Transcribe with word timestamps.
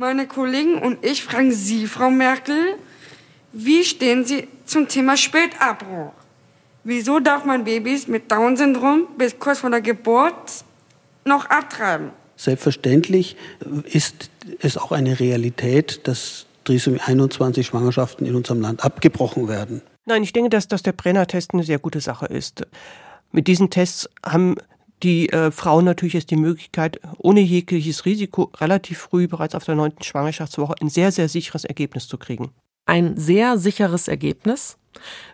Meine 0.00 0.28
Kollegen 0.28 0.80
und 0.80 1.04
ich 1.04 1.24
fragen 1.24 1.50
Sie, 1.50 1.88
Frau 1.88 2.08
Merkel, 2.08 2.76
wie 3.52 3.82
stehen 3.82 4.24
Sie 4.24 4.46
zum 4.64 4.86
Thema 4.86 5.16
Spätabbruch? 5.16 6.12
Wieso 6.84 7.18
darf 7.18 7.44
man 7.44 7.64
Babys 7.64 8.06
mit 8.06 8.30
Down-Syndrom 8.30 9.08
bis 9.18 9.36
kurz 9.40 9.58
vor 9.58 9.70
der 9.70 9.80
Geburt 9.80 10.64
noch 11.24 11.46
abtreiben? 11.46 12.10
Selbstverständlich 12.36 13.36
ist 13.86 14.30
es 14.60 14.76
auch 14.76 14.92
eine 14.92 15.18
Realität, 15.18 16.06
dass 16.06 16.46
Trisomie 16.62 17.00
21 17.04 17.66
Schwangerschaften 17.66 18.24
in 18.24 18.36
unserem 18.36 18.60
Land 18.60 18.84
abgebrochen 18.84 19.48
werden. 19.48 19.82
Nein, 20.06 20.22
ich 20.22 20.32
denke, 20.32 20.48
dass, 20.48 20.68
dass 20.68 20.84
der 20.84 20.92
Brenner-Test 20.92 21.54
eine 21.54 21.64
sehr 21.64 21.80
gute 21.80 22.00
Sache 22.00 22.26
ist. 22.26 22.64
Mit 23.32 23.48
diesen 23.48 23.68
Tests 23.68 24.08
haben 24.24 24.54
die 25.02 25.28
äh, 25.30 25.50
Frauen 25.50 25.84
natürlich 25.84 26.14
jetzt 26.14 26.30
die 26.30 26.36
Möglichkeit, 26.36 27.00
ohne 27.18 27.40
jegliches 27.40 28.04
Risiko 28.04 28.50
relativ 28.56 28.98
früh, 28.98 29.28
bereits 29.28 29.54
auf 29.54 29.64
der 29.64 29.74
neunten 29.74 30.02
Schwangerschaftswoche, 30.02 30.74
ein 30.80 30.88
sehr, 30.88 31.12
sehr 31.12 31.28
sicheres 31.28 31.64
Ergebnis 31.64 32.08
zu 32.08 32.18
kriegen. 32.18 32.50
Ein 32.86 33.16
sehr 33.16 33.58
sicheres 33.58 34.08
Ergebnis? 34.08 34.78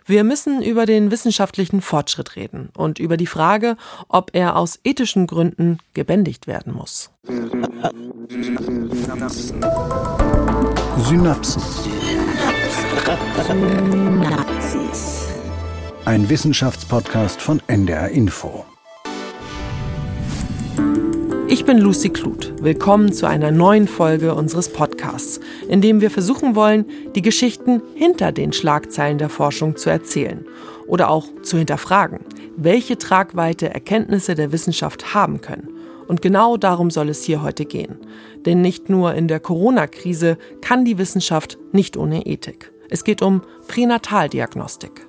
Wir 0.05 0.23
müssen 0.23 0.61
über 0.61 0.85
den 0.85 1.09
wissenschaftlichen 1.09 1.81
Fortschritt 1.81 2.35
reden 2.35 2.69
und 2.75 2.99
über 2.99 3.17
die 3.17 3.25
Frage, 3.25 3.77
ob 4.09 4.31
er 4.33 4.57
aus 4.57 4.79
ethischen 4.83 5.25
Gründen 5.25 5.79
gebändigt 5.93 6.47
werden 6.47 6.73
muss. 6.73 7.11
Synapsen. 8.29 9.61
Synapsis. 10.97 11.87
Ein 16.05 16.29
Wissenschaftspodcast 16.29 17.41
von 17.41 17.61
NDR 17.67 18.09
Info. 18.09 18.65
Ich 21.65 21.71
bin 21.73 21.79
Lucy 21.79 22.09
Kluth. 22.09 22.53
Willkommen 22.61 23.11
zu 23.11 23.25
einer 23.25 23.49
neuen 23.49 23.87
Folge 23.87 24.35
unseres 24.35 24.71
Podcasts, 24.71 25.39
in 25.67 25.81
dem 25.81 25.99
wir 25.99 26.11
versuchen 26.11 26.55
wollen, 26.55 26.85
die 27.15 27.23
Geschichten 27.23 27.81
hinter 27.95 28.31
den 28.31 28.53
Schlagzeilen 28.53 29.17
der 29.17 29.29
Forschung 29.29 29.75
zu 29.75 29.89
erzählen 29.89 30.45
oder 30.85 31.09
auch 31.09 31.25
zu 31.41 31.57
hinterfragen, 31.57 32.19
welche 32.55 32.99
Tragweite 32.99 33.73
Erkenntnisse 33.73 34.35
der 34.35 34.51
Wissenschaft 34.51 35.15
haben 35.15 35.41
können. 35.41 35.69
Und 36.07 36.21
genau 36.21 36.55
darum 36.55 36.91
soll 36.91 37.09
es 37.09 37.23
hier 37.23 37.41
heute 37.41 37.65
gehen. 37.65 37.97
Denn 38.45 38.61
nicht 38.61 38.91
nur 38.91 39.15
in 39.15 39.27
der 39.27 39.39
Corona-Krise 39.39 40.37
kann 40.61 40.85
die 40.85 40.99
Wissenschaft 40.99 41.57
nicht 41.71 41.97
ohne 41.97 42.27
Ethik. 42.27 42.71
Es 42.91 43.03
geht 43.03 43.23
um 43.23 43.41
Pränataldiagnostik. 43.67 45.07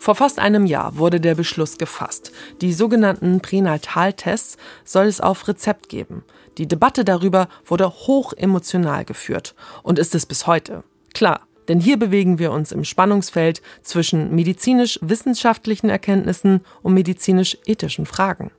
Vor 0.00 0.14
fast 0.14 0.38
einem 0.38 0.64
Jahr 0.64 0.96
wurde 0.96 1.20
der 1.20 1.34
Beschluss 1.34 1.76
gefasst. 1.76 2.32
Die 2.62 2.72
sogenannten 2.72 3.40
Pränataltests 3.40 4.56
soll 4.82 5.04
es 5.04 5.20
auf 5.20 5.46
Rezept 5.46 5.90
geben. 5.90 6.24
Die 6.56 6.66
Debatte 6.66 7.04
darüber 7.04 7.48
wurde 7.66 7.86
hoch 7.90 8.32
emotional 8.32 9.04
geführt 9.04 9.54
und 9.82 9.98
ist 9.98 10.14
es 10.14 10.24
bis 10.24 10.46
heute. 10.46 10.84
Klar, 11.12 11.42
denn 11.68 11.80
hier 11.80 11.98
bewegen 11.98 12.38
wir 12.38 12.50
uns 12.50 12.72
im 12.72 12.84
Spannungsfeld 12.84 13.60
zwischen 13.82 14.34
medizinisch-wissenschaftlichen 14.34 15.90
Erkenntnissen 15.90 16.62
und 16.80 16.94
medizinisch-ethischen 16.94 18.06
Fragen. 18.06 18.52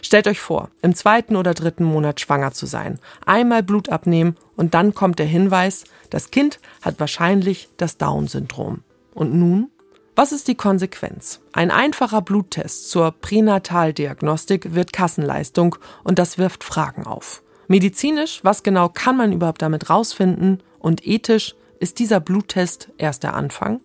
Stellt 0.00 0.26
euch 0.26 0.40
vor, 0.40 0.70
im 0.80 0.94
zweiten 0.94 1.36
oder 1.36 1.52
dritten 1.52 1.84
Monat 1.84 2.22
schwanger 2.22 2.52
zu 2.52 2.64
sein, 2.64 3.00
einmal 3.26 3.62
Blut 3.62 3.90
abnehmen 3.90 4.36
und 4.56 4.72
dann 4.72 4.94
kommt 4.94 5.18
der 5.18 5.26
Hinweis, 5.26 5.84
das 6.08 6.30
Kind 6.30 6.58
hat 6.80 6.98
wahrscheinlich 7.00 7.68
das 7.76 7.98
Down-Syndrom. 7.98 8.82
Und 9.12 9.34
nun? 9.34 9.70
Was 10.18 10.32
ist 10.32 10.48
die 10.48 10.54
Konsequenz? 10.54 11.40
Ein 11.52 11.70
einfacher 11.70 12.22
Bluttest 12.22 12.88
zur 12.88 13.10
Pränataldiagnostik 13.12 14.74
wird 14.74 14.94
Kassenleistung 14.94 15.76
und 16.04 16.18
das 16.18 16.38
wirft 16.38 16.64
Fragen 16.64 17.04
auf. 17.06 17.42
Medizinisch, 17.68 18.40
was 18.42 18.62
genau 18.62 18.88
kann 18.88 19.18
man 19.18 19.30
überhaupt 19.30 19.60
damit 19.60 19.90
rausfinden? 19.90 20.62
Und 20.78 21.06
ethisch, 21.06 21.54
ist 21.80 21.98
dieser 21.98 22.20
Bluttest 22.20 22.88
erst 22.96 23.24
der 23.24 23.34
Anfang? 23.34 23.82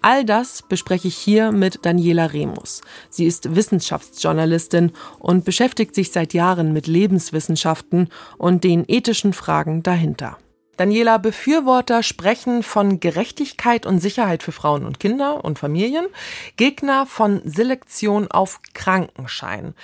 All 0.00 0.24
das 0.24 0.62
bespreche 0.62 1.08
ich 1.08 1.16
hier 1.16 1.50
mit 1.50 1.84
Daniela 1.84 2.26
Remus. 2.26 2.80
Sie 3.10 3.26
ist 3.26 3.56
Wissenschaftsjournalistin 3.56 4.92
und 5.18 5.44
beschäftigt 5.44 5.96
sich 5.96 6.12
seit 6.12 6.34
Jahren 6.34 6.72
mit 6.72 6.86
Lebenswissenschaften 6.86 8.10
und 8.38 8.62
den 8.62 8.84
ethischen 8.86 9.32
Fragen 9.32 9.82
dahinter. 9.82 10.38
Daniela, 10.76 11.18
Befürworter 11.18 12.02
sprechen 12.02 12.62
von 12.62 13.00
Gerechtigkeit 13.00 13.86
und 13.86 14.00
Sicherheit 14.00 14.42
für 14.42 14.52
Frauen 14.52 14.84
und 14.84 15.00
Kinder 15.00 15.44
und 15.44 15.58
Familien, 15.58 16.06
Gegner 16.56 17.06
von 17.06 17.40
Selektion 17.44 18.30
auf 18.30 18.60
Krankenschein. 18.74 19.74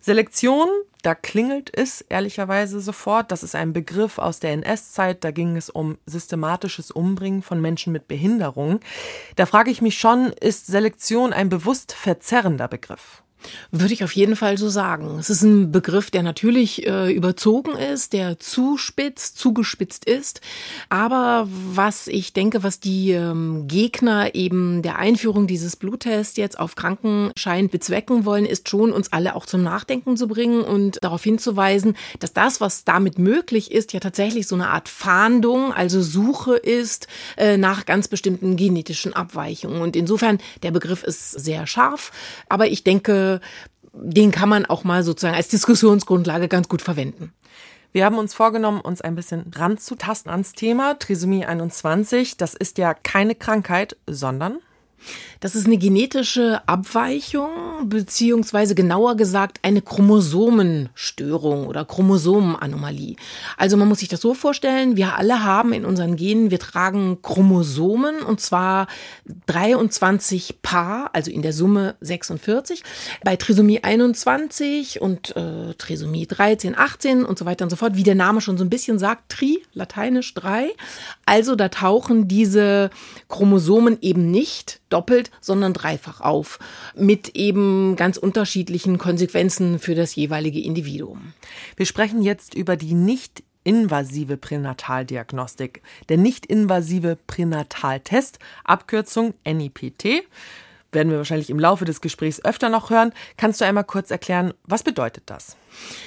Selektion, 0.00 0.68
da 1.02 1.16
klingelt 1.16 1.70
es 1.76 2.00
ehrlicherweise 2.00 2.80
sofort. 2.80 3.32
Das 3.32 3.42
ist 3.42 3.56
ein 3.56 3.72
Begriff 3.72 4.18
aus 4.18 4.38
der 4.38 4.52
NS-Zeit. 4.52 5.24
Da 5.24 5.32
ging 5.32 5.56
es 5.56 5.68
um 5.68 5.98
systematisches 6.06 6.92
Umbringen 6.92 7.42
von 7.42 7.60
Menschen 7.60 7.92
mit 7.92 8.06
Behinderung. 8.06 8.80
Da 9.34 9.46
frage 9.46 9.70
ich 9.70 9.82
mich 9.82 9.98
schon, 9.98 10.32
ist 10.40 10.66
Selektion 10.66 11.32
ein 11.32 11.48
bewusst 11.48 11.92
verzerrender 11.92 12.68
Begriff? 12.68 13.22
Würde 13.70 13.94
ich 13.94 14.02
auf 14.02 14.12
jeden 14.12 14.36
Fall 14.36 14.58
so 14.58 14.68
sagen. 14.68 15.18
Es 15.18 15.30
ist 15.30 15.42
ein 15.42 15.70
Begriff, 15.70 16.10
der 16.10 16.22
natürlich 16.22 16.86
äh, 16.86 17.12
überzogen 17.12 17.76
ist, 17.76 18.12
der 18.12 18.38
zuspitzt, 18.40 19.38
zugespitzt 19.38 20.04
ist. 20.04 20.40
Aber 20.88 21.46
was 21.50 22.06
ich 22.08 22.32
denke, 22.32 22.62
was 22.62 22.80
die 22.80 23.12
ähm, 23.12 23.68
Gegner 23.68 24.34
eben 24.34 24.82
der 24.82 24.98
Einführung 24.98 25.46
dieses 25.46 25.76
Bluttests 25.76 26.36
jetzt 26.36 26.58
auf 26.58 26.74
Krankenschein 26.74 27.68
bezwecken 27.68 28.24
wollen, 28.24 28.46
ist 28.46 28.68
schon, 28.68 28.92
uns 28.92 29.12
alle 29.12 29.36
auch 29.36 29.46
zum 29.46 29.62
Nachdenken 29.62 30.16
zu 30.16 30.26
bringen 30.26 30.62
und 30.62 30.98
darauf 31.02 31.22
hinzuweisen, 31.22 31.96
dass 32.18 32.32
das, 32.32 32.60
was 32.60 32.84
damit 32.84 33.18
möglich 33.18 33.70
ist, 33.70 33.92
ja 33.92 34.00
tatsächlich 34.00 34.46
so 34.46 34.54
eine 34.54 34.70
Art 34.70 34.88
Fahndung, 34.88 35.72
also 35.72 36.02
Suche 36.02 36.56
ist 36.56 37.06
äh, 37.36 37.56
nach 37.56 37.86
ganz 37.86 38.08
bestimmten 38.08 38.56
genetischen 38.56 39.12
Abweichungen. 39.12 39.80
Und 39.80 39.96
insofern, 39.96 40.38
der 40.62 40.70
Begriff 40.70 41.02
ist 41.02 41.32
sehr 41.32 41.66
scharf. 41.66 42.12
Aber 42.48 42.66
ich 42.68 42.84
denke, 42.84 43.25
den 43.92 44.30
kann 44.30 44.48
man 44.48 44.66
auch 44.66 44.84
mal 44.84 45.02
sozusagen 45.02 45.36
als 45.36 45.48
Diskussionsgrundlage 45.48 46.48
ganz 46.48 46.68
gut 46.68 46.82
verwenden. 46.82 47.32
Wir 47.92 48.04
haben 48.04 48.18
uns 48.18 48.34
vorgenommen, 48.34 48.80
uns 48.80 49.00
ein 49.00 49.14
bisschen 49.14 49.50
ranzutasten 49.54 50.30
ans 50.30 50.52
Thema 50.52 50.98
Trisomie 50.98 51.46
21. 51.46 52.36
Das 52.36 52.54
ist 52.54 52.76
ja 52.78 52.92
keine 52.92 53.34
Krankheit, 53.34 53.96
sondern 54.06 54.58
das 55.40 55.54
ist 55.54 55.66
eine 55.66 55.76
genetische 55.76 56.60
Abweichung, 56.66 57.50
beziehungsweise 57.84 58.74
genauer 58.74 59.16
gesagt 59.16 59.58
eine 59.62 59.82
Chromosomenstörung 59.82 61.66
oder 61.66 61.84
Chromosomenanomalie. 61.84 63.16
Also 63.56 63.76
man 63.76 63.88
muss 63.88 64.00
sich 64.00 64.08
das 64.08 64.20
so 64.20 64.34
vorstellen, 64.34 64.96
wir 64.96 65.16
alle 65.16 65.44
haben 65.44 65.72
in 65.72 65.84
unseren 65.84 66.16
Genen, 66.16 66.50
wir 66.50 66.58
tragen 66.58 67.18
Chromosomen 67.22 68.22
und 68.22 68.40
zwar 68.40 68.86
23 69.46 70.62
Paar, 70.62 71.10
also 71.12 71.30
in 71.30 71.42
der 71.42 71.52
Summe 71.52 71.96
46. 72.00 72.82
Bei 73.22 73.36
Trisomie 73.36 73.82
21 73.82 75.00
und 75.00 75.36
äh, 75.36 75.74
Trisomie 75.74 76.26
13, 76.26 76.76
18 76.76 77.24
und 77.24 77.38
so 77.38 77.44
weiter 77.44 77.64
und 77.64 77.70
so 77.70 77.76
fort, 77.76 77.96
wie 77.96 78.02
der 78.02 78.14
Name 78.14 78.40
schon 78.40 78.58
so 78.58 78.64
ein 78.64 78.70
bisschen 78.70 78.98
sagt, 78.98 79.30
Tri, 79.30 79.62
lateinisch 79.74 80.32
drei. 80.34 80.70
Also 81.26 81.56
da 81.56 81.68
tauchen 81.68 82.28
diese 82.28 82.90
Chromosomen 83.28 83.98
eben 84.00 84.30
nicht 84.30 84.80
doppelt, 84.88 85.30
sondern 85.40 85.72
dreifach 85.72 86.20
auf, 86.20 86.58
mit 86.94 87.30
eben 87.36 87.96
ganz 87.96 88.16
unterschiedlichen 88.16 88.98
Konsequenzen 88.98 89.78
für 89.78 89.94
das 89.94 90.14
jeweilige 90.14 90.60
Individuum. 90.60 91.32
Wir 91.76 91.86
sprechen 91.86 92.22
jetzt 92.22 92.54
über 92.54 92.76
die 92.76 92.94
nicht 92.94 93.42
invasive 93.64 94.36
Pränataldiagnostik, 94.36 95.82
der 96.08 96.18
nicht-invasive 96.18 97.18
Pränataltest, 97.26 98.38
Abkürzung 98.64 99.34
NIPT 99.44 100.24
werden 100.92 101.10
wir 101.10 101.18
wahrscheinlich 101.18 101.50
im 101.50 101.58
Laufe 101.58 101.84
des 101.84 102.00
Gesprächs 102.00 102.42
öfter 102.44 102.68
noch 102.68 102.90
hören. 102.90 103.12
Kannst 103.36 103.60
du 103.60 103.66
einmal 103.66 103.84
kurz 103.84 104.10
erklären, 104.10 104.54
was 104.64 104.82
bedeutet 104.82 105.24
das? 105.26 105.56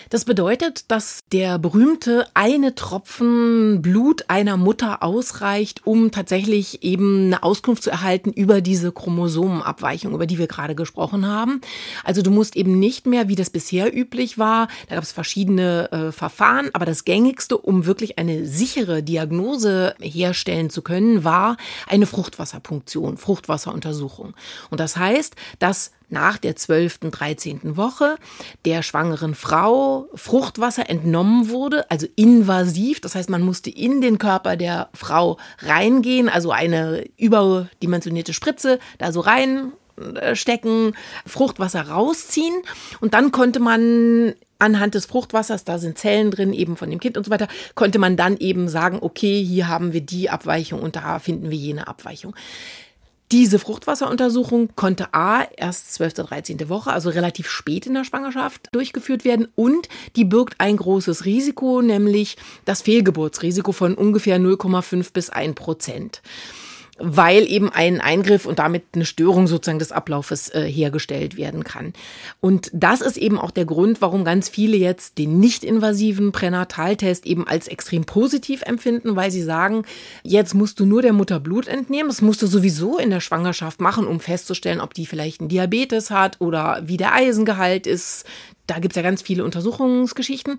Das 0.09 0.25
bedeutet, 0.25 0.85
dass 0.89 1.19
der 1.31 1.59
berühmte 1.59 2.25
eine 2.33 2.73
Tropfen 2.73 3.81
Blut 3.81 4.25
einer 4.27 4.57
Mutter 4.57 5.03
ausreicht, 5.03 5.85
um 5.85 6.11
tatsächlich 6.11 6.83
eben 6.83 7.27
eine 7.27 7.43
Auskunft 7.43 7.83
zu 7.83 7.91
erhalten 7.91 8.31
über 8.31 8.61
diese 8.61 8.91
Chromosomenabweichung, 8.91 10.13
über 10.13 10.25
die 10.25 10.39
wir 10.39 10.47
gerade 10.47 10.73
gesprochen 10.73 11.27
haben. 11.27 11.61
Also 12.03 12.21
du 12.23 12.31
musst 12.31 12.55
eben 12.55 12.79
nicht 12.79 13.05
mehr, 13.05 13.27
wie 13.27 13.35
das 13.35 13.51
bisher 13.51 13.95
üblich 13.95 14.37
war, 14.39 14.67
da 14.87 14.95
gab 14.95 15.03
es 15.03 15.11
verschiedene 15.11 15.91
äh, 15.91 16.11
Verfahren, 16.11 16.69
aber 16.73 16.85
das 16.85 17.05
gängigste, 17.05 17.57
um 17.57 17.85
wirklich 17.85 18.17
eine 18.17 18.47
sichere 18.47 19.03
Diagnose 19.03 19.93
herstellen 19.99 20.69
zu 20.69 20.81
können, 20.81 21.23
war 21.23 21.57
eine 21.87 22.07
Fruchtwasserpunktion, 22.07 23.17
Fruchtwasseruntersuchung. 23.17 24.33
Und 24.69 24.79
das 24.79 24.97
heißt, 24.97 25.35
dass 25.59 25.91
nach 26.09 26.37
der 26.37 26.55
12., 26.55 26.99
13. 27.11 27.77
Woche 27.77 28.15
der 28.65 28.83
schwangeren 28.83 29.35
Frau 29.35 30.07
Fruchtwasser 30.15 30.89
entnommen 30.89 31.49
wurde, 31.49 31.89
also 31.89 32.07
invasiv. 32.15 33.01
Das 33.01 33.15
heißt, 33.15 33.29
man 33.29 33.41
musste 33.41 33.69
in 33.69 34.01
den 34.01 34.17
Körper 34.17 34.55
der 34.55 34.89
Frau 34.93 35.37
reingehen, 35.59 36.29
also 36.29 36.51
eine 36.51 37.05
überdimensionierte 37.17 38.33
Spritze 38.33 38.79
da 38.97 39.11
so 39.11 39.19
rein 39.19 39.73
stecken, 40.33 40.93
Fruchtwasser 41.25 41.89
rausziehen 41.89 42.53
und 43.01 43.13
dann 43.13 43.31
konnte 43.31 43.59
man 43.59 44.33
anhand 44.59 44.93
des 44.93 45.05
Fruchtwassers, 45.05 45.63
da 45.63 45.77
sind 45.77 45.97
Zellen 45.97 46.31
drin, 46.31 46.53
eben 46.53 46.75
von 46.75 46.89
dem 46.89 46.99
Kind 46.99 47.17
und 47.17 47.25
so 47.25 47.31
weiter, 47.31 47.47
konnte 47.75 47.97
man 47.97 48.17
dann 48.17 48.37
eben 48.37 48.67
sagen, 48.67 48.99
okay, 49.01 49.43
hier 49.43 49.69
haben 49.69 49.93
wir 49.93 50.01
die 50.01 50.29
Abweichung 50.29 50.81
und 50.81 50.95
da 50.95 51.19
finden 51.19 51.49
wir 51.49 51.57
jene 51.57 51.87
Abweichung. 51.87 52.35
Diese 53.31 53.59
Fruchtwasseruntersuchung 53.59 54.69
konnte 54.75 55.13
A 55.13 55.43
erst 55.55 55.93
12. 55.93 56.15
13. 56.15 56.67
Woche, 56.67 56.91
also 56.91 57.11
relativ 57.11 57.47
spät 57.47 57.85
in 57.85 57.93
der 57.93 58.03
Schwangerschaft 58.03 58.69
durchgeführt 58.71 59.23
werden 59.23 59.47
und 59.55 59.87
die 60.15 60.25
birgt 60.25 60.55
ein 60.57 60.77
großes 60.77 61.25
Risiko, 61.25 61.83
nämlich 61.83 62.37
das 62.65 62.81
Fehlgeburtsrisiko 62.81 63.71
von 63.71 63.93
ungefähr 63.93 64.39
0,5 64.39 65.13
bis 65.13 65.29
1 65.29 65.53
Prozent 65.53 66.23
weil 66.99 67.49
eben 67.49 67.69
ein 67.69 68.01
Eingriff 68.01 68.45
und 68.45 68.59
damit 68.59 68.83
eine 68.93 69.05
Störung 69.05 69.47
sozusagen 69.47 69.79
des 69.79 69.91
Ablaufes 69.91 70.49
äh, 70.49 70.61
hergestellt 70.63 71.37
werden 71.37 71.63
kann. 71.63 71.93
Und 72.41 72.69
das 72.73 73.01
ist 73.01 73.17
eben 73.17 73.37
auch 73.37 73.51
der 73.51 73.65
Grund, 73.65 74.01
warum 74.01 74.23
ganz 74.23 74.49
viele 74.49 74.77
jetzt 74.77 75.17
den 75.17 75.39
nicht-invasiven 75.39 76.31
Pränataltest 76.31 77.25
eben 77.25 77.47
als 77.47 77.67
extrem 77.67 78.05
positiv 78.05 78.61
empfinden, 78.63 79.15
weil 79.15 79.31
sie 79.31 79.43
sagen, 79.43 79.83
jetzt 80.23 80.53
musst 80.53 80.79
du 80.79 80.85
nur 80.85 81.01
der 81.01 81.13
Mutter 81.13 81.39
Blut 81.39 81.67
entnehmen. 81.67 82.09
Das 82.09 82.21
musst 82.21 82.41
du 82.41 82.47
sowieso 82.47 82.97
in 82.97 83.09
der 83.09 83.21
Schwangerschaft 83.21 83.81
machen, 83.81 84.07
um 84.07 84.19
festzustellen, 84.19 84.81
ob 84.81 84.93
die 84.93 85.05
vielleicht 85.05 85.39
einen 85.39 85.49
Diabetes 85.49 86.11
hat 86.11 86.39
oder 86.39 86.81
wie 86.85 86.97
der 86.97 87.13
Eisengehalt 87.13 87.87
ist. 87.87 88.25
Da 88.67 88.77
gibt 88.77 88.91
es 88.93 88.97
ja 88.97 89.01
ganz 89.01 89.23
viele 89.23 89.43
Untersuchungsgeschichten 89.43 90.57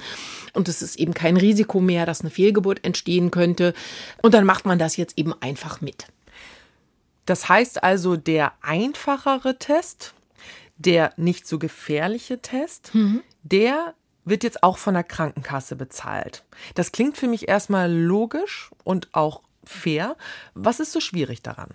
und 0.52 0.69
es 0.69 0.82
ist 0.82 0.98
eben 0.98 1.14
kein 1.14 1.37
Risiko 1.37 1.81
mehr, 1.81 2.06
dass 2.06 2.22
eine 2.22 2.31
Fehlgeburt 2.31 2.84
entstehen 2.84 3.31
könnte. 3.31 3.72
Und 4.20 4.34
dann 4.34 4.44
macht 4.44 4.66
man 4.66 4.81
das 4.81 4.96
jetzt 4.96 5.16
eben 5.16 5.32
einfach 5.40 5.81
mit. 5.81 6.06
Das 7.31 7.49
heißt 7.49 7.85
also, 7.85 8.17
der 8.17 8.55
einfachere 8.61 9.56
Test, 9.56 10.15
der 10.79 11.12
nicht 11.17 11.47
so 11.47 11.61
gefährliche 11.61 12.43
Test, 12.43 12.93
mhm. 12.93 13.23
der 13.44 13.94
wird 14.25 14.43
jetzt 14.43 14.65
auch 14.65 14.79
von 14.79 14.94
der 14.94 15.05
Krankenkasse 15.05 15.77
bezahlt. 15.77 16.43
Das 16.75 16.91
klingt 16.91 17.17
für 17.17 17.29
mich 17.29 17.47
erstmal 17.47 17.88
logisch 17.88 18.73
und 18.82 19.11
auch 19.12 19.43
fair. 19.62 20.17
Was 20.55 20.81
ist 20.81 20.91
so 20.91 20.99
schwierig 20.99 21.41
daran? 21.41 21.69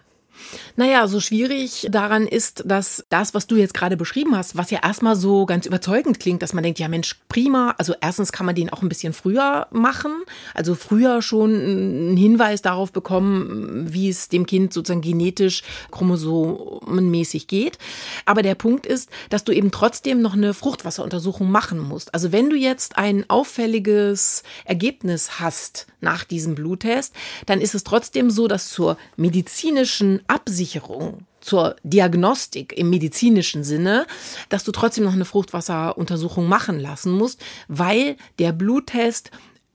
Naja, 0.75 1.07
so 1.07 1.19
schwierig 1.19 1.87
daran 1.89 2.27
ist, 2.27 2.63
dass 2.65 3.05
das, 3.09 3.33
was 3.33 3.47
du 3.47 3.55
jetzt 3.55 3.73
gerade 3.73 3.97
beschrieben 3.97 4.35
hast, 4.35 4.57
was 4.57 4.71
ja 4.71 4.79
erstmal 4.83 5.15
so 5.15 5.45
ganz 5.45 5.65
überzeugend 5.65 6.19
klingt, 6.19 6.41
dass 6.41 6.53
man 6.53 6.63
denkt, 6.63 6.79
ja 6.79 6.87
Mensch, 6.87 7.15
prima. 7.29 7.75
Also 7.77 7.93
erstens 8.01 8.31
kann 8.31 8.45
man 8.45 8.55
den 8.55 8.69
auch 8.69 8.81
ein 8.81 8.89
bisschen 8.89 9.13
früher 9.13 9.67
machen, 9.71 10.11
also 10.53 10.75
früher 10.75 11.21
schon 11.21 11.53
einen 11.53 12.17
Hinweis 12.17 12.61
darauf 12.61 12.91
bekommen, 12.91 13.93
wie 13.93 14.09
es 14.09 14.29
dem 14.29 14.45
Kind 14.45 14.73
sozusagen 14.73 15.01
genetisch 15.01 15.63
chromosomenmäßig 15.91 17.47
geht. 17.47 17.77
Aber 18.25 18.41
der 18.41 18.55
Punkt 18.55 18.85
ist, 18.85 19.09
dass 19.29 19.43
du 19.43 19.51
eben 19.51 19.71
trotzdem 19.71 20.21
noch 20.21 20.33
eine 20.33 20.53
Fruchtwasseruntersuchung 20.53 21.49
machen 21.49 21.79
musst. 21.79 22.13
Also 22.13 22.31
wenn 22.31 22.49
du 22.49 22.55
jetzt 22.55 22.97
ein 22.97 23.29
auffälliges 23.29 24.43
Ergebnis 24.65 25.39
hast 25.39 25.87
nach 26.01 26.23
diesem 26.23 26.55
Bluttest, 26.55 27.13
dann 27.45 27.61
ist 27.61 27.75
es 27.75 27.83
trotzdem 27.83 28.29
so, 28.29 28.47
dass 28.47 28.69
zur 28.69 28.97
medizinischen 29.17 30.21
Absicherung 30.27 31.25
zur 31.41 31.75
Diagnostik 31.83 32.73
im 32.73 32.89
medizinischen 32.89 33.63
Sinne, 33.63 34.07
dass 34.49 34.63
du 34.63 34.71
trotzdem 34.71 35.03
noch 35.03 35.13
eine 35.13 35.25
Fruchtwasseruntersuchung 35.25 36.47
machen 36.47 36.79
lassen 36.79 37.11
musst, 37.11 37.41
weil 37.67 38.17
der 38.39 38.51
Bluttest 38.51 39.31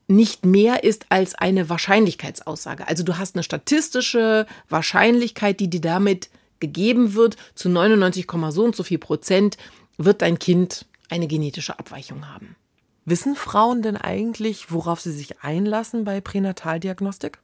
nicht 0.08 0.44
mehr 0.44 0.82
ist 0.82 1.06
als 1.08 1.37
eine 1.37 1.69
Wahrscheinlichkeitsaussage. 1.69 2.88
Also 2.88 3.05
du 3.05 3.17
hast 3.17 3.37
eine 3.37 3.44
statistische 3.44 4.47
Wahrscheinlichkeit, 4.69 5.61
die 5.61 5.70
dir 5.70 5.81
damit 5.81 6.31
gegeben 6.58 7.14
wird, 7.14 7.37
zu 7.55 7.69
99, 7.69 8.26
so 8.50 8.64
und 8.64 8.76
so 8.76 8.82
viel 8.82 8.99
Prozent 8.99 9.56
wird 9.99 10.23
dein 10.23 10.38
Kind 10.38 10.87
eine 11.08 11.26
genetische 11.26 11.79
Abweichung 11.79 12.29
haben. 12.29 12.56
Wissen 13.05 13.35
Frauen 13.35 13.82
denn 13.82 13.97
eigentlich, 13.97 14.70
worauf 14.70 15.00
sie 15.00 15.12
sich 15.12 15.41
einlassen 15.43 16.05
bei 16.05 16.20
Pränataldiagnostik? 16.20 17.38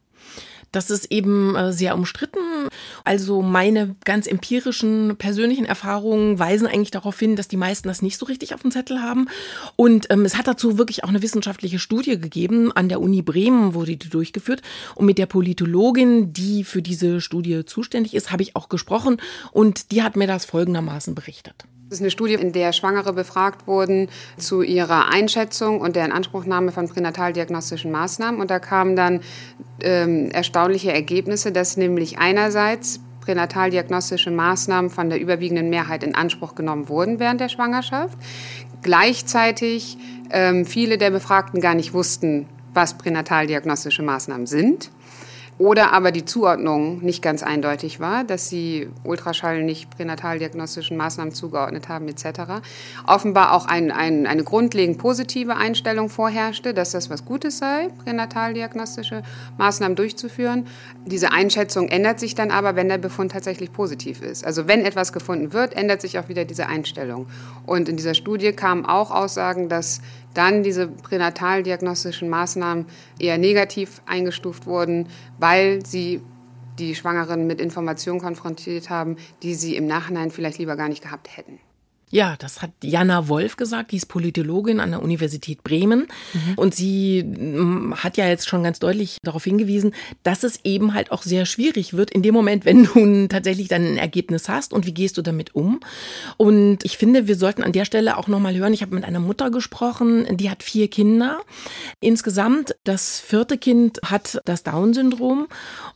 Das 0.77 0.91
ist 0.91 1.11
eben 1.11 1.57
äh, 1.57 1.73
sehr 1.73 1.95
umstritten. 1.95 2.69
Also 3.03 3.41
meine 3.41 3.97
ganz 4.05 4.27
empirischen 4.27 5.17
persönlichen 5.17 5.65
Erfahrungen 5.65 6.39
weisen 6.39 6.67
eigentlich 6.67 6.91
darauf 6.91 7.19
hin, 7.19 7.35
dass 7.35 7.49
die 7.49 7.57
meisten 7.57 7.89
das 7.89 8.03
nicht 8.03 8.19
so 8.19 8.27
richtig 8.27 8.53
auf 8.53 8.61
dem 8.61 8.71
Zettel 8.71 9.01
haben. 9.01 9.31
Und 9.77 10.09
ähm, 10.11 10.27
es 10.27 10.37
hat 10.37 10.47
dazu 10.47 10.77
wirklich 10.77 11.03
auch 11.03 11.09
eine 11.09 11.23
wissenschaftliche 11.23 11.79
Studie 11.79 12.21
gegeben. 12.21 12.73
An 12.73 12.91
der 12.91 13.01
Uni 13.01 13.23
Bremen 13.23 13.73
wurde 13.73 13.97
die 13.97 14.11
durchgeführt. 14.11 14.61
Und 14.95 15.07
mit 15.07 15.17
der 15.17 15.25
Politologin, 15.25 16.35
die 16.35 16.63
für 16.63 16.83
diese 16.83 17.23
Studie 17.23 17.65
zuständig 17.65 18.13
ist, 18.13 18.31
habe 18.31 18.43
ich 18.43 18.55
auch 18.55 18.69
gesprochen. 18.69 19.17
Und 19.53 19.93
die 19.93 20.03
hat 20.03 20.15
mir 20.15 20.27
das 20.27 20.45
folgendermaßen 20.45 21.15
berichtet. 21.15 21.65
Das 21.89 21.99
ist 21.99 22.03
eine 22.03 22.11
Studie, 22.11 22.35
in 22.35 22.51
der 22.51 22.73
Schwangere 22.73 23.13
befragt 23.13 23.69
wurden 23.69 24.09
zu 24.37 24.63
ihrer 24.63 25.09
Einschätzung 25.09 25.81
und 25.81 25.95
der 25.95 26.05
Inanspruchnahme 26.05 26.73
von 26.73 26.89
pränataldiagnostischen 26.89 27.93
Maßnahmen. 27.93 28.41
Und 28.41 28.51
da 28.51 28.59
kamen 28.59 28.97
dann 28.97 29.21
ähm, 29.81 30.29
erstaunliche 30.33 30.93
Ergebnisse, 30.93 31.53
dass 31.53 31.77
nämlich 31.77 32.19
einerseits 32.19 32.99
pränataldiagnostische 33.21 34.33
Maßnahmen 34.33 34.91
von 34.91 35.11
der 35.11 35.21
überwiegenden 35.21 35.71
Mehrheit 35.71 36.03
in 36.03 36.17
Anspruch 36.17 36.57
genommen 36.57 36.89
wurden 36.89 37.21
während 37.21 37.41
der 37.41 37.49
Schwangerschaft. 37.49 38.19
Gleichzeitig 38.83 39.97
ähm, 40.31 40.67
viele 40.67 40.99
der 40.99 41.13
Befragten 41.13 41.61
gar 41.61 41.77
nicht 41.77 41.93
wussten, 41.93 42.49
was 42.75 42.99
pränataldiagnostische 42.99 44.03
Maßnahmen 44.03 44.47
sind. 44.47 44.91
Oder 45.59 45.93
aber 45.93 46.13
die 46.13 46.27
Zuordnung 46.27 47.03
nicht 47.03 47.23
ganz 47.23 47.43
eindeutig 47.43 47.99
war, 47.99 48.25
dass 48.25 48.51
sie 48.51 48.91
Ultraschall 49.05 49.63
nicht 49.63 49.89
pränataldiagnostischen 49.89 50.99
Maßnahmen 50.99 51.33
zugeordnet 51.33 51.89
haben 51.89 52.07
etc. 52.09 52.61
Offenbar 53.07 53.53
auch 53.53 53.65
ein, 53.65 53.91
ein, 53.91 54.27
eine 54.27 54.45
grundlegend 54.45 54.99
positive 54.99 55.57
Einstellung 55.57 56.11
vorherrschte, 56.11 56.75
dass 56.75 56.91
das 56.91 57.09
was 57.09 57.25
Gutes 57.25 57.57
sei, 57.57 57.89
pränataldiagnostische 58.05 59.23
Maßnahmen 59.57 59.97
durchzuführen. 59.97 60.67
Diese 61.07 61.33
Einschätzung 61.33 61.89
ändert 61.89 62.21
sich 62.21 62.35
dann 62.35 62.51
aber, 62.51 62.77
wenn 62.77 62.91
der 62.91 62.99
Befund 62.99 63.33
tatsächlich 63.33 63.73
positiv 63.73 64.21
ist. 64.21 64.45
Also 64.45 64.69
wenn 64.69 64.85
etwas 64.85 65.15
gefunden 65.15 65.55
wird, 65.55 65.75
ändert 65.75 66.03
sich 66.03 66.19
auch 66.19 66.29
wieder 66.29 66.45
diese 66.45 66.67
Einstellung. 66.67 67.29
Und 67.65 67.89
in 67.89 67.97
dieser 67.97 68.15
Studie 68.15 68.53
kamen 68.53 68.85
auch 68.85 69.11
Aussagen, 69.11 69.71
dass 69.71 70.03
dann 70.37 70.63
diese 70.63 70.89
pränataldiagnostischen 70.89 72.29
Maßnahmen 72.29 72.87
eher 73.19 73.39
negativ 73.39 74.03
eingestuft 74.07 74.67
wurden, 74.67 75.09
weil 75.39 75.85
sie 75.85 76.21
die 76.79 76.95
Schwangeren 76.95 77.47
mit 77.47 77.61
Informationen 77.61 78.21
konfrontiert 78.21 78.91
haben, 78.91 79.17
die 79.43 79.55
sie 79.55 79.77
im 79.77 79.87
Nachhinein 79.87 80.31
vielleicht 80.31 80.59
lieber 80.59 80.77
gar 80.77 80.89
nicht 80.89 81.03
gehabt 81.03 81.37
hätten. 81.37 81.59
Ja, 82.13 82.37
das 82.39 82.63
hat 82.63 82.71
Jana 82.85 83.27
Wolf 83.27 83.57
gesagt, 83.57 83.91
die 83.91 83.97
ist 83.97 84.07
Politologin 84.07 84.79
an 84.79 84.93
der 84.93 85.03
Universität 85.03 85.65
Bremen. 85.65 86.07
Mhm. 86.33 86.55
Und 86.55 86.73
sie 86.73 87.25
mm, 87.25 87.95
hat 87.97 88.17
ja 88.17 88.29
jetzt 88.29 88.49
schon 88.49 88.63
ganz 88.63 88.79
deutlich 88.79 89.19
darauf 89.25 89.43
hingewiesen, 89.43 89.93
dass 90.23 90.45
es 90.45 90.61
eben 90.63 90.95
halt 90.95 91.11
auch 91.11 91.25
sehr 91.25 91.47
schwierig 91.47 91.95
wird 91.95 92.13
in 92.13 92.23
dem 92.23 92.33
Moment, 92.33 92.65
wenn 92.65 92.85
du 92.85 93.27
tatsächlich 93.27 93.67
dann 93.67 93.85
ein 93.85 93.97
Ergebnis 93.97 94.49
hast 94.49 94.73
und 94.73 94.87
wie 94.87 94.95
gehst 94.95 95.19
du 95.19 95.23
damit 95.23 95.57
um. 95.57 95.81
Und 96.37 96.85
ich 96.85 96.97
finde, 96.97 97.27
wir 97.27 97.35
sollten 97.35 97.65
an 97.65 97.73
der 97.73 97.85
Stelle 97.85 98.17
auch 98.19 98.29
nochmal 98.29 98.57
hören, 98.57 98.73
ich 98.73 98.83
habe 98.83 98.95
mit 98.95 99.05
einer 99.05 99.19
Mutter 99.19 99.51
gesprochen, 99.51 100.29
die 100.37 100.49
hat 100.49 100.63
vier 100.63 100.89
Kinder. 100.89 101.41
Insgesamt, 101.99 102.77
das 102.85 103.19
vierte 103.19 103.59
Kind 103.59 103.99
hat 104.05 104.41
das 104.45 104.63
Down-Syndrom 104.63 105.49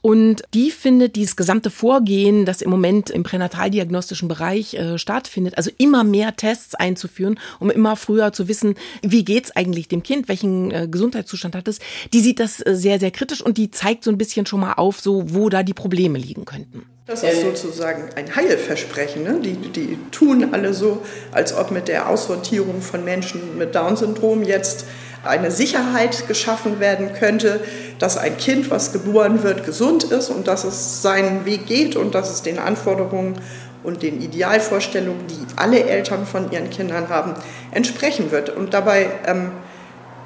und 0.02 0.42
die 0.54 0.72
findet 0.72 1.14
dieses 1.14 1.36
gesamte 1.36 1.70
Vorgehen, 1.70 2.46
das 2.46 2.62
im 2.62 2.70
Moment 2.70 3.10
im 3.10 3.22
pränataldiagnostischen 3.22 4.26
Bereich 4.26 4.74
äh, 4.74 4.98
stattfindet, 4.98 5.56
also 5.56 5.70
immer 5.78 5.99
immer 6.00 6.10
mehr 6.10 6.36
Tests 6.36 6.74
einzuführen, 6.74 7.38
um 7.58 7.70
immer 7.70 7.96
früher 7.96 8.32
zu 8.32 8.48
wissen, 8.48 8.74
wie 9.02 9.24
geht's 9.24 9.54
eigentlich 9.54 9.88
dem 9.88 10.02
Kind, 10.02 10.28
welchen 10.28 10.70
äh, 10.70 10.88
Gesundheitszustand 10.90 11.54
hat 11.54 11.68
es. 11.68 11.78
Die 12.12 12.20
sieht 12.20 12.40
das 12.40 12.64
äh, 12.64 12.74
sehr, 12.74 12.98
sehr 12.98 13.10
kritisch 13.10 13.42
und 13.42 13.58
die 13.58 13.70
zeigt 13.70 14.04
so 14.04 14.10
ein 14.10 14.18
bisschen 14.18 14.46
schon 14.46 14.60
mal 14.60 14.74
auf, 14.74 15.00
so 15.00 15.24
wo 15.26 15.48
da 15.48 15.62
die 15.62 15.74
Probleme 15.74 16.18
liegen 16.18 16.44
könnten. 16.44 16.86
Das 17.06 17.24
ist 17.24 17.42
sozusagen 17.42 18.10
ein 18.14 18.36
Heilversprechen. 18.36 19.24
Ne? 19.24 19.40
Die, 19.42 19.54
die 19.54 19.98
tun 20.12 20.50
alle 20.52 20.72
so, 20.72 21.02
als 21.32 21.52
ob 21.52 21.72
mit 21.72 21.88
der 21.88 22.08
Aussortierung 22.08 22.82
von 22.82 23.04
Menschen 23.04 23.58
mit 23.58 23.74
Down-Syndrom 23.74 24.44
jetzt 24.44 24.84
eine 25.24 25.50
Sicherheit 25.50 26.28
geschaffen 26.28 26.78
werden 26.78 27.12
könnte, 27.12 27.60
dass 27.98 28.16
ein 28.16 28.36
Kind, 28.36 28.70
was 28.70 28.92
geboren 28.92 29.42
wird, 29.42 29.66
gesund 29.66 30.04
ist 30.04 30.30
und 30.30 30.46
dass 30.46 30.64
es 30.64 31.02
seinen 31.02 31.44
Weg 31.44 31.66
geht 31.66 31.96
und 31.96 32.14
dass 32.14 32.30
es 32.30 32.42
den 32.42 32.58
Anforderungen 32.58 33.34
und 33.82 34.02
den 34.02 34.20
Idealvorstellungen, 34.20 35.26
die 35.26 35.46
alle 35.56 35.84
Eltern 35.84 36.26
von 36.26 36.50
ihren 36.50 36.70
Kindern 36.70 37.08
haben, 37.08 37.34
entsprechen 37.70 38.30
wird. 38.30 38.50
Und 38.50 38.74
dabei 38.74 39.06
ähm, 39.26 39.52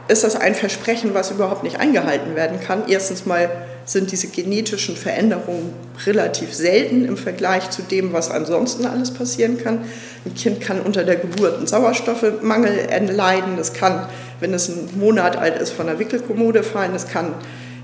ist 0.09 0.25
das 0.25 0.37
ein 0.37 0.55
Versprechen, 0.55 1.15
was 1.15 1.31
überhaupt 1.31 1.63
nicht 1.63 1.79
eingehalten 1.79 2.35
werden 2.35 2.61
kann. 2.61 2.85
Erstens 2.89 3.27
mal 3.27 3.51
sind 3.87 4.13
diese 4.13 4.29
genetischen 4.29 4.97
Veränderungen 4.97 5.73
relativ 6.07 6.55
selten 6.55 7.05
im 7.05 7.17
Vergleich 7.17 7.71
zu 7.71 7.83
dem, 7.83 8.13
was 8.13 8.31
ansonsten 8.31 8.87
alles 8.87 9.13
passieren 9.13 9.59
kann. 9.63 9.85
Ein 10.25 10.35
Kind 10.35 10.61
kann 10.61 10.81
unter 10.81 11.05
der 11.05 11.17
Geburt 11.17 11.59
einen 11.59 11.67
Sauerstoffmangel 11.67 12.79
erleiden. 12.89 13.59
Es 13.59 13.73
kann, 13.73 14.07
wenn 14.41 14.55
es 14.55 14.71
einen 14.71 14.99
Monat 14.99 15.37
alt 15.37 15.61
ist, 15.61 15.73
von 15.73 15.87
der 15.87 15.99
Wickelkommode 15.99 16.63
fallen. 16.63 16.95
Es 16.95 17.09
kann 17.09 17.35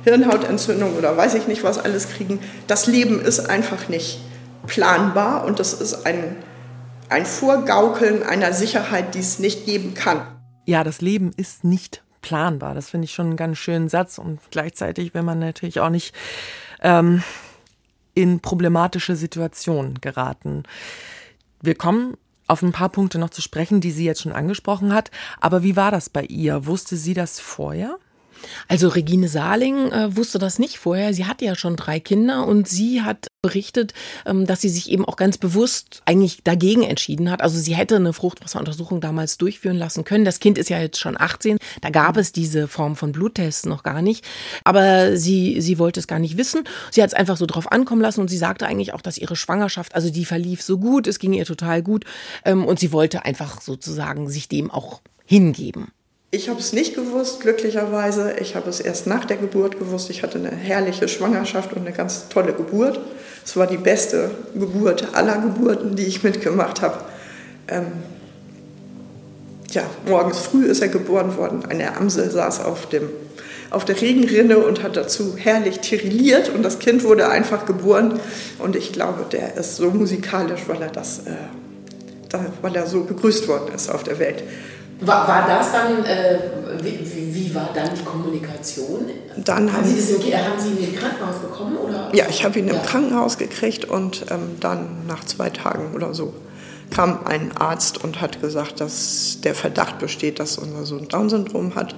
Hirnhautentzündung 0.05 0.97
oder 0.97 1.17
weiß 1.17 1.35
ich 1.35 1.47
nicht 1.47 1.63
was 1.63 1.79
alles 1.79 2.09
kriegen. 2.09 2.41
Das 2.67 2.87
Leben 2.87 3.21
ist 3.21 3.51
einfach 3.51 3.89
nicht 3.89 4.21
planbar 4.71 5.45
und 5.45 5.59
das 5.59 5.73
ist 5.73 6.07
ein, 6.07 6.37
ein 7.09 7.27
Vorgaukeln 7.27 8.23
einer 8.23 8.53
Sicherheit, 8.53 9.15
die 9.15 9.19
es 9.19 9.39
nicht 9.41 9.67
geben 9.67 9.95
kann. 9.95 10.23
Ja, 10.65 10.85
das 10.85 11.01
Leben 11.01 11.33
ist 11.37 11.65
nicht 11.65 12.03
planbar. 12.23 12.75
Das 12.75 12.91
finde 12.91 13.07
ich 13.07 13.13
schon 13.13 13.27
einen 13.27 13.37
ganz 13.37 13.59
schönen 13.59 13.89
Satz. 13.89 14.19
Und 14.19 14.39
gleichzeitig, 14.51 15.13
wenn 15.13 15.25
man 15.25 15.41
natürlich 15.41 15.81
auch 15.81 15.91
nicht 15.91 16.15
ähm, 16.83 17.23
in 18.15 18.41
problematische 18.41 19.17
Situationen 19.17 20.01
geraten. 20.01 20.63
Wir 21.61 21.75
kommen 21.75 22.17
auf 22.47 22.63
ein 22.63 22.73
paar 22.73 22.89
Punkte 22.89 23.19
noch 23.19 23.31
zu 23.31 23.43
sprechen, 23.43 23.81
die 23.81 23.93
sie 23.93 24.05
jetzt 24.05 24.23
schon 24.23 24.33
angesprochen 24.33 24.93
hat. 24.93 25.11
Aber 25.41 25.63
wie 25.63 25.77
war 25.77 25.91
das 25.91 26.09
bei 26.11 26.25
ihr? 26.25 26.67
Wusste 26.67 26.97
sie 26.97 27.15
das 27.15 27.41
vorher? 27.41 27.99
Also 28.69 28.89
Regine 28.89 29.29
Saling 29.29 29.91
äh, 29.93 30.17
wusste 30.17 30.39
das 30.39 30.59
nicht 30.59 30.79
vorher. 30.79 31.13
Sie 31.15 31.27
hatte 31.27 31.45
ja 31.45 31.55
schon 31.55 31.77
drei 31.77 32.01
Kinder 32.01 32.47
und 32.47 32.69
sie 32.69 33.03
hat 33.03 33.30
berichtet, 33.43 33.95
ähm, 34.27 34.47
dass 34.47 34.61
sie 34.61 34.69
sich 34.69 34.91
eben 34.91 35.05
auch 35.05 35.17
ganz 35.17 35.39
bewusst 35.39 36.03
eigentlich 36.05 36.43
dagegen 36.45 36.83
entschieden 36.83 37.31
hat. 37.31 37.43
Also 37.43 37.59
sie 37.59 37.75
hätte 37.75 37.97
eine 37.97 38.13
Fruchtwasseruntersuchung 38.13 39.01
damals 39.01 39.39
durchführen 39.39 39.77
lassen 39.77 40.05
können. 40.05 40.25
Das 40.25 40.41
Kind 40.41 40.59
ist 40.59 40.69
ja 40.69 40.79
jetzt 40.79 40.99
schon 40.99 41.19
18. 41.19 41.59
Da 41.81 41.91
gab 41.91 42.17
es 42.17 42.33
diese 42.33 42.69
Form 42.69 42.97
von 42.97 43.13
Bluttests 43.13 43.67
noch 43.67 43.83
gar 43.83 44.03
nicht. 44.03 44.27
Aber 44.65 45.17
sie, 45.17 45.61
sie 45.61 45.79
wollte 45.79 46.01
es 46.01 46.07
gar 46.07 46.19
nicht 46.19 46.37
wissen. 46.37 46.65
Sie 46.91 47.03
hat 47.03 47.09
es 47.09 47.15
einfach 47.15 47.37
so 47.37 47.47
drauf 47.47 47.73
ankommen 47.73 48.03
lassen 48.03 48.21
und 48.21 48.29
sie 48.29 48.39
sagte 48.39 48.67
eigentlich 48.67 48.93
auch, 48.93 49.03
dass 49.03 49.19
ihre 49.19 49.37
Schwangerschaft, 49.37 49.95
also 49.95 50.11
die 50.11 50.25
verlief 50.25 50.63
so 50.63 50.79
gut, 50.79 51.07
es 51.07 51.19
ging 51.19 51.33
ihr 51.33 51.47
total 51.47 51.83
gut. 51.83 52.05
Ähm, 52.45 52.67
und 52.67 52.79
sie 52.79 52.93
wollte 52.93 53.25
einfach 53.25 53.61
sozusagen 53.63 54.29
sich 54.29 54.49
dem 54.49 54.71
auch 54.71 55.01
hingeben. 55.25 55.93
Ich 56.33 56.49
habe 56.49 56.61
es 56.61 56.73
nicht 56.73 56.95
gewusst, 56.95 57.41
glücklicherweise. 57.41 58.35
Ich 58.41 58.55
habe 58.55 58.71
es 58.71 58.79
erst 58.79 59.09
nach 59.09 59.25
der 59.25 59.37
Geburt 59.37 59.81
gewusst. 59.81 60.11
Ich 60.11 60.23
hatte 60.23 60.39
eine 60.39 60.51
herrliche 60.51 61.09
Schwangerschaft 61.09 61.73
und 61.73 61.81
eine 61.81 61.93
ganz 61.93 62.29
tolle 62.29 62.53
Geburt. 62.53 63.01
Es 63.45 63.57
war 63.57 63.67
die 63.67 63.77
beste 63.77 64.31
Geburt 64.55 65.09
aller 65.13 65.39
Geburten, 65.39 65.97
die 65.97 66.05
ich 66.05 66.23
mitgemacht 66.23 66.83
habe. 66.83 66.99
Ähm 67.67 67.87
ja, 69.73 69.83
morgens 70.07 70.39
früh 70.39 70.67
ist 70.67 70.83
er 70.83 70.89
geboren 70.89 71.37
worden. 71.37 71.65
Eine 71.69 71.97
Amsel 71.97 72.31
saß 72.31 72.61
auf, 72.61 72.89
dem, 72.89 73.09
auf 73.71 73.85
der 73.85 74.01
Regenrinne 74.01 74.59
und 74.59 74.85
hat 74.85 74.97
dazu 74.97 75.35
herrlich 75.37 75.81
tirilliert. 75.81 76.49
Und 76.49 76.63
das 76.63 76.79
Kind 76.79 77.03
wurde 77.03 77.29
einfach 77.29 77.67
geboren. 77.67 78.21
Und 78.61 78.77
ich 78.77 78.93
glaube, 78.93 79.27
der 79.33 79.57
ist 79.57 79.77
so 79.77 79.91
musikalisch, 79.91 80.63
weil 80.69 80.81
er, 80.81 80.91
das, 80.91 81.27
äh, 81.27 82.39
weil 82.63 82.77
er 82.77 82.87
so 82.87 83.03
begrüßt 83.03 83.49
worden 83.49 83.75
ist 83.75 83.91
auf 83.91 84.05
der 84.05 84.21
Welt. 84.21 84.45
War, 85.01 85.27
war 85.27 85.47
das 85.49 85.73
dann, 85.73 86.05
äh, 86.05 86.39
wie, 86.83 87.35
wie, 87.35 87.55
war 87.55 87.71
dann 87.75 87.91
die 87.95 88.05
Kommunikation? 88.05 89.07
Dann 89.37 89.73
haben, 89.73 89.85
Sie 89.85 89.97
das 89.97 90.11
im, 90.11 90.33
haben 90.35 90.59
Sie 90.59 90.69
ihn 90.71 90.93
im 90.93 90.97
Krankenhaus 90.97 91.39
bekommen? 91.39 91.77
Oder? 91.77 92.11
Ja, 92.13 92.27
ich 92.29 92.45
habe 92.45 92.59
ihn 92.59 92.69
ja. 92.69 92.75
im 92.75 92.83
Krankenhaus 92.83 93.39
gekriegt 93.39 93.87
und 93.87 94.27
ähm, 94.31 94.57
dann 94.61 95.07
nach 95.07 95.25
zwei 95.25 95.51
Tagen 95.51 95.95
oder 95.95 96.13
so 96.15 96.35
kam 96.91 97.25
ein 97.25 97.57
Arzt 97.57 98.03
und 98.03 98.21
hat 98.21 98.41
gesagt, 98.41 98.81
dass 98.81 99.39
der 99.43 99.55
Verdacht 99.55 99.99
besteht, 99.99 100.41
dass 100.41 100.59
unser 100.59 100.85
Sohn 100.85 101.09
Down-Syndrom 101.09 101.77
hat 101.77 101.95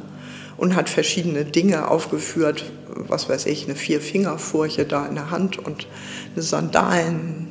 und 0.57 0.77
hat 0.77 0.89
verschiedene 0.89 1.45
Dinge 1.45 1.89
aufgeführt, 1.89 2.71
was 2.95 3.29
weiß 3.29 3.47
ich, 3.47 3.65
eine 3.65 3.75
Vier-Finger-Furche 3.75 4.85
da 4.85 5.07
in 5.07 5.15
der 5.15 5.31
Hand 5.31 5.59
und 5.59 5.87
eine 6.35 6.43
Sandalen 6.43 7.49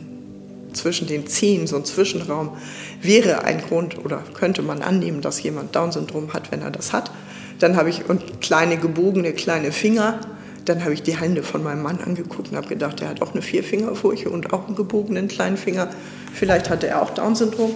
zwischen 0.74 1.08
den 1.08 1.27
Zehen, 1.27 1.67
so 1.67 1.75
ein 1.75 1.86
Zwischenraum, 1.86 2.58
wäre 3.01 3.43
ein 3.43 3.62
Grund 3.62 4.03
oder 4.03 4.24
könnte 4.34 4.62
man 4.62 4.81
annehmen, 4.81 5.22
dass 5.22 5.41
jemand 5.41 5.75
Down-Syndrom 5.75 6.34
hat, 6.34 6.51
wenn 6.51 6.62
er 6.62 6.72
das 6.72 6.93
hat. 6.93 7.12
Dann 7.60 7.75
habe 7.75 7.89
ich 7.89 8.10
und 8.10 8.41
kleine 8.41 8.77
gebogene 8.77 9.34
kleine 9.34 9.72
Finger. 9.72 10.20
Dann 10.65 10.84
habe 10.84 10.93
ich 10.93 11.03
die 11.03 11.20
Hände 11.20 11.43
von 11.43 11.63
meinem 11.63 11.81
Mann 11.81 12.00
angeguckt 12.00 12.51
und 12.51 12.58
habe 12.58 12.67
gedacht, 12.67 13.01
er 13.01 13.10
hat 13.10 13.22
auch 13.22 13.34
eine 13.34 13.41
Vierfingerfurche 13.41 14.29
und 14.29 14.53
auch 14.53 14.67
einen 14.67 14.75
gebogenen 14.75 15.27
kleinen 15.27 15.58
Finger. 15.58 15.89
Vielleicht 16.34 16.70
hatte 16.70 16.88
er 16.88 17.01
auch 17.01 17.10
Down-Syndrom. 17.12 17.75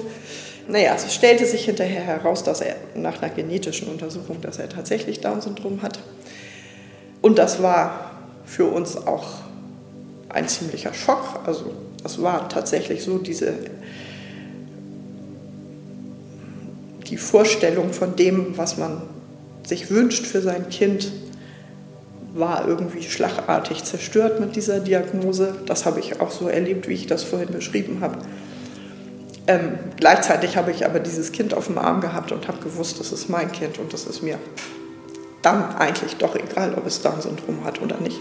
Naja, 0.68 0.94
es 0.96 1.14
stellte 1.14 1.46
sich 1.46 1.66
hinterher 1.66 2.02
heraus, 2.02 2.44
dass 2.44 2.62
er 2.62 2.76
nach 2.96 3.22
einer 3.22 3.34
genetischen 3.34 3.88
Untersuchung, 3.88 4.42
dass 4.42 4.58
er 4.58 4.70
tatsächlich 4.70 5.22
Down-Syndrom 5.22 5.82
hat. 5.82 6.00
Und 7.22 7.38
das 7.38 7.62
war 7.62 8.12
für 8.46 8.66
uns 8.66 8.98
auch 8.98 9.26
ein 10.30 10.48
ziemlicher 10.48 10.94
Schock. 10.94 11.40
Also 11.46 11.74
das 12.04 12.22
war 12.22 12.50
tatsächlich 12.50 13.04
so 13.04 13.18
diese 13.18 13.54
die 17.08 17.18
Vorstellung 17.18 17.94
von 17.94 18.16
dem, 18.16 18.58
was 18.58 18.78
man 18.78 19.02
sich 19.66 19.90
wünscht 19.90 20.26
für 20.26 20.42
sein 20.42 20.70
Kind, 20.70 21.12
war 22.34 22.68
irgendwie 22.68 23.04
schlagartig 23.04 23.84
zerstört 23.84 24.40
mit 24.40 24.56
dieser 24.56 24.80
Diagnose. 24.80 25.56
Das 25.66 25.86
habe 25.86 26.00
ich 26.02 26.20
auch 26.20 26.32
so 26.32 26.48
erlebt, 26.48 26.88
wie 26.88 26.94
ich 26.94 27.08
das 27.08 27.24
vorhin 27.24 27.52
beschrieben 27.52 28.00
habe. 28.02 28.18
Ähm, 29.48 29.78
gleichzeitig 29.96 30.58
habe 30.58 30.72
ich 30.72 30.86
aber 30.86 31.00
dieses 31.00 31.32
Kind 31.32 31.54
auf 31.54 31.68
dem 31.68 31.78
Arm 31.78 32.02
gehabt 32.02 32.32
und 32.32 32.48
habe 32.48 32.58
gewusst, 32.60 33.00
das 33.00 33.12
ist 33.12 33.30
mein 33.30 33.52
Kind 33.52 33.78
und 33.78 33.94
das 33.94 34.06
ist 34.06 34.22
mir 34.22 34.38
dann 35.42 35.76
eigentlich 35.76 36.18
doch 36.18 36.36
egal, 36.36 36.74
ob 36.74 36.88
es 36.88 37.02
Down-Syndrom 37.02 37.64
hat 37.64 37.82
oder 37.82 37.98
nicht. 37.98 38.20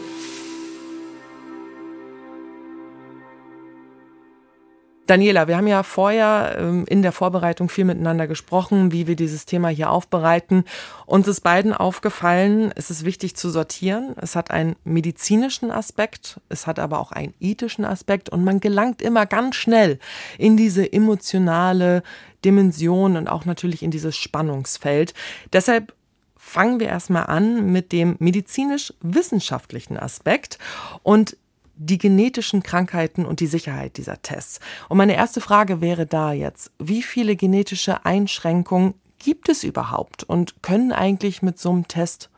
Daniela, 5.06 5.48
wir 5.48 5.58
haben 5.58 5.66
ja 5.66 5.82
vorher 5.82 6.56
ähm, 6.58 6.86
in 6.88 7.02
der 7.02 7.12
Vorbereitung 7.12 7.68
viel 7.68 7.84
miteinander 7.84 8.26
gesprochen, 8.26 8.90
wie 8.90 9.06
wir 9.06 9.16
dieses 9.16 9.44
Thema 9.44 9.68
hier 9.68 9.90
aufbereiten. 9.90 10.64
Uns 11.04 11.28
ist 11.28 11.42
beiden 11.42 11.74
aufgefallen, 11.74 12.72
es 12.74 12.90
ist 12.90 13.04
wichtig 13.04 13.36
zu 13.36 13.50
sortieren. 13.50 14.14
Es 14.20 14.34
hat 14.34 14.50
einen 14.50 14.76
medizinischen 14.84 15.70
Aspekt, 15.70 16.40
es 16.48 16.66
hat 16.66 16.78
aber 16.78 17.00
auch 17.00 17.12
einen 17.12 17.34
ethischen 17.38 17.84
Aspekt 17.84 18.30
und 18.30 18.44
man 18.44 18.60
gelangt 18.60 19.02
immer 19.02 19.26
ganz 19.26 19.56
schnell 19.56 19.98
in 20.38 20.56
diese 20.56 20.90
emotionale 20.90 22.02
Dimension 22.44 23.18
und 23.18 23.28
auch 23.28 23.44
natürlich 23.44 23.82
in 23.82 23.90
dieses 23.90 24.16
Spannungsfeld. 24.16 25.12
Deshalb 25.52 25.92
fangen 26.36 26.78
wir 26.80 26.88
erstmal 26.88 27.26
an 27.26 27.72
mit 27.72 27.92
dem 27.92 28.16
medizinisch-wissenschaftlichen 28.20 29.98
Aspekt. 29.98 30.58
Und 31.02 31.36
die 31.76 31.98
genetischen 31.98 32.62
Krankheiten 32.62 33.26
und 33.26 33.40
die 33.40 33.46
Sicherheit 33.46 33.96
dieser 33.96 34.20
Tests. 34.22 34.60
Und 34.88 34.98
meine 34.98 35.16
erste 35.16 35.40
Frage 35.40 35.80
wäre 35.80 36.06
da 36.06 36.32
jetzt, 36.32 36.70
wie 36.78 37.02
viele 37.02 37.36
genetische 37.36 38.04
Einschränkungen 38.04 38.94
gibt 39.18 39.48
es 39.48 39.64
überhaupt 39.64 40.22
und 40.22 40.62
können 40.62 40.92
eigentlich 40.92 41.42
mit 41.42 41.58
so 41.58 41.70
einem 41.70 41.88
Test 41.88 42.30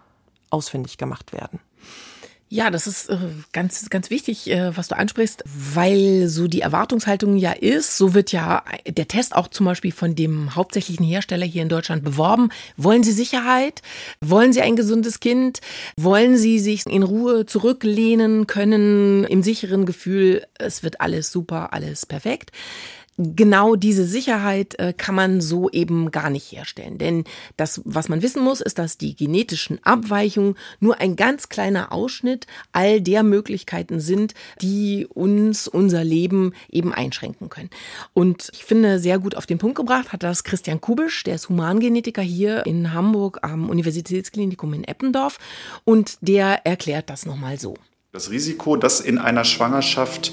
ausfindig 0.50 0.98
gemacht 0.98 1.32
werden? 1.32 1.60
Ja, 2.56 2.70
das 2.70 2.86
ist 2.86 3.10
äh, 3.10 3.18
ganz, 3.52 3.90
ganz 3.90 4.08
wichtig, 4.08 4.50
äh, 4.50 4.74
was 4.74 4.88
du 4.88 4.96
ansprichst, 4.96 5.44
weil 5.44 6.26
so 6.26 6.48
die 6.48 6.62
Erwartungshaltung 6.62 7.36
ja 7.36 7.52
ist, 7.52 7.98
so 7.98 8.14
wird 8.14 8.32
ja 8.32 8.64
der 8.88 9.06
Test 9.06 9.36
auch 9.36 9.48
zum 9.48 9.66
Beispiel 9.66 9.92
von 9.92 10.14
dem 10.14 10.56
hauptsächlichen 10.56 11.04
Hersteller 11.04 11.44
hier 11.44 11.60
in 11.60 11.68
Deutschland 11.68 12.02
beworben. 12.02 12.48
Wollen 12.78 13.02
Sie 13.02 13.12
Sicherheit? 13.12 13.82
Wollen 14.22 14.54
Sie 14.54 14.62
ein 14.62 14.74
gesundes 14.74 15.20
Kind? 15.20 15.60
Wollen 15.98 16.38
Sie 16.38 16.58
sich 16.58 16.86
in 16.86 17.02
Ruhe 17.02 17.44
zurücklehnen 17.44 18.46
können 18.46 19.24
im 19.24 19.42
sicheren 19.42 19.84
Gefühl, 19.84 20.46
es 20.58 20.82
wird 20.82 21.02
alles 21.02 21.30
super, 21.30 21.74
alles 21.74 22.06
perfekt? 22.06 22.52
Genau 23.18 23.76
diese 23.76 24.04
Sicherheit 24.04 24.78
äh, 24.78 24.92
kann 24.92 25.14
man 25.14 25.40
so 25.40 25.70
eben 25.70 26.10
gar 26.10 26.30
nicht 26.30 26.52
herstellen. 26.52 26.98
Denn 26.98 27.24
das, 27.56 27.80
was 27.84 28.08
man 28.08 28.22
wissen 28.22 28.42
muss, 28.42 28.60
ist, 28.60 28.78
dass 28.78 28.98
die 28.98 29.16
genetischen 29.16 29.78
Abweichungen 29.84 30.56
nur 30.80 31.00
ein 31.00 31.16
ganz 31.16 31.48
kleiner 31.48 31.92
Ausschnitt 31.92 32.46
all 32.72 33.00
der 33.00 33.22
Möglichkeiten 33.22 34.00
sind, 34.00 34.34
die 34.60 35.06
uns 35.06 35.66
unser 35.68 36.04
Leben 36.04 36.52
eben 36.68 36.92
einschränken 36.92 37.48
können. 37.48 37.70
Und 38.12 38.50
ich 38.52 38.64
finde, 38.64 38.98
sehr 38.98 39.18
gut 39.18 39.34
auf 39.34 39.46
den 39.46 39.58
Punkt 39.58 39.76
gebracht 39.76 40.12
hat 40.12 40.22
das 40.22 40.44
Christian 40.44 40.80
Kubisch, 40.80 41.24
der 41.24 41.36
ist 41.36 41.48
Humangenetiker 41.48 42.22
hier 42.22 42.66
in 42.66 42.92
Hamburg 42.92 43.38
am 43.42 43.70
Universitätsklinikum 43.70 44.74
in 44.74 44.84
Eppendorf. 44.84 45.38
Und 45.84 46.18
der 46.20 46.66
erklärt 46.66 47.10
das 47.10 47.26
nochmal 47.26 47.58
so. 47.58 47.74
Das 48.12 48.30
Risiko, 48.30 48.76
dass 48.76 49.00
in 49.00 49.18
einer 49.18 49.44
Schwangerschaft 49.44 50.32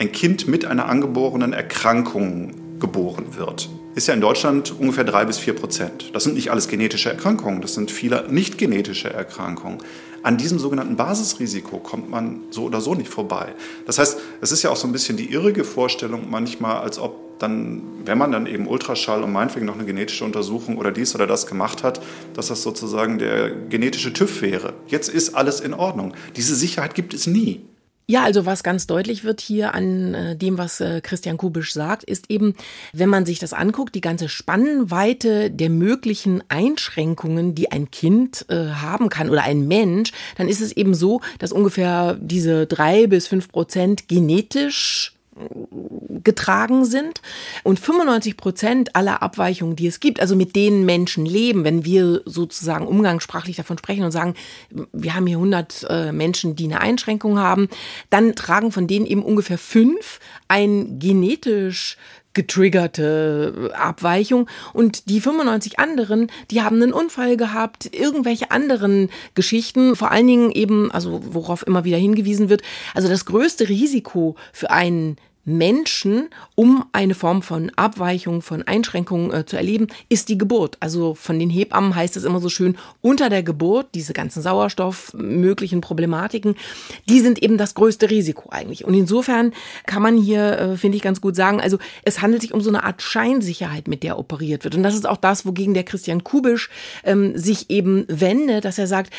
ein 0.00 0.12
Kind 0.12 0.48
mit 0.48 0.64
einer 0.64 0.86
angeborenen 0.86 1.52
Erkrankung 1.52 2.54
geboren 2.80 3.36
wird, 3.36 3.68
ist 3.94 4.08
ja 4.08 4.14
in 4.14 4.22
Deutschland 4.22 4.74
ungefähr 4.80 5.04
drei 5.04 5.26
bis 5.26 5.38
vier 5.38 5.52
Prozent. 5.52 6.10
Das 6.14 6.24
sind 6.24 6.34
nicht 6.34 6.50
alles 6.50 6.68
genetische 6.68 7.10
Erkrankungen, 7.10 7.60
das 7.60 7.74
sind 7.74 7.90
viele 7.90 8.26
nicht 8.32 8.56
genetische 8.56 9.12
Erkrankungen. 9.12 9.78
An 10.22 10.38
diesem 10.38 10.58
sogenannten 10.58 10.96
Basisrisiko 10.96 11.78
kommt 11.78 12.08
man 12.08 12.40
so 12.50 12.64
oder 12.64 12.80
so 12.80 12.94
nicht 12.94 13.10
vorbei. 13.10 13.54
Das 13.84 13.98
heißt, 13.98 14.18
es 14.40 14.52
ist 14.52 14.62
ja 14.62 14.70
auch 14.70 14.76
so 14.76 14.88
ein 14.88 14.92
bisschen 14.92 15.18
die 15.18 15.30
irrige 15.30 15.64
Vorstellung 15.64 16.30
manchmal, 16.30 16.78
als 16.80 16.98
ob 16.98 17.38
dann, 17.38 17.82
wenn 18.06 18.16
man 18.16 18.32
dann 18.32 18.46
eben 18.46 18.66
Ultraschall 18.66 19.22
und 19.22 19.32
meinetwegen 19.32 19.66
noch 19.66 19.74
eine 19.74 19.84
genetische 19.84 20.24
Untersuchung 20.24 20.78
oder 20.78 20.92
dies 20.92 21.14
oder 21.14 21.26
das 21.26 21.46
gemacht 21.46 21.82
hat, 21.82 22.00
dass 22.34 22.48
das 22.48 22.62
sozusagen 22.62 23.18
der 23.18 23.50
genetische 23.50 24.14
TÜV 24.14 24.40
wäre. 24.40 24.72
Jetzt 24.86 25.08
ist 25.08 25.34
alles 25.34 25.60
in 25.60 25.74
Ordnung. 25.74 26.14
Diese 26.36 26.54
Sicherheit 26.54 26.94
gibt 26.94 27.12
es 27.12 27.26
nie. 27.26 27.69
Ja, 28.10 28.24
also 28.24 28.44
was 28.44 28.64
ganz 28.64 28.88
deutlich 28.88 29.22
wird 29.22 29.40
hier 29.40 29.72
an 29.72 30.14
äh, 30.14 30.36
dem, 30.36 30.58
was 30.58 30.80
äh, 30.80 31.00
Christian 31.00 31.36
Kubisch 31.36 31.72
sagt, 31.72 32.02
ist 32.02 32.28
eben, 32.28 32.56
wenn 32.92 33.08
man 33.08 33.24
sich 33.24 33.38
das 33.38 33.52
anguckt, 33.52 33.94
die 33.94 34.00
ganze 34.00 34.28
Spannweite 34.28 35.48
der 35.48 35.70
möglichen 35.70 36.42
Einschränkungen, 36.48 37.54
die 37.54 37.70
ein 37.70 37.92
Kind 37.92 38.46
äh, 38.48 38.70
haben 38.70 39.10
kann 39.10 39.30
oder 39.30 39.44
ein 39.44 39.68
Mensch, 39.68 40.10
dann 40.36 40.48
ist 40.48 40.60
es 40.60 40.72
eben 40.72 40.92
so, 40.92 41.20
dass 41.38 41.52
ungefähr 41.52 42.18
diese 42.20 42.66
drei 42.66 43.06
bis 43.06 43.28
fünf 43.28 43.48
Prozent 43.48 44.08
genetisch 44.08 45.14
getragen 46.22 46.84
sind. 46.84 47.22
Und 47.62 47.78
95 47.78 48.36
Prozent 48.36 48.96
aller 48.96 49.22
Abweichungen, 49.22 49.76
die 49.76 49.86
es 49.86 50.00
gibt, 50.00 50.20
also 50.20 50.36
mit 50.36 50.56
denen 50.56 50.84
Menschen 50.84 51.24
leben, 51.24 51.64
wenn 51.64 51.84
wir 51.84 52.22
sozusagen 52.24 52.86
umgangssprachlich 52.86 53.56
davon 53.56 53.78
sprechen 53.78 54.04
und 54.04 54.10
sagen, 54.10 54.34
wir 54.92 55.14
haben 55.14 55.26
hier 55.26 55.36
100 55.36 55.86
äh, 55.88 56.12
Menschen, 56.12 56.56
die 56.56 56.64
eine 56.64 56.80
Einschränkung 56.80 57.38
haben, 57.38 57.68
dann 58.10 58.34
tragen 58.34 58.72
von 58.72 58.86
denen 58.86 59.06
eben 59.06 59.22
ungefähr 59.22 59.58
fünf 59.58 60.20
ein 60.48 60.98
genetisch 60.98 61.96
getriggerte 62.34 63.72
Abweichung. 63.74 64.48
Und 64.72 65.08
die 65.08 65.20
95 65.20 65.78
anderen, 65.78 66.30
die 66.50 66.62
haben 66.62 66.76
einen 66.76 66.92
Unfall 66.92 67.36
gehabt, 67.36 67.94
irgendwelche 67.94 68.50
anderen 68.50 69.10
Geschichten, 69.34 69.96
vor 69.96 70.10
allen 70.10 70.26
Dingen 70.26 70.50
eben, 70.50 70.90
also 70.90 71.20
worauf 71.32 71.66
immer 71.66 71.84
wieder 71.84 71.98
hingewiesen 71.98 72.48
wird, 72.48 72.62
also 72.94 73.08
das 73.08 73.24
größte 73.24 73.68
Risiko 73.68 74.36
für 74.52 74.70
einen 74.70 75.16
Menschen, 75.56 76.28
um 76.54 76.84
eine 76.92 77.14
Form 77.14 77.42
von 77.42 77.70
Abweichung, 77.76 78.42
von 78.42 78.62
Einschränkungen 78.62 79.32
äh, 79.32 79.46
zu 79.46 79.56
erleben, 79.56 79.88
ist 80.08 80.28
die 80.28 80.38
Geburt. 80.38 80.76
Also 80.80 81.14
von 81.14 81.38
den 81.38 81.50
Hebammen 81.50 81.94
heißt 81.94 82.16
es 82.16 82.24
immer 82.24 82.40
so 82.40 82.48
schön, 82.48 82.76
unter 83.00 83.28
der 83.28 83.42
Geburt, 83.42 83.88
diese 83.94 84.12
ganzen 84.12 84.42
Sauerstoff 84.42 85.12
möglichen 85.14 85.80
Problematiken, 85.80 86.56
die 87.08 87.20
sind 87.20 87.42
eben 87.42 87.58
das 87.58 87.74
größte 87.74 88.10
Risiko 88.10 88.50
eigentlich. 88.50 88.84
Und 88.84 88.94
insofern 88.94 89.52
kann 89.86 90.02
man 90.02 90.16
hier, 90.16 90.58
äh, 90.58 90.76
finde 90.76 90.96
ich, 90.96 91.02
ganz 91.02 91.20
gut 91.20 91.36
sagen, 91.36 91.60
also 91.60 91.78
es 92.04 92.22
handelt 92.22 92.42
sich 92.42 92.54
um 92.54 92.60
so 92.60 92.70
eine 92.70 92.84
Art 92.84 93.02
Scheinsicherheit, 93.02 93.88
mit 93.88 94.02
der 94.02 94.18
operiert 94.18 94.64
wird. 94.64 94.74
Und 94.74 94.82
das 94.82 94.94
ist 94.94 95.08
auch 95.08 95.16
das, 95.16 95.46
wogegen 95.46 95.74
der 95.74 95.84
Christian 95.84 96.24
Kubisch 96.24 96.70
ähm, 97.04 97.36
sich 97.36 97.70
eben 97.70 98.04
wendet, 98.08 98.64
dass 98.64 98.78
er 98.78 98.86
sagt, 98.86 99.12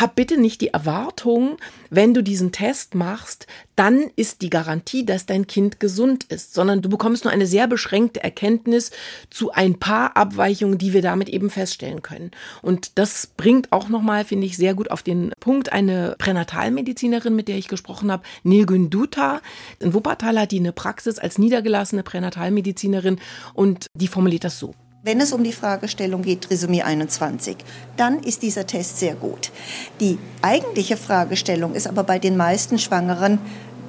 hab 0.00 0.14
bitte 0.14 0.40
nicht 0.40 0.60
die 0.60 0.68
Erwartung, 0.68 1.56
wenn 1.90 2.14
du 2.14 2.22
diesen 2.22 2.52
Test 2.52 2.94
machst, 2.94 3.46
dann 3.76 4.10
ist 4.16 4.42
die 4.42 4.50
Garantie, 4.50 5.04
dass 5.04 5.26
dein 5.26 5.46
Kind 5.46 5.80
gesund 5.80 6.24
ist, 6.24 6.54
sondern 6.54 6.82
du 6.82 6.88
bekommst 6.88 7.24
nur 7.24 7.32
eine 7.32 7.46
sehr 7.46 7.66
beschränkte 7.66 8.22
Erkenntnis 8.22 8.90
zu 9.30 9.50
ein 9.52 9.78
paar 9.78 10.16
Abweichungen, 10.16 10.78
die 10.78 10.92
wir 10.92 11.02
damit 11.02 11.28
eben 11.28 11.50
feststellen 11.50 12.02
können. 12.02 12.30
Und 12.60 12.98
das 12.98 13.28
bringt 13.36 13.72
auch 13.72 13.88
nochmal, 13.88 14.24
finde 14.24 14.46
ich, 14.46 14.56
sehr 14.56 14.74
gut 14.74 14.90
auf 14.90 15.02
den 15.02 15.32
Punkt 15.40 15.72
eine 15.72 16.16
Pränatalmedizinerin, 16.18 17.34
mit 17.34 17.48
der 17.48 17.56
ich 17.56 17.68
gesprochen 17.68 18.12
habe, 18.12 18.22
Nilgün 18.42 18.90
Duta. 18.90 19.40
In 19.80 19.94
Wuppertal 19.94 20.38
hat 20.38 20.52
die 20.52 20.60
eine 20.60 20.72
Praxis 20.72 21.18
als 21.18 21.38
niedergelassene 21.38 22.02
Pränatalmedizinerin 22.02 23.20
und 23.54 23.86
die 23.94 24.08
formuliert 24.08 24.44
das 24.44 24.58
so. 24.58 24.74
Wenn 25.04 25.20
es 25.20 25.32
um 25.32 25.42
die 25.42 25.52
Fragestellung 25.52 26.22
geht, 26.22 26.42
Trisomie 26.42 26.84
21, 26.84 27.56
dann 27.96 28.22
ist 28.22 28.42
dieser 28.42 28.68
Test 28.68 29.00
sehr 29.00 29.16
gut. 29.16 29.50
Die 29.98 30.16
eigentliche 30.42 30.96
Fragestellung 30.96 31.74
ist 31.74 31.88
aber 31.88 32.04
bei 32.04 32.20
den 32.20 32.36
meisten 32.36 32.78
Schwangeren 32.78 33.40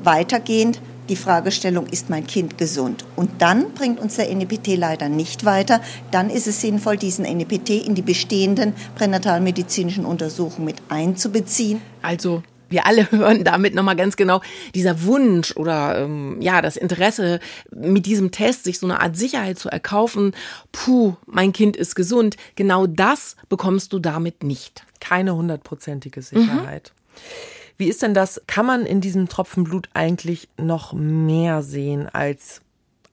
weitergehend. 0.03 0.81
Die 1.09 1.15
Fragestellung, 1.15 1.85
ist 1.85 2.09
mein 2.09 2.25
Kind 2.25 2.57
gesund? 2.57 3.05
Und 3.15 3.29
dann 3.43 3.73
bringt 3.73 3.99
uns 3.99 4.15
der 4.15 4.33
NEPT 4.33 4.75
leider 4.75 5.07
nicht 5.07 5.45
weiter. 5.45 5.81
Dann 6.09 6.31
ist 6.31 6.47
es 6.47 6.61
sinnvoll, 6.61 6.97
diesen 6.97 7.25
NEPT 7.25 7.69
in 7.85 7.93
die 7.93 8.01
bestehenden 8.01 8.73
pränatalmedizinischen 8.95 10.05
Untersuchungen 10.05 10.65
mit 10.65 10.81
einzubeziehen. 10.89 11.79
Also 12.01 12.41
wir 12.73 12.85
alle 12.85 13.09
hören 13.11 13.45
damit 13.45 13.73
nochmal 13.73 13.95
ganz 13.95 14.17
genau, 14.17 14.41
dieser 14.75 15.03
Wunsch 15.03 15.55
oder 15.55 15.99
ähm, 15.99 16.41
ja, 16.41 16.61
das 16.61 16.75
Interesse 16.75 17.39
mit 17.71 18.05
diesem 18.05 18.31
Test, 18.31 18.65
sich 18.65 18.79
so 18.79 18.87
eine 18.87 18.99
Art 18.99 19.15
Sicherheit 19.15 19.57
zu 19.57 19.69
erkaufen, 19.69 20.33
puh, 20.73 21.15
mein 21.25 21.53
Kind 21.53 21.77
ist 21.77 21.95
gesund, 21.95 22.35
genau 22.55 22.87
das 22.87 23.37
bekommst 23.47 23.93
du 23.93 23.99
damit 23.99 24.43
nicht. 24.43 24.85
Keine 24.99 25.35
hundertprozentige 25.35 26.21
Sicherheit. 26.21 26.91
Mhm. 26.93 27.19
Wie 27.77 27.87
ist 27.87 28.01
denn 28.01 28.13
das? 28.13 28.41
Kann 28.47 28.65
man 28.65 28.85
in 28.85 29.01
diesem 29.01 29.27
Tropfen 29.27 29.63
Blut 29.63 29.89
eigentlich 29.93 30.47
noch 30.57 30.93
mehr 30.93 31.63
sehen 31.63 32.07
als 32.11 32.62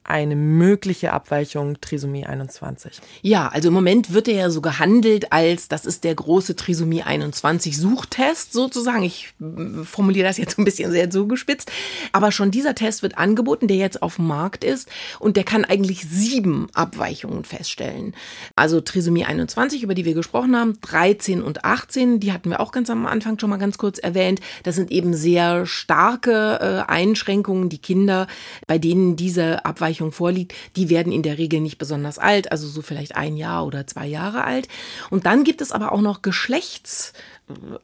eine 0.03 0.35
mögliche 0.35 1.13
Abweichung 1.13 1.79
Trisomie 1.79 2.25
21. 2.25 2.99
Ja, 3.21 3.49
also 3.49 3.67
im 3.67 3.73
Moment 3.73 4.13
wird 4.13 4.27
er 4.27 4.33
ja 4.33 4.49
so 4.49 4.59
gehandelt 4.59 5.31
als, 5.31 5.67
das 5.67 5.85
ist 5.85 6.03
der 6.03 6.15
große 6.15 6.55
Trisomie 6.55 7.03
21 7.03 7.77
Suchtest 7.77 8.51
sozusagen. 8.51 9.03
Ich 9.03 9.33
äh, 9.39 9.83
formuliere 9.83 10.27
das 10.27 10.37
jetzt 10.37 10.57
ein 10.57 10.65
bisschen 10.65 10.91
sehr 10.91 11.11
zugespitzt. 11.11 11.71
Aber 12.13 12.31
schon 12.31 12.49
dieser 12.49 12.73
Test 12.73 13.03
wird 13.03 13.19
angeboten, 13.19 13.67
der 13.67 13.77
jetzt 13.77 14.01
auf 14.01 14.15
dem 14.15 14.27
Markt 14.27 14.63
ist 14.63 14.89
und 15.19 15.37
der 15.37 15.43
kann 15.43 15.65
eigentlich 15.65 16.03
sieben 16.09 16.67
Abweichungen 16.73 17.43
feststellen. 17.43 18.15
Also 18.55 18.81
Trisomie 18.81 19.25
21, 19.25 19.83
über 19.83 19.93
die 19.93 20.05
wir 20.05 20.15
gesprochen 20.15 20.55
haben, 20.55 20.79
13 20.81 21.43
und 21.43 21.63
18, 21.63 22.19
die 22.19 22.33
hatten 22.33 22.49
wir 22.49 22.59
auch 22.59 22.71
ganz 22.71 22.89
am 22.89 23.05
Anfang 23.05 23.37
schon 23.37 23.51
mal 23.51 23.57
ganz 23.57 23.77
kurz 23.77 23.99
erwähnt. 23.99 24.39
Das 24.63 24.75
sind 24.75 24.91
eben 24.91 25.13
sehr 25.13 25.67
starke 25.67 26.59
äh, 26.59 26.91
Einschränkungen, 26.91 27.69
die 27.69 27.77
Kinder, 27.77 28.25
bei 28.65 28.79
denen 28.79 29.15
diese 29.15 29.63
Abweichungen 29.63 29.90
Abweichung 29.91 30.11
vorliegt, 30.11 30.53
die 30.77 30.89
werden 30.89 31.11
in 31.11 31.21
der 31.21 31.37
Regel 31.37 31.59
nicht 31.59 31.77
besonders 31.77 32.17
alt, 32.17 32.51
also 32.51 32.67
so 32.67 32.81
vielleicht 32.81 33.15
ein 33.15 33.35
Jahr 33.35 33.65
oder 33.65 33.85
zwei 33.87 34.07
Jahre 34.07 34.45
alt. 34.45 34.69
Und 35.09 35.25
dann 35.25 35.43
gibt 35.43 35.59
es 35.59 35.73
aber 35.73 35.91
auch 35.91 36.01
noch 36.01 36.21
Geschlechts 36.21 37.13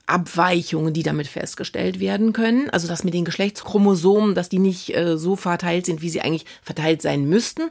Abweichungen, 0.06 0.93
die 0.93 1.03
damit 1.03 1.27
festgestellt 1.27 1.99
werden 1.99 2.34
können. 2.34 2.69
Also 2.69 2.88
das 2.88 3.03
mit 3.03 3.13
den 3.13 3.25
Geschlechtschromosomen, 3.25 4.36
dass 4.36 4.49
die 4.49 4.60
nicht 4.60 4.95
äh, 4.95 5.17
so 5.17 5.36
verteilt 5.36 5.86
sind, 5.86 6.01
wie 6.01 6.10
sie 6.10 6.21
eigentlich 6.21 6.45
verteilt 6.62 7.01
sein 7.01 7.27
müssten. 7.27 7.63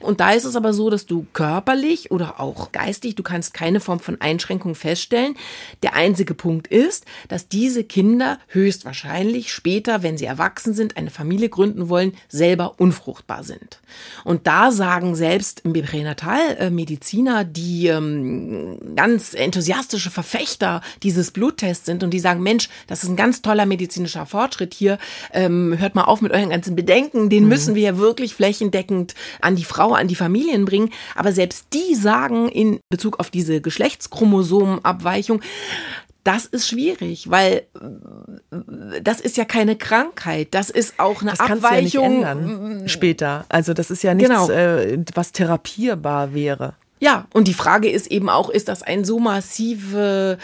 Und 0.00 0.20
da 0.20 0.32
ist 0.32 0.44
es 0.44 0.56
aber 0.56 0.72
so, 0.72 0.90
dass 0.90 1.06
du 1.06 1.26
körperlich 1.32 2.10
oder 2.10 2.40
auch 2.40 2.72
geistig, 2.72 3.14
du 3.14 3.22
kannst 3.22 3.54
keine 3.54 3.80
Form 3.80 4.00
von 4.00 4.20
Einschränkung 4.20 4.74
feststellen. 4.74 5.36
Der 5.82 5.94
einzige 5.94 6.34
Punkt 6.34 6.66
ist, 6.68 7.04
dass 7.28 7.48
diese 7.48 7.84
Kinder 7.84 8.38
höchstwahrscheinlich 8.48 9.52
später, 9.52 10.02
wenn 10.02 10.18
sie 10.18 10.24
erwachsen 10.26 10.74
sind, 10.74 10.96
eine 10.96 11.10
Familie 11.10 11.48
gründen 11.48 11.88
wollen, 11.88 12.12
selber 12.28 12.74
unfruchtbar 12.78 13.44
sind. 13.44 13.80
Und 14.24 14.46
da 14.46 14.72
sagen 14.72 15.14
selbst 15.14 15.62
Pränatalmediziner, 15.86 17.44
die 17.44 17.86
ähm, 17.88 18.78
ganz 18.96 19.34
enthusiastische 19.34 20.10
Verfechter 20.10 20.82
dieses 21.02 21.30
Bluttests 21.36 21.84
sind 21.84 22.02
und 22.02 22.10
die 22.10 22.18
sagen, 22.18 22.42
Mensch, 22.42 22.70
das 22.86 23.02
ist 23.02 23.10
ein 23.10 23.16
ganz 23.16 23.42
toller 23.42 23.66
medizinischer 23.66 24.24
Fortschritt 24.24 24.72
hier, 24.72 24.96
ähm, 25.32 25.76
hört 25.78 25.94
mal 25.94 26.04
auf 26.04 26.22
mit 26.22 26.32
euren 26.32 26.48
ganzen 26.48 26.74
Bedenken, 26.74 27.28
den 27.28 27.42
mhm. 27.44 27.48
müssen 27.50 27.74
wir 27.74 27.82
ja 27.82 27.98
wirklich 27.98 28.34
flächendeckend 28.34 29.14
an 29.42 29.54
die 29.54 29.64
Frau, 29.64 29.92
an 29.92 30.08
die 30.08 30.14
Familien 30.14 30.64
bringen. 30.64 30.90
Aber 31.14 31.32
selbst 31.32 31.66
die 31.74 31.94
sagen 31.94 32.48
in 32.48 32.80
Bezug 32.88 33.20
auf 33.20 33.28
diese 33.30 33.60
Geschlechtschromosomenabweichung, 33.60 35.42
das 36.24 36.46
ist 36.46 36.66
schwierig, 36.66 37.30
weil 37.30 37.66
äh, 37.74 39.00
das 39.02 39.20
ist 39.20 39.36
ja 39.36 39.44
keine 39.44 39.76
Krankheit, 39.76 40.48
das 40.52 40.70
ist 40.70 40.94
auch 40.98 41.20
eine 41.20 41.32
das 41.32 41.40
Abweichung. 41.40 42.22
Ja 42.22 42.34
nicht 42.34 42.48
ändern 42.48 42.88
später. 42.88 43.44
Also 43.50 43.74
das 43.74 43.90
ist 43.90 44.02
ja 44.02 44.14
nichts, 44.14 44.30
genau. 44.30 44.50
äh, 44.50 44.98
was 45.14 45.32
therapierbar 45.32 46.32
wäre. 46.32 46.74
Ja, 46.98 47.26
und 47.34 47.46
die 47.46 47.54
Frage 47.54 47.90
ist 47.90 48.06
eben 48.06 48.30
auch, 48.30 48.48
ist 48.48 48.68
das 48.68 48.82
ein 48.82 49.04
so 49.04 49.18
massive 49.18 50.38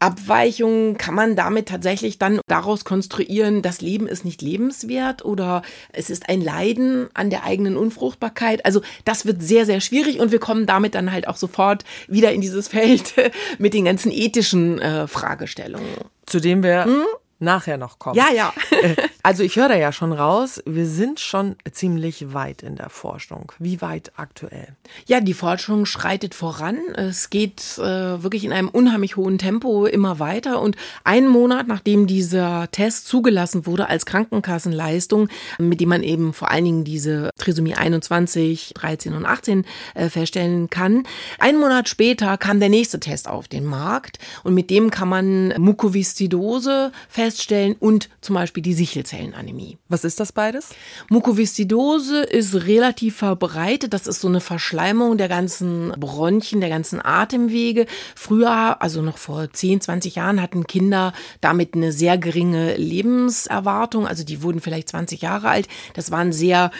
Abweichungen 0.00 0.96
kann 0.96 1.14
man 1.14 1.34
damit 1.34 1.68
tatsächlich 1.68 2.18
dann 2.18 2.40
daraus 2.46 2.84
konstruieren, 2.84 3.62
das 3.62 3.80
Leben 3.80 4.06
ist 4.06 4.24
nicht 4.24 4.42
lebenswert 4.42 5.24
oder 5.24 5.62
es 5.92 6.08
ist 6.08 6.28
ein 6.28 6.40
Leiden 6.40 7.08
an 7.14 7.30
der 7.30 7.44
eigenen 7.44 7.76
Unfruchtbarkeit. 7.76 8.64
Also 8.64 8.80
das 9.04 9.26
wird 9.26 9.42
sehr, 9.42 9.66
sehr 9.66 9.80
schwierig 9.80 10.20
und 10.20 10.30
wir 10.30 10.38
kommen 10.38 10.66
damit 10.66 10.94
dann 10.94 11.10
halt 11.12 11.26
auch 11.26 11.36
sofort 11.36 11.84
wieder 12.06 12.32
in 12.32 12.40
dieses 12.40 12.68
Feld 12.68 13.14
mit 13.58 13.74
den 13.74 13.84
ganzen 13.84 14.12
ethischen 14.12 14.78
äh, 14.78 15.08
Fragestellungen. 15.08 15.88
Zu 16.26 16.40
dem 16.40 16.62
wir 16.62 16.84
hm? 16.84 17.04
Nachher 17.38 17.78
noch 17.78 17.98
kommen. 17.98 18.16
Ja, 18.16 18.28
ja. 18.34 18.52
Äh, 18.78 18.94
also 19.24 19.42
ich 19.42 19.56
höre 19.56 19.68
da 19.68 19.76
ja 19.76 19.90
schon 19.90 20.12
raus, 20.12 20.62
wir 20.64 20.86
sind 20.86 21.18
schon 21.18 21.56
ziemlich 21.72 22.32
weit 22.32 22.62
in 22.62 22.76
der 22.76 22.90
Forschung. 22.90 23.50
Wie 23.58 23.80
weit 23.80 24.12
aktuell? 24.14 24.76
Ja, 25.06 25.20
die 25.20 25.34
Forschung 25.34 25.84
schreitet 25.84 26.32
voran. 26.32 26.76
Es 26.94 27.28
geht 27.28 27.76
äh, 27.78 28.22
wirklich 28.22 28.44
in 28.44 28.52
einem 28.52 28.68
unheimlich 28.68 29.16
hohen 29.16 29.36
Tempo 29.36 29.86
immer 29.86 30.20
weiter. 30.20 30.62
Und 30.62 30.76
einen 31.02 31.26
Monat, 31.26 31.66
nachdem 31.66 32.06
dieser 32.06 32.70
Test 32.70 33.08
zugelassen 33.08 33.66
wurde 33.66 33.88
als 33.88 34.06
Krankenkassenleistung, 34.06 35.28
mit 35.58 35.80
dem 35.80 35.88
man 35.88 36.04
eben 36.04 36.32
vor 36.32 36.52
allen 36.52 36.64
Dingen 36.64 36.84
diese 36.84 37.30
Trisomie 37.38 37.74
21, 37.74 38.74
13 38.74 39.14
und 39.14 39.26
18 39.26 39.64
äh, 39.94 40.08
feststellen 40.08 40.70
kann, 40.70 41.02
einen 41.40 41.58
Monat 41.58 41.88
später 41.88 42.38
kam 42.38 42.60
der 42.60 42.68
nächste 42.68 43.00
Test 43.00 43.26
auf 43.26 43.48
den 43.48 43.64
Markt. 43.64 44.18
Und 44.44 44.54
mit 44.54 44.70
dem 44.70 44.92
kann 44.92 45.08
man 45.08 45.48
Mukoviszidose 45.58 46.92
feststellen 47.08 47.27
feststellen 47.28 47.76
und 47.78 48.08
zum 48.22 48.34
Beispiel 48.34 48.62
die 48.62 48.72
Sichelzellenanämie. 48.72 49.76
Was 49.88 50.04
ist 50.04 50.18
das 50.18 50.32
beides? 50.32 50.70
Mukoviszidose 51.10 52.22
ist 52.22 52.54
relativ 52.66 53.16
verbreitet. 53.16 53.92
Das 53.92 54.06
ist 54.06 54.20
so 54.20 54.28
eine 54.28 54.40
Verschleimung 54.40 55.18
der 55.18 55.28
ganzen 55.28 55.90
Bronchien, 55.98 56.60
der 56.60 56.70
ganzen 56.70 57.04
Atemwege. 57.04 57.84
Früher, 58.16 58.80
also 58.80 59.02
noch 59.02 59.18
vor 59.18 59.52
10, 59.52 59.82
20 59.82 60.14
Jahren, 60.14 60.40
hatten 60.40 60.66
Kinder 60.66 61.12
damit 61.42 61.74
eine 61.74 61.92
sehr 61.92 62.16
geringe 62.16 62.76
Lebenserwartung. 62.76 64.06
Also 64.06 64.24
die 64.24 64.42
wurden 64.42 64.60
vielleicht 64.60 64.88
20 64.88 65.20
Jahre 65.20 65.50
alt. 65.50 65.68
Das 65.92 66.10
waren 66.10 66.32
sehr 66.32 66.70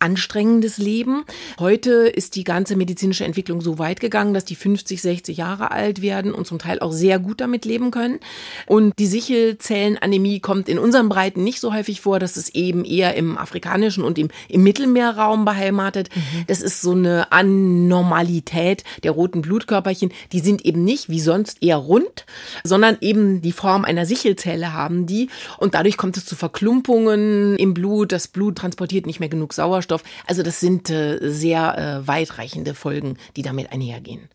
anstrengendes 0.00 0.78
Leben. 0.78 1.24
Heute 1.58 1.90
ist 1.90 2.36
die 2.36 2.44
ganze 2.44 2.76
medizinische 2.76 3.24
Entwicklung 3.24 3.60
so 3.60 3.78
weit 3.78 4.00
gegangen, 4.00 4.32
dass 4.32 4.44
die 4.44 4.54
50, 4.54 5.02
60 5.02 5.36
Jahre 5.36 5.72
alt 5.72 6.02
werden 6.02 6.32
und 6.32 6.46
zum 6.46 6.58
Teil 6.58 6.78
auch 6.78 6.92
sehr 6.92 7.18
gut 7.18 7.40
damit 7.40 7.64
leben 7.64 7.90
können. 7.90 8.20
Und 8.66 8.92
die 8.98 9.06
Sichelzellenanämie 9.06 10.38
kommt 10.40 10.68
in 10.68 10.78
unseren 10.78 11.08
Breiten 11.08 11.42
nicht 11.42 11.60
so 11.60 11.74
häufig 11.74 12.00
vor. 12.00 12.20
Das 12.20 12.36
ist 12.36 12.54
eben 12.54 12.84
eher 12.84 13.16
im 13.16 13.36
afrikanischen 13.36 14.04
und 14.04 14.18
im, 14.18 14.28
im 14.48 14.62
Mittelmeerraum 14.62 15.44
beheimatet. 15.44 16.10
Mhm. 16.14 16.44
Das 16.46 16.62
ist 16.62 16.80
so 16.80 16.92
eine 16.92 17.32
Anormalität 17.32 18.84
der 19.02 19.10
roten 19.12 19.42
Blutkörperchen. 19.42 20.12
Die 20.32 20.40
sind 20.40 20.64
eben 20.64 20.84
nicht 20.84 21.08
wie 21.08 21.20
sonst 21.20 21.60
eher 21.60 21.76
rund, 21.76 22.24
sondern 22.62 22.98
eben 23.00 23.42
die 23.42 23.52
Form 23.52 23.84
einer 23.84 24.06
Sichelzelle 24.06 24.72
haben 24.72 25.06
die. 25.06 25.28
Und 25.58 25.74
dadurch 25.74 25.96
kommt 25.96 26.16
es 26.16 26.24
zu 26.24 26.36
Verklumpungen 26.36 27.56
im 27.56 27.74
Blut. 27.74 28.12
Das 28.12 28.28
Blut 28.28 28.56
transportiert 28.58 29.06
nicht 29.06 29.18
mehr 29.18 29.28
genug 29.28 29.52
Sauerstoff 29.52 29.87
Sauerstoff. 29.88 30.02
Also 30.26 30.42
das 30.42 30.60
sind 30.60 30.90
äh, 30.90 31.18
sehr 31.22 31.78
äh, 31.78 32.06
weitreichende 32.06 32.74
Folgen, 32.74 33.16
die 33.36 33.42
damit 33.42 33.72
einhergehen. 33.72 34.28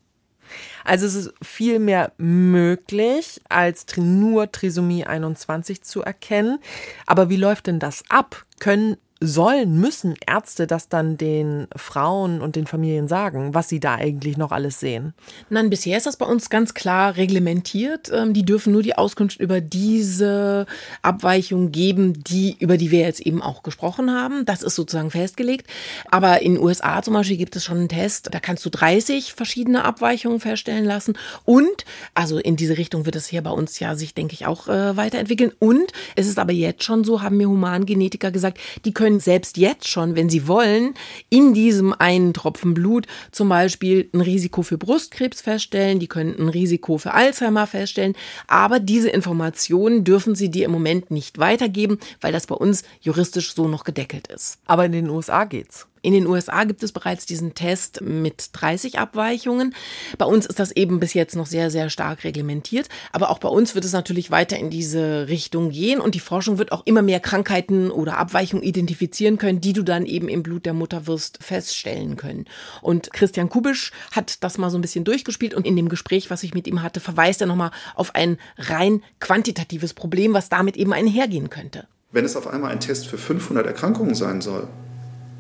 Also 0.84 1.06
es 1.06 1.16
ist 1.16 1.34
viel 1.42 1.80
mehr 1.80 2.12
möglich, 2.18 3.42
als 3.50 3.86
nur 3.98 4.52
Trisomie 4.52 5.06
21 5.06 5.82
zu 5.82 6.02
erkennen. 6.02 6.60
Aber 7.06 7.30
wie 7.30 7.38
läuft 7.38 7.68
denn 7.68 7.80
das 7.80 8.04
ab? 8.10 8.46
Können 8.60 8.98
sollen, 9.26 9.80
müssen 9.80 10.16
Ärzte 10.28 10.68
das 10.68 10.90
dann 10.90 11.18
den 11.18 11.68
Frauen 11.76 12.42
und 12.42 12.56
den 12.56 12.68
Familien 12.68 13.08
sagen, 13.08 13.54
was 13.54 13.70
sie 13.70 13.80
da 13.80 13.96
eigentlich 13.96 14.38
noch 14.38 14.52
alles 14.52 14.80
sehen? 14.80 15.14
Nein, 15.50 15.70
bisher 15.70 15.98
ist 15.98 16.06
das 16.06 16.18
bei 16.18 16.26
uns 16.26 16.50
ganz 16.50 16.74
klar 16.74 17.16
reglementiert. 17.16 18.12
Ähm, 18.14 18.34
die 18.34 18.44
dürfen 18.44 18.74
nur 18.74 18.84
die 18.84 18.98
Auskunft 18.98 19.40
über 19.40 19.62
diese 19.62 20.66
Abweichung 21.02 21.72
geben, 21.72 22.22
die, 22.24 22.58
über 22.60 22.78
die 22.78 22.92
wir 22.92 23.00
jetzt 23.00 23.22
eben 23.22 23.42
auch 23.42 23.64
gesprochen 23.64 24.12
haben. 24.12 24.46
Das 24.46 24.62
ist 24.62 24.76
sozusagen 24.76 25.12
festgelegt. 25.12 25.68
Aber 26.12 26.42
in 26.42 26.56
den 26.56 26.64
USA 26.64 27.02
zum 27.02 27.14
Beispiel 27.14 27.38
gibt 27.38 27.56
es 27.56 27.64
schon 27.64 27.78
einen 27.78 27.90
Test, 27.90 28.30
da 28.32 28.40
kannst 28.40 28.66
du 28.66 28.70
30 28.70 29.34
verschiedene 29.34 29.86
Abweichungen 29.86 30.42
feststellen 30.42 30.86
lassen. 30.86 31.18
Und, 31.46 31.86
also 32.14 32.38
in 32.40 32.58
diese 32.58 32.78
Richtung 32.78 33.06
wird 33.06 33.16
es 33.16 33.28
hier 33.28 33.42
bei 33.42 33.52
uns 33.52 33.80
ja 33.80 33.96
sich, 33.96 34.14
denke 34.14 34.34
ich, 34.34 34.46
auch 34.46 34.68
äh, 34.68 34.98
weiterentwickeln. 34.98 35.54
Und 35.60 35.94
es 36.16 36.28
ist 36.28 36.40
aber 36.40 36.52
jetzt 36.52 36.84
schon 36.84 37.04
so, 37.04 37.22
haben 37.22 37.38
mir 37.38 37.48
Humangenetiker 37.48 38.32
gesagt, 38.32 38.60
die 38.84 38.94
können 38.94 39.13
können 39.14 39.20
selbst 39.20 39.58
jetzt 39.58 39.88
schon, 39.88 40.16
wenn 40.16 40.28
sie 40.28 40.48
wollen, 40.48 40.96
in 41.30 41.54
diesem 41.54 41.94
einen 41.94 42.34
Tropfen 42.34 42.74
Blut 42.74 43.06
zum 43.32 43.48
Beispiel 43.48 44.10
ein 44.12 44.22
Risiko 44.22 44.64
für 44.64 44.80
Brustkrebs 44.80 45.42
feststellen, 45.42 46.00
die 46.00 46.08
können 46.08 46.36
ein 46.40 46.50
Risiko 46.50 46.98
für 46.98 47.14
Alzheimer 47.14 47.68
feststellen, 47.68 48.16
aber 48.48 48.80
diese 48.80 49.10
Informationen 49.10 50.04
dürfen 50.04 50.34
sie 50.34 50.50
dir 50.50 50.66
im 50.66 50.72
Moment 50.72 51.12
nicht 51.12 51.38
weitergeben, 51.38 52.00
weil 52.22 52.32
das 52.32 52.48
bei 52.48 52.56
uns 52.56 52.84
juristisch 53.02 53.54
so 53.54 53.68
noch 53.68 53.84
gedeckelt 53.84 54.28
ist. 54.30 54.58
Aber 54.66 54.86
in 54.86 54.94
den 54.94 55.10
USA 55.10 55.44
geht's. 55.44 55.86
In 56.04 56.12
den 56.12 56.28
USA 56.28 56.66
gibt 56.66 56.84
es 56.84 56.92
bereits 56.92 57.26
diesen 57.26 57.54
Test 57.54 58.02
mit 58.02 58.50
30 58.52 59.00
Abweichungen. 59.00 59.74
Bei 60.18 60.26
uns 60.26 60.46
ist 60.46 60.60
das 60.60 60.74
eben 60.74 61.00
bis 61.00 61.14
jetzt 61.14 61.34
noch 61.38 61.46
sehr, 61.46 61.72
sehr 61.72 61.90
stark 61.90 62.26
reglementiert. 62.26 62.90
Aber 63.14 63.30
auch 63.30 63.40
bei 63.40 63.48
uns 63.48 63.74
wird 63.74 63.86
es 63.86 63.94
natürlich 63.94 64.30
weiter 64.30 64.58
in 64.58 64.70
diese 64.70 65.30
Richtung 65.30 65.70
gehen 65.70 66.02
und 66.02 66.14
die 66.14 66.20
Forschung 66.20 66.58
wird 66.58 66.74
auch 66.74 66.86
immer 66.86 67.02
mehr 67.02 67.22
Krankheiten 67.22 67.90
oder 67.90 68.18
Abweichungen 68.18 68.66
identifizieren 68.66 69.38
können, 69.38 69.62
die 69.62 69.72
du 69.72 69.82
dann 69.82 70.06
eben 70.06 70.28
im 70.28 70.44
Blut 70.44 70.66
der 70.66 70.74
Mutter 70.74 71.08
wirst 71.08 71.42
feststellen 71.42 72.18
können. 72.18 72.48
Und 72.82 73.14
Christian 73.14 73.48
Kubisch 73.48 73.94
hat 74.12 74.44
das 74.44 74.58
mal 74.58 74.70
so 74.70 74.78
ein 74.78 74.82
bisschen 74.82 75.06
durchgespielt 75.06 75.54
und 75.54 75.66
in 75.66 75.78
dem 75.78 75.88
Gespräch, 75.88 76.30
was 76.30 76.44
ich 76.44 76.54
mit 76.54 76.68
ihm 76.68 76.84
hatte, 76.84 77.00
verweist 77.00 77.40
er 77.40 77.48
nochmal 77.48 77.72
auf 77.96 78.14
ein 78.14 78.38
rein 78.58 79.02
quantitatives 79.22 79.94
Problem, 79.94 80.34
was 80.34 80.50
damit 80.50 80.76
eben 80.76 80.92
einhergehen 80.92 81.50
könnte. 81.50 81.88
Wenn 82.12 82.26
es 82.26 82.36
auf 82.36 82.48
einmal 82.48 82.72
ein 82.72 82.82
Test 82.82 83.08
für 83.08 83.18
500 83.18 83.66
Erkrankungen 83.66 84.16
sein 84.16 84.42
soll, 84.42 84.68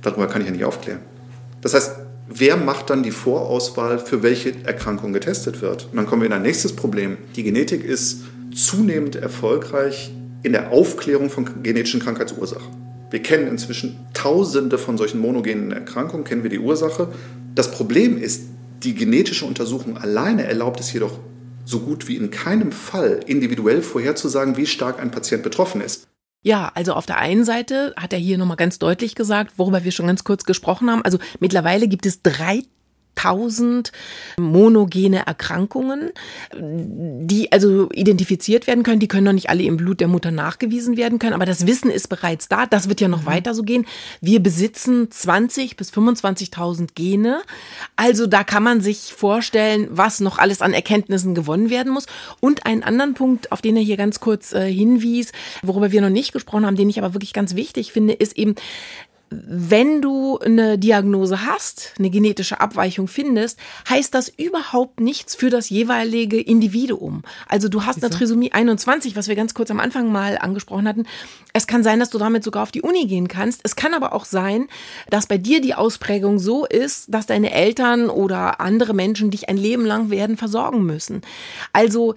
Darüber 0.03 0.27
kann 0.27 0.41
ich 0.41 0.47
ja 0.47 0.53
nicht 0.53 0.65
aufklären. 0.65 0.99
Das 1.61 1.73
heißt, 1.73 1.93
wer 2.27 2.57
macht 2.57 2.89
dann 2.89 3.03
die 3.03 3.11
Vorauswahl, 3.11 3.99
für 3.99 4.21
welche 4.21 4.53
Erkrankung 4.65 5.13
getestet 5.13 5.61
wird? 5.61 5.85
Und 5.85 5.95
dann 5.95 6.05
kommen 6.05 6.21
wir 6.21 6.27
in 6.27 6.33
ein 6.33 6.41
nächstes 6.41 6.75
Problem. 6.75 7.17
Die 7.35 7.43
Genetik 7.43 7.83
ist 7.83 8.23
zunehmend 8.53 9.15
erfolgreich 9.15 10.11
in 10.43 10.51
der 10.51 10.71
Aufklärung 10.71 11.29
von 11.29 11.63
genetischen 11.63 12.01
Krankheitsursachen. 12.01 12.83
Wir 13.09 13.21
kennen 13.21 13.47
inzwischen 13.47 13.99
tausende 14.13 14.77
von 14.77 14.97
solchen 14.97 15.19
monogenen 15.19 15.71
Erkrankungen, 15.71 16.25
kennen 16.25 16.43
wir 16.43 16.49
die 16.49 16.59
Ursache. 16.59 17.09
Das 17.55 17.71
Problem 17.71 18.17
ist, 18.17 18.43
die 18.83 18.95
genetische 18.95 19.45
Untersuchung 19.45 19.97
alleine 19.97 20.45
erlaubt 20.45 20.79
es 20.79 20.91
jedoch 20.91 21.19
so 21.65 21.79
gut 21.79 22.07
wie 22.07 22.17
in 22.17 22.31
keinem 22.31 22.71
Fall 22.71 23.21
individuell 23.25 23.81
vorherzusagen, 23.81 24.57
wie 24.57 24.65
stark 24.65 24.99
ein 24.99 25.11
Patient 25.11 25.43
betroffen 25.43 25.79
ist. 25.79 26.07
Ja, 26.43 26.71
also 26.75 26.93
auf 26.93 27.05
der 27.05 27.17
einen 27.17 27.45
Seite 27.45 27.93
hat 27.97 28.11
er 28.11 28.19
hier 28.19 28.37
nochmal 28.37 28.57
ganz 28.57 28.77
deutlich 28.77 29.15
gesagt, 29.15 29.53
worüber 29.57 29.85
wir 29.85 29.91
schon 29.91 30.07
ganz 30.07 30.25
kurz 30.25 30.43
gesprochen 30.43 30.91
haben. 30.91 31.01
Also 31.03 31.17
mittlerweile 31.39 31.87
gibt 31.87 32.05
es 32.05 32.21
drei 32.21 32.63
1000 33.15 33.91
monogene 34.37 35.25
Erkrankungen, 35.25 36.11
die 36.55 37.51
also 37.51 37.89
identifiziert 37.91 38.67
werden 38.67 38.83
können. 38.83 38.99
Die 38.99 39.07
können 39.07 39.25
noch 39.25 39.33
nicht 39.33 39.49
alle 39.49 39.63
im 39.63 39.77
Blut 39.77 39.99
der 39.99 40.07
Mutter 40.07 40.31
nachgewiesen 40.31 40.97
werden 40.97 41.19
können, 41.19 41.33
aber 41.33 41.45
das 41.45 41.67
Wissen 41.67 41.89
ist 41.89 42.09
bereits 42.09 42.47
da. 42.47 42.65
Das 42.65 42.89
wird 42.89 43.01
ja 43.01 43.07
noch 43.07 43.21
mhm. 43.21 43.27
weiter 43.27 43.53
so 43.53 43.63
gehen. 43.63 43.85
Wir 44.21 44.41
besitzen 44.41 45.09
20 45.09 45.77
bis 45.77 45.91
25.000 45.91 46.89
Gene. 46.95 47.41
Also 47.95 48.27
da 48.27 48.43
kann 48.43 48.63
man 48.63 48.81
sich 48.81 49.13
vorstellen, 49.13 49.87
was 49.91 50.19
noch 50.19 50.37
alles 50.37 50.61
an 50.61 50.73
Erkenntnissen 50.73 51.35
gewonnen 51.35 51.69
werden 51.69 51.93
muss. 51.93 52.07
Und 52.39 52.65
einen 52.65 52.83
anderen 52.83 53.13
Punkt, 53.13 53.51
auf 53.51 53.61
den 53.61 53.77
er 53.77 53.83
hier 53.83 53.97
ganz 53.97 54.19
kurz 54.19 54.53
äh, 54.53 54.71
hinwies, 54.71 55.31
worüber 55.61 55.91
wir 55.91 56.01
noch 56.01 56.09
nicht 56.09 56.33
gesprochen 56.33 56.65
haben, 56.65 56.75
den 56.75 56.89
ich 56.89 56.97
aber 56.97 57.13
wirklich 57.13 57.33
ganz 57.33 57.55
wichtig 57.55 57.91
finde, 57.91 58.13
ist 58.13 58.37
eben, 58.37 58.55
wenn 59.47 60.01
du 60.01 60.37
eine 60.39 60.77
Diagnose 60.77 61.45
hast, 61.45 61.93
eine 61.97 62.09
genetische 62.09 62.59
Abweichung 62.59 63.07
findest, 63.07 63.59
heißt 63.89 64.13
das 64.13 64.29
überhaupt 64.29 64.99
nichts 64.99 65.35
für 65.35 65.49
das 65.49 65.69
jeweilige 65.69 66.39
Individuum. 66.39 67.23
Also 67.47 67.69
du 67.69 67.85
hast 67.85 68.03
eine 68.03 68.13
Trisomie 68.13 68.51
21, 68.51 69.15
was 69.15 69.27
wir 69.27 69.35
ganz 69.35 69.53
kurz 69.53 69.71
am 69.71 69.79
Anfang 69.79 70.11
mal 70.11 70.37
angesprochen 70.37 70.87
hatten. 70.87 71.05
Es 71.53 71.67
kann 71.67 71.83
sein, 71.83 71.99
dass 71.99 72.09
du 72.09 72.17
damit 72.17 72.43
sogar 72.43 72.63
auf 72.63 72.71
die 72.71 72.81
Uni 72.81 73.07
gehen 73.07 73.27
kannst. 73.27 73.61
Es 73.63 73.75
kann 73.75 73.93
aber 73.93 74.13
auch 74.13 74.25
sein, 74.25 74.67
dass 75.09 75.27
bei 75.27 75.37
dir 75.37 75.61
die 75.61 75.75
Ausprägung 75.75 76.39
so 76.39 76.65
ist, 76.65 77.13
dass 77.13 77.25
deine 77.25 77.51
Eltern 77.51 78.09
oder 78.09 78.59
andere 78.59 78.93
Menschen 78.93 79.31
dich 79.31 79.49
ein 79.49 79.57
Leben 79.57 79.85
lang 79.85 80.09
werden 80.09 80.37
versorgen 80.37 80.83
müssen. 80.83 81.21
Also 81.71 82.15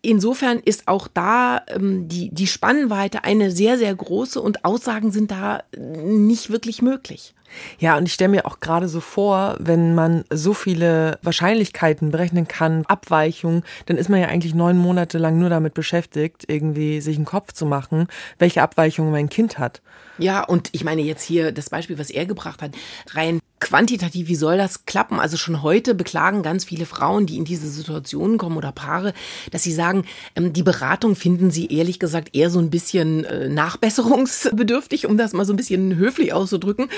Insofern 0.00 0.58
ist 0.58 0.86
auch 0.86 1.08
da 1.08 1.62
ähm, 1.68 2.08
die, 2.08 2.30
die 2.32 2.46
Spannweite 2.46 3.24
eine 3.24 3.50
sehr, 3.50 3.78
sehr 3.78 3.94
große 3.94 4.40
und 4.40 4.64
Aussagen 4.64 5.10
sind 5.10 5.30
da 5.30 5.62
nicht 5.76 6.50
wirklich 6.50 6.82
möglich. 6.82 7.34
Ja, 7.78 7.96
und 7.96 8.06
ich 8.06 8.12
stelle 8.12 8.30
mir 8.30 8.46
auch 8.46 8.60
gerade 8.60 8.88
so 8.88 9.00
vor, 9.00 9.56
wenn 9.58 9.94
man 9.94 10.24
so 10.30 10.54
viele 10.54 11.18
Wahrscheinlichkeiten 11.22 12.10
berechnen 12.10 12.46
kann, 12.46 12.84
Abweichungen, 12.86 13.64
dann 13.86 13.96
ist 13.96 14.08
man 14.08 14.20
ja 14.20 14.28
eigentlich 14.28 14.54
neun 14.54 14.76
Monate 14.76 15.18
lang 15.18 15.38
nur 15.38 15.48
damit 15.48 15.74
beschäftigt, 15.74 16.44
irgendwie 16.46 17.00
sich 17.00 17.16
einen 17.16 17.24
Kopf 17.24 17.52
zu 17.52 17.66
machen, 17.66 18.06
welche 18.38 18.62
Abweichungen 18.62 19.12
mein 19.12 19.28
Kind 19.28 19.58
hat. 19.58 19.80
Ja, 20.18 20.44
und 20.44 20.68
ich 20.72 20.84
meine 20.84 21.02
jetzt 21.02 21.22
hier 21.22 21.52
das 21.52 21.70
Beispiel, 21.70 21.98
was 21.98 22.10
er 22.10 22.26
gebracht 22.26 22.60
hat, 22.62 22.72
rein 23.12 23.40
quantitativ, 23.60 24.28
wie 24.28 24.36
soll 24.36 24.56
das 24.56 24.84
klappen? 24.86 25.20
Also 25.20 25.36
schon 25.36 25.62
heute 25.62 25.94
beklagen 25.94 26.42
ganz 26.42 26.64
viele 26.64 26.86
Frauen, 26.86 27.26
die 27.26 27.36
in 27.36 27.44
diese 27.44 27.68
Situationen 27.68 28.38
kommen 28.38 28.56
oder 28.56 28.72
Paare, 28.72 29.14
dass 29.50 29.62
sie 29.62 29.72
sagen, 29.72 30.04
ähm, 30.36 30.52
die 30.52 30.62
Beratung 30.62 31.16
finden 31.16 31.50
sie 31.50 31.66
ehrlich 31.66 31.98
gesagt 31.98 32.34
eher 32.34 32.50
so 32.50 32.58
ein 32.58 32.70
bisschen 32.70 33.24
äh, 33.24 33.48
nachbesserungsbedürftig, 33.48 35.06
um 35.06 35.16
das 35.16 35.32
mal 35.32 35.44
so 35.44 35.52
ein 35.52 35.56
bisschen 35.56 35.96
höflich 35.96 36.32
auszudrücken. 36.32 36.88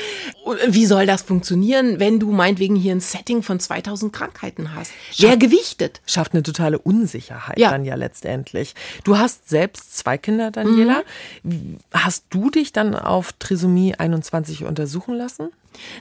Wie 0.68 0.86
soll 0.86 1.06
das 1.06 1.22
funktionieren, 1.22 2.00
wenn 2.00 2.18
du 2.18 2.32
meinetwegen 2.32 2.76
hier 2.76 2.94
ein 2.94 3.00
Setting 3.00 3.42
von 3.42 3.60
2000 3.60 4.12
Krankheiten 4.12 4.74
hast? 4.74 4.92
Wer 5.18 5.36
gewichtet? 5.36 6.00
Schafft 6.06 6.32
eine 6.32 6.42
totale 6.42 6.78
Unsicherheit 6.78 7.58
ja. 7.58 7.70
dann 7.70 7.84
ja 7.84 7.94
letztendlich. 7.94 8.74
Du 9.04 9.18
hast 9.18 9.48
selbst 9.48 9.96
zwei 9.96 10.18
Kinder, 10.18 10.50
Daniela. 10.50 11.02
Mhm. 11.42 11.78
Hast 11.92 12.24
du 12.30 12.50
dich 12.50 12.72
dann 12.72 12.94
auf 12.94 13.32
Trisomie 13.34 13.94
21 13.94 14.64
untersuchen 14.64 15.14
lassen? 15.14 15.50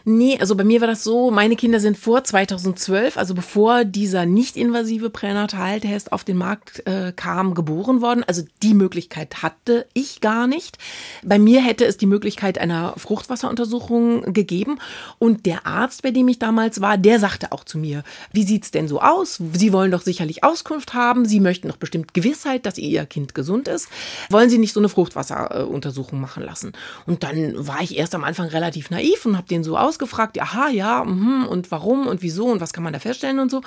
Nee, 0.03 0.37
also 0.39 0.55
bei 0.55 0.63
mir 0.63 0.81
war 0.81 0.87
das 0.87 1.03
so, 1.03 1.31
meine 1.31 1.55
Kinder 1.55 1.79
sind 1.79 1.97
vor 1.97 2.23
2012, 2.23 3.17
also 3.17 3.33
bevor 3.33 3.85
dieser 3.85 4.25
nicht-invasive 4.25 5.09
Pränataltest 5.09 6.11
auf 6.11 6.23
den 6.23 6.37
Markt 6.37 6.85
äh, 6.87 7.13
kam, 7.15 7.53
geboren 7.53 8.01
worden. 8.01 8.23
Also 8.27 8.43
die 8.63 8.73
Möglichkeit 8.73 9.41
hatte 9.43 9.85
ich 9.93 10.21
gar 10.21 10.47
nicht. 10.47 10.77
Bei 11.23 11.39
mir 11.39 11.61
hätte 11.61 11.85
es 11.85 11.97
die 11.97 12.05
Möglichkeit 12.05 12.57
einer 12.57 12.93
Fruchtwasseruntersuchung 12.97 14.33
gegeben. 14.33 14.79
Und 15.17 15.45
der 15.45 15.65
Arzt, 15.65 16.01
bei 16.01 16.11
dem 16.11 16.27
ich 16.27 16.39
damals 16.39 16.81
war, 16.81 16.97
der 16.97 17.19
sagte 17.19 17.51
auch 17.51 17.63
zu 17.63 17.77
mir, 17.77 18.03
wie 18.31 18.43
sieht's 18.43 18.71
denn 18.71 18.87
so 18.87 19.01
aus? 19.01 19.41
Sie 19.53 19.73
wollen 19.73 19.91
doch 19.91 20.01
sicherlich 20.01 20.43
Auskunft 20.43 20.93
haben. 20.93 21.25
Sie 21.25 21.39
möchten 21.39 21.67
doch 21.67 21.77
bestimmt 21.77 22.13
Gewissheit, 22.13 22.65
dass 22.65 22.77
Ihr 22.77 23.05
Kind 23.05 23.35
gesund 23.35 23.67
ist. 23.67 23.87
Wollen 24.29 24.49
Sie 24.49 24.57
nicht 24.57 24.73
so 24.73 24.79
eine 24.79 24.89
Fruchtwasseruntersuchung 24.89 26.19
machen 26.19 26.43
lassen? 26.43 26.73
Und 27.05 27.23
dann 27.23 27.67
war 27.67 27.81
ich 27.81 27.97
erst 27.97 28.15
am 28.15 28.23
Anfang 28.23 28.47
relativ 28.47 28.89
naiv 28.89 29.25
und 29.25 29.37
habe 29.37 29.47
den 29.47 29.58
so 29.63 29.69
so 29.69 29.77
ausgefragt, 29.77 30.39
aha, 30.41 30.69
ja, 30.69 31.03
mh, 31.03 31.45
und 31.45 31.71
warum 31.71 32.07
und 32.07 32.21
wieso 32.21 32.47
und 32.47 32.61
was 32.61 32.73
kann 32.73 32.83
man 32.83 32.93
da 32.93 32.99
feststellen 32.99 33.39
und 33.39 33.51
so. 33.51 33.61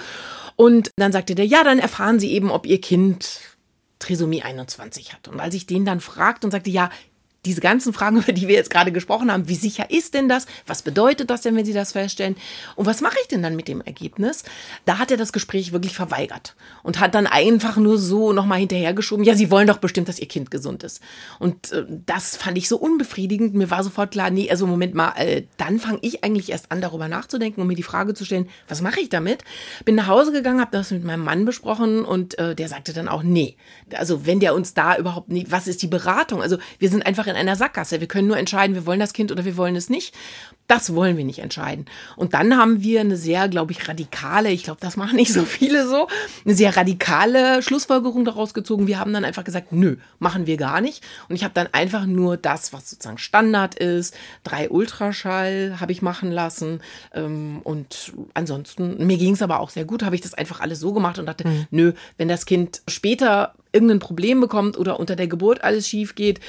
Und 0.56 0.90
dann 0.96 1.12
sagte 1.12 1.34
der, 1.34 1.46
ja, 1.46 1.64
dann 1.64 1.78
erfahren 1.78 2.18
Sie 2.18 2.32
eben, 2.32 2.50
ob 2.50 2.66
Ihr 2.66 2.80
Kind 2.80 3.40
Trisomie 3.98 4.42
21 4.42 5.12
hat. 5.12 5.28
Und 5.28 5.40
als 5.40 5.54
ich 5.54 5.66
den 5.66 5.84
dann 5.84 6.00
fragte 6.00 6.46
und 6.46 6.50
sagte, 6.50 6.70
ja, 6.70 6.90
diese 7.44 7.60
ganzen 7.60 7.92
Fragen, 7.92 8.16
über 8.22 8.32
die 8.32 8.48
wir 8.48 8.54
jetzt 8.54 8.70
gerade 8.70 8.92
gesprochen 8.92 9.32
haben, 9.32 9.48
wie 9.48 9.54
sicher 9.54 9.90
ist 9.90 10.14
denn 10.14 10.28
das? 10.28 10.46
Was 10.66 10.82
bedeutet 10.82 11.30
das 11.30 11.42
denn, 11.42 11.56
wenn 11.56 11.64
Sie 11.64 11.72
das 11.72 11.92
feststellen? 11.92 12.36
Und 12.76 12.86
was 12.86 13.00
mache 13.00 13.16
ich 13.22 13.28
denn 13.28 13.42
dann 13.42 13.56
mit 13.56 13.68
dem 13.68 13.80
Ergebnis? 13.80 14.44
Da 14.84 14.98
hat 14.98 15.10
er 15.10 15.16
das 15.16 15.32
Gespräch 15.32 15.72
wirklich 15.72 15.94
verweigert 15.94 16.54
und 16.82 17.00
hat 17.00 17.14
dann 17.14 17.26
einfach 17.26 17.76
nur 17.76 17.98
so 17.98 18.32
nochmal 18.32 18.60
hinterhergeschoben, 18.60 19.24
ja, 19.24 19.34
Sie 19.34 19.50
wollen 19.50 19.66
doch 19.66 19.78
bestimmt, 19.78 20.08
dass 20.08 20.18
Ihr 20.18 20.28
Kind 20.28 20.50
gesund 20.50 20.82
ist. 20.82 21.00
Und 21.38 21.72
äh, 21.72 21.84
das 22.06 22.36
fand 22.36 22.58
ich 22.58 22.68
so 22.68 22.76
unbefriedigend. 22.76 23.54
Mir 23.54 23.70
war 23.70 23.82
sofort 23.82 24.12
klar, 24.12 24.30
nee, 24.30 24.50
also 24.50 24.66
Moment 24.66 24.94
mal, 24.94 25.12
äh, 25.16 25.44
dann 25.56 25.78
fange 25.78 25.98
ich 26.02 26.24
eigentlich 26.24 26.50
erst 26.50 26.70
an, 26.70 26.80
darüber 26.80 27.08
nachzudenken 27.08 27.60
und 27.60 27.66
mir 27.66 27.74
die 27.74 27.82
Frage 27.82 28.14
zu 28.14 28.24
stellen, 28.24 28.48
was 28.68 28.80
mache 28.82 29.00
ich 29.00 29.08
damit? 29.08 29.44
Bin 29.84 29.94
nach 29.94 30.06
Hause 30.06 30.32
gegangen, 30.32 30.60
habe 30.60 30.70
das 30.72 30.90
mit 30.90 31.04
meinem 31.04 31.24
Mann 31.24 31.44
besprochen 31.44 32.04
und 32.04 32.38
äh, 32.38 32.54
der 32.54 32.68
sagte 32.68 32.92
dann 32.92 33.08
auch, 33.08 33.22
nee, 33.22 33.56
also 33.94 34.26
wenn 34.26 34.40
der 34.40 34.54
uns 34.54 34.74
da 34.74 34.96
überhaupt 34.96 35.28
nicht, 35.28 35.50
was 35.50 35.66
ist 35.66 35.82
die 35.82 35.86
Beratung? 35.86 36.42
Also 36.42 36.58
wir 36.78 36.88
sind 36.88 37.04
einfach 37.04 37.26
in 37.26 37.31
einer 37.36 37.56
Sackgasse. 37.56 38.00
Wir 38.00 38.08
können 38.08 38.28
nur 38.28 38.36
entscheiden, 38.36 38.74
wir 38.74 38.86
wollen 38.86 39.00
das 39.00 39.12
Kind 39.12 39.32
oder 39.32 39.44
wir 39.44 39.56
wollen 39.56 39.76
es 39.76 39.90
nicht. 39.90 40.14
Das 40.68 40.94
wollen 40.94 41.16
wir 41.16 41.24
nicht 41.24 41.40
entscheiden. 41.40 41.86
Und 42.16 42.34
dann 42.34 42.56
haben 42.56 42.82
wir 42.82 43.00
eine 43.00 43.16
sehr, 43.16 43.48
glaube 43.48 43.72
ich, 43.72 43.88
radikale, 43.88 44.50
ich 44.50 44.62
glaube, 44.62 44.80
das 44.80 44.96
machen 44.96 45.16
nicht 45.16 45.32
so 45.32 45.44
viele 45.44 45.86
so, 45.86 46.08
eine 46.44 46.54
sehr 46.54 46.76
radikale 46.76 47.62
Schlussfolgerung 47.62 48.24
daraus 48.24 48.54
gezogen. 48.54 48.86
Wir 48.86 48.98
haben 48.98 49.12
dann 49.12 49.24
einfach 49.24 49.44
gesagt, 49.44 49.72
nö, 49.72 49.96
machen 50.18 50.46
wir 50.46 50.56
gar 50.56 50.80
nicht. 50.80 51.02
Und 51.28 51.34
ich 51.34 51.44
habe 51.44 51.52
dann 51.52 51.68
einfach 51.72 52.06
nur 52.06 52.36
das, 52.36 52.72
was 52.72 52.88
sozusagen 52.88 53.18
Standard 53.18 53.74
ist, 53.74 54.14
drei 54.44 54.70
Ultraschall 54.70 55.76
habe 55.80 55.92
ich 55.92 56.00
machen 56.00 56.30
lassen. 56.30 56.80
Ähm, 57.12 57.60
und 57.64 58.12
ansonsten, 58.32 59.04
mir 59.06 59.18
ging 59.18 59.34
es 59.34 59.42
aber 59.42 59.60
auch 59.60 59.70
sehr 59.70 59.84
gut, 59.84 60.02
habe 60.02 60.14
ich 60.14 60.20
das 60.20 60.34
einfach 60.34 60.60
alles 60.60 60.80
so 60.80 60.92
gemacht 60.92 61.18
und 61.18 61.26
dachte, 61.26 61.46
mhm. 61.46 61.66
nö, 61.70 61.92
wenn 62.16 62.28
das 62.28 62.46
Kind 62.46 62.82
später 62.88 63.54
irgendein 63.72 63.98
Problem 63.98 64.40
bekommt 64.40 64.78
oder 64.78 65.00
unter 65.00 65.16
der 65.16 65.28
Geburt 65.28 65.64
alles 65.64 65.88
schief 65.88 66.14
geht, 66.14 66.40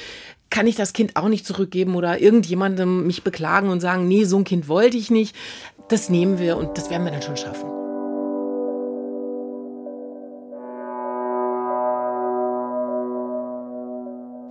kann 0.54 0.68
ich 0.68 0.76
das 0.76 0.92
Kind 0.92 1.16
auch 1.16 1.26
nicht 1.26 1.44
zurückgeben 1.44 1.96
oder 1.96 2.20
irgendjemandem 2.20 3.08
mich 3.08 3.24
beklagen 3.24 3.70
und 3.70 3.80
sagen, 3.80 4.06
nee, 4.06 4.22
so 4.22 4.38
ein 4.38 4.44
Kind 4.44 4.68
wollte 4.68 4.96
ich 4.96 5.10
nicht. 5.10 5.34
Das 5.88 6.08
nehmen 6.08 6.38
wir 6.38 6.56
und 6.56 6.78
das 6.78 6.90
werden 6.90 7.04
wir 7.04 7.10
dann 7.10 7.22
schon 7.22 7.36
schaffen. 7.36 7.68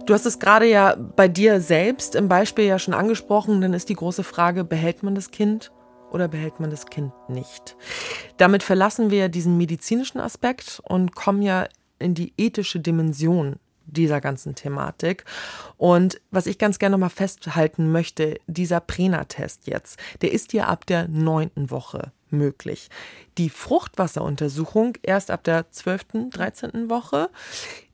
Du 0.06 0.14
hast 0.14 0.26
es 0.26 0.40
gerade 0.40 0.66
ja 0.66 0.98
bei 0.98 1.30
dir 1.30 1.62
selbst 1.62 2.16
im 2.16 2.28
Beispiel 2.28 2.66
ja 2.66 2.80
schon 2.80 2.94
angesprochen, 2.94 3.62
dann 3.62 3.74
ist 3.74 3.88
die 3.88 3.96
große 3.96 4.26
Frage, 4.26 4.66
behält 4.66 5.04
man 5.04 5.16
das 5.16 5.32
Kind 5.32 5.72
oder 6.12 6.28
behält 6.28 6.60
man 6.60 6.70
das 6.70 6.88
Kind 6.88 7.14
nicht? 7.30 7.78
Damit 8.36 8.62
verlassen 8.62 9.10
wir 9.10 9.30
diesen 9.30 9.56
medizinischen 9.56 10.20
Aspekt 10.20 10.82
und 10.84 11.16
kommen 11.16 11.42
ja 11.42 11.70
in 11.98 12.14
die 12.14 12.34
ethische 12.38 12.82
Dimension 12.82 13.56
dieser 13.86 14.22
ganzen 14.22 14.56
Thematik. 14.56 15.26
Und 15.78 16.22
was 16.32 16.46
ich 16.46 16.58
ganz 16.58 16.80
gerne 16.80 16.94
noch 16.94 17.02
mal 17.02 17.10
festhalten 17.10 17.92
möchte, 17.92 18.40
dieser 18.48 18.80
Prena-Test 18.80 19.68
jetzt, 19.68 20.00
der 20.22 20.32
ist 20.32 20.54
ja 20.54 20.68
ab 20.68 20.86
der 20.86 21.08
neunten 21.08 21.72
Woche 21.72 22.12
möglich. 22.30 22.90
Die 23.38 23.50
Fruchtwasseruntersuchung 23.50 24.98
erst 25.04 25.32
ab 25.32 25.44
der 25.44 25.72
zwölften, 25.72 26.32
dreizehnten 26.32 26.90
Woche. 26.90 27.30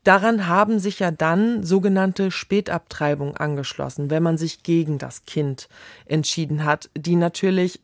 Daran 0.02 0.46
haben 0.46 0.78
sich 0.78 0.98
ja 0.98 1.10
dann 1.10 1.62
sogenannte 1.62 2.30
Spätabtreibung 2.30 3.36
angeschlossen, 3.36 4.10
wenn 4.10 4.22
man 4.22 4.38
sich 4.38 4.62
gegen 4.62 4.98
das 4.98 5.26
Kind 5.26 5.68
entschieden 6.06 6.64
hat, 6.64 6.88
die 6.96 7.16
natürlich 7.16 7.80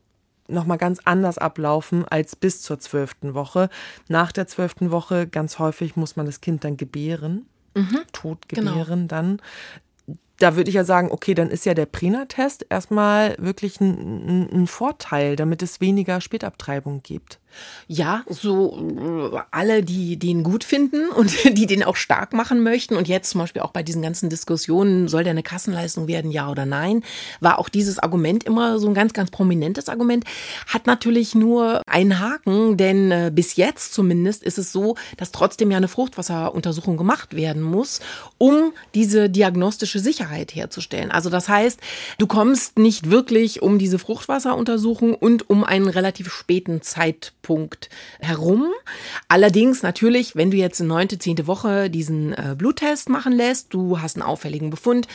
nochmal 0.48 0.78
ganz 0.78 1.00
anders 1.04 1.38
ablaufen 1.38 2.06
als 2.06 2.36
bis 2.36 2.62
zur 2.62 2.78
zwölften 2.78 3.34
Woche. 3.34 3.68
Nach 4.08 4.32
der 4.32 4.46
zwölften 4.46 4.90
Woche 4.90 5.26
ganz 5.26 5.58
häufig 5.58 5.96
muss 5.96 6.16
man 6.16 6.26
das 6.26 6.40
Kind 6.40 6.64
dann 6.64 6.76
gebären, 6.76 7.46
mhm. 7.76 8.00
tot 8.12 8.48
gebären 8.48 8.86
genau. 8.86 9.06
dann 9.08 9.40
da 10.38 10.56
würde 10.56 10.68
ich 10.68 10.74
ja 10.74 10.84
sagen, 10.84 11.10
okay, 11.10 11.34
dann 11.34 11.50
ist 11.50 11.64
ja 11.64 11.74
der 11.74 11.86
Prena-Test 11.86 12.66
erstmal 12.68 13.36
wirklich 13.38 13.80
ein, 13.80 14.48
ein, 14.52 14.66
Vorteil, 14.66 15.36
damit 15.36 15.62
es 15.62 15.80
weniger 15.80 16.20
Spätabtreibung 16.20 17.02
gibt. 17.02 17.40
Ja, 17.88 18.24
so 18.28 19.32
äh, 19.32 19.38
alle, 19.50 19.82
die 19.82 20.16
den 20.16 20.42
gut 20.42 20.64
finden 20.64 21.08
und 21.16 21.32
die 21.56 21.66
den 21.66 21.84
auch 21.84 21.96
stark 21.96 22.32
machen 22.32 22.62
möchten. 22.62 22.96
Und 22.96 23.08
jetzt 23.08 23.30
zum 23.30 23.40
Beispiel 23.40 23.62
auch 23.62 23.70
bei 23.70 23.82
diesen 23.82 24.02
ganzen 24.02 24.28
Diskussionen, 24.28 25.08
soll 25.08 25.24
der 25.24 25.30
eine 25.32 25.42
Kassenleistung 25.42 26.08
werden, 26.08 26.30
ja 26.30 26.50
oder 26.50 26.66
nein, 26.66 27.02
war 27.40 27.58
auch 27.58 27.68
dieses 27.68 27.98
Argument 27.98 28.44
immer 28.44 28.78
so 28.78 28.88
ein 28.88 28.94
ganz, 28.94 29.12
ganz 29.12 29.30
prominentes 29.30 29.88
Argument, 29.88 30.24
hat 30.66 30.86
natürlich 30.86 31.34
nur 31.34 31.82
einen 31.86 32.18
Haken, 32.18 32.76
denn 32.76 33.10
äh, 33.10 33.30
bis 33.32 33.56
jetzt 33.56 33.94
zumindest 33.94 34.42
ist 34.42 34.58
es 34.58 34.72
so, 34.72 34.96
dass 35.16 35.32
trotzdem 35.32 35.70
ja 35.70 35.76
eine 35.76 35.88
Fruchtwasseruntersuchung 35.88 36.96
gemacht 36.96 37.36
werden 37.36 37.62
muss, 37.62 38.00
um 38.38 38.72
diese 38.94 39.30
diagnostische 39.30 40.00
Sicherheit 40.00 40.54
herzustellen. 40.54 41.10
Also 41.10 41.30
das 41.30 41.48
heißt, 41.48 41.80
du 42.18 42.26
kommst 42.26 42.78
nicht 42.78 43.10
wirklich 43.10 43.62
um 43.62 43.78
diese 43.78 43.98
Fruchtwasseruntersuchung 43.98 45.14
und 45.14 45.48
um 45.48 45.64
einen 45.64 45.88
relativ 45.88 46.32
späten 46.32 46.82
Zeitpunkt 46.82 47.45
Punkt 47.46 47.90
herum. 48.18 48.72
Allerdings 49.28 49.84
natürlich, 49.84 50.34
wenn 50.34 50.50
du 50.50 50.56
jetzt 50.56 50.80
in 50.80 50.88
neunte, 50.88 51.16
zehnte 51.16 51.46
Woche 51.46 51.90
diesen 51.90 52.32
äh, 52.32 52.56
Bluttest 52.58 53.08
machen 53.08 53.32
lässt, 53.32 53.72
du 53.72 54.00
hast 54.00 54.16
einen 54.16 54.24
auffälligen 54.24 54.70
Befund, 54.70 55.06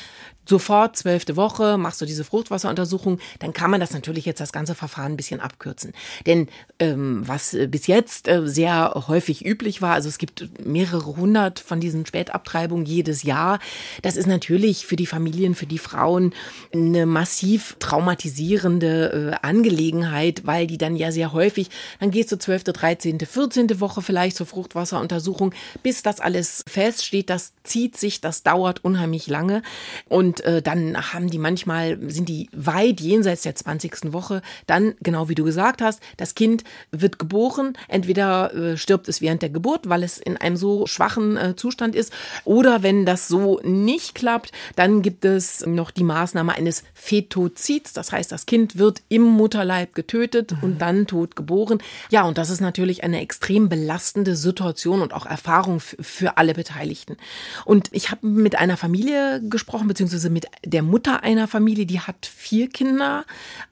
sofort 0.45 0.95
zwölfte 0.97 1.35
Woche 1.35 1.77
machst 1.77 2.01
du 2.01 2.05
diese 2.05 2.23
Fruchtwasseruntersuchung, 2.23 3.19
dann 3.39 3.53
kann 3.53 3.71
man 3.71 3.79
das 3.79 3.93
natürlich 3.93 4.25
jetzt 4.25 4.41
das 4.41 4.51
ganze 4.51 4.75
Verfahren 4.75 5.13
ein 5.13 5.17
bisschen 5.17 5.39
abkürzen. 5.39 5.93
Denn 6.25 6.47
ähm, 6.79 7.23
was 7.25 7.53
äh, 7.53 7.67
bis 7.67 7.87
jetzt 7.87 8.27
äh, 8.27 8.47
sehr 8.47 9.05
häufig 9.07 9.45
üblich 9.45 9.81
war, 9.81 9.93
also 9.93 10.09
es 10.09 10.17
gibt 10.17 10.49
mehrere 10.65 11.17
hundert 11.17 11.59
von 11.59 11.79
diesen 11.79 12.05
Spätabtreibungen 12.05 12.85
jedes 12.85 13.23
Jahr, 13.23 13.59
das 14.01 14.15
ist 14.15 14.27
natürlich 14.27 14.85
für 14.85 14.95
die 14.95 15.05
Familien, 15.05 15.55
für 15.55 15.65
die 15.65 15.77
Frauen 15.77 16.33
eine 16.73 17.05
massiv 17.05 17.75
traumatisierende 17.79 19.31
äh, 19.41 19.47
Angelegenheit, 19.47 20.45
weil 20.45 20.67
die 20.67 20.77
dann 20.77 20.95
ja 20.95 21.11
sehr 21.11 21.33
häufig, 21.33 21.69
dann 21.99 22.11
gehst 22.11 22.20
du 22.29 22.37
zwölfte, 22.37 22.73
dreizehnte, 22.73 23.25
vierzehnte 23.25 23.79
Woche 23.79 24.01
vielleicht 24.01 24.37
zur 24.37 24.47
Fruchtwasseruntersuchung, 24.47 25.53
bis 25.83 26.03
das 26.03 26.19
alles 26.19 26.63
feststeht, 26.67 27.29
das 27.29 27.53
zieht 27.63 27.97
sich, 27.97 28.21
das 28.21 28.43
dauert 28.43 28.83
unheimlich 28.83 29.27
lange 29.27 29.61
und 30.09 30.31
und 30.31 30.41
äh, 30.45 30.61
dann 30.61 31.13
haben 31.13 31.29
die 31.29 31.39
manchmal, 31.39 31.97
sind 32.09 32.29
die 32.29 32.47
weit 32.53 33.01
jenseits 33.01 33.41
der 33.41 33.55
20. 33.55 34.13
Woche. 34.13 34.41
Dann, 34.65 34.93
genau 35.01 35.27
wie 35.27 35.35
du 35.35 35.43
gesagt 35.43 35.81
hast, 35.81 35.99
das 36.15 36.35
Kind 36.35 36.63
wird 36.91 37.19
geboren. 37.19 37.73
Entweder 37.89 38.53
äh, 38.53 38.77
stirbt 38.77 39.09
es 39.09 39.19
während 39.19 39.41
der 39.41 39.49
Geburt, 39.49 39.89
weil 39.89 40.03
es 40.03 40.19
in 40.19 40.37
einem 40.37 40.55
so 40.55 40.87
schwachen 40.87 41.35
äh, 41.35 41.55
Zustand 41.57 41.95
ist. 41.95 42.13
Oder 42.45 42.81
wenn 42.81 43.05
das 43.05 43.27
so 43.27 43.59
nicht 43.63 44.15
klappt, 44.15 44.51
dann 44.75 45.01
gibt 45.01 45.25
es 45.25 45.65
noch 45.65 45.91
die 45.91 46.03
Maßnahme 46.03 46.53
eines 46.53 46.83
Fetozids. 46.93 47.91
Das 47.91 48.11
heißt, 48.11 48.31
das 48.31 48.45
Kind 48.45 48.77
wird 48.77 49.01
im 49.09 49.23
Mutterleib 49.23 49.95
getötet 49.95 50.51
mhm. 50.51 50.63
und 50.63 50.81
dann 50.81 51.07
tot 51.07 51.35
geboren. 51.35 51.79
Ja, 52.11 52.23
und 52.23 52.37
das 52.37 52.49
ist 52.49 52.59
natürlich 52.59 53.05
eine 53.05 53.21
extrem 53.21 53.69
belastende 53.69 54.35
Situation 54.35 55.01
und 55.01 55.13
auch 55.13 55.25
Erfahrung 55.25 55.79
für 55.79 56.37
alle 56.37 56.53
Beteiligten. 56.53 57.15
Und 57.63 57.87
ich 57.93 58.11
habe 58.11 58.27
mit 58.27 58.59
einer 58.59 58.75
Familie 58.75 59.41
gesprochen, 59.41 59.87
beziehungsweise 59.87 60.29
mit 60.29 60.47
der 60.65 60.83
Mutter 60.83 61.23
einer 61.23 61.47
Familie, 61.47 61.85
die 61.85 62.01
hat 62.01 62.25
vier 62.25 62.67
Kinder 62.67 63.23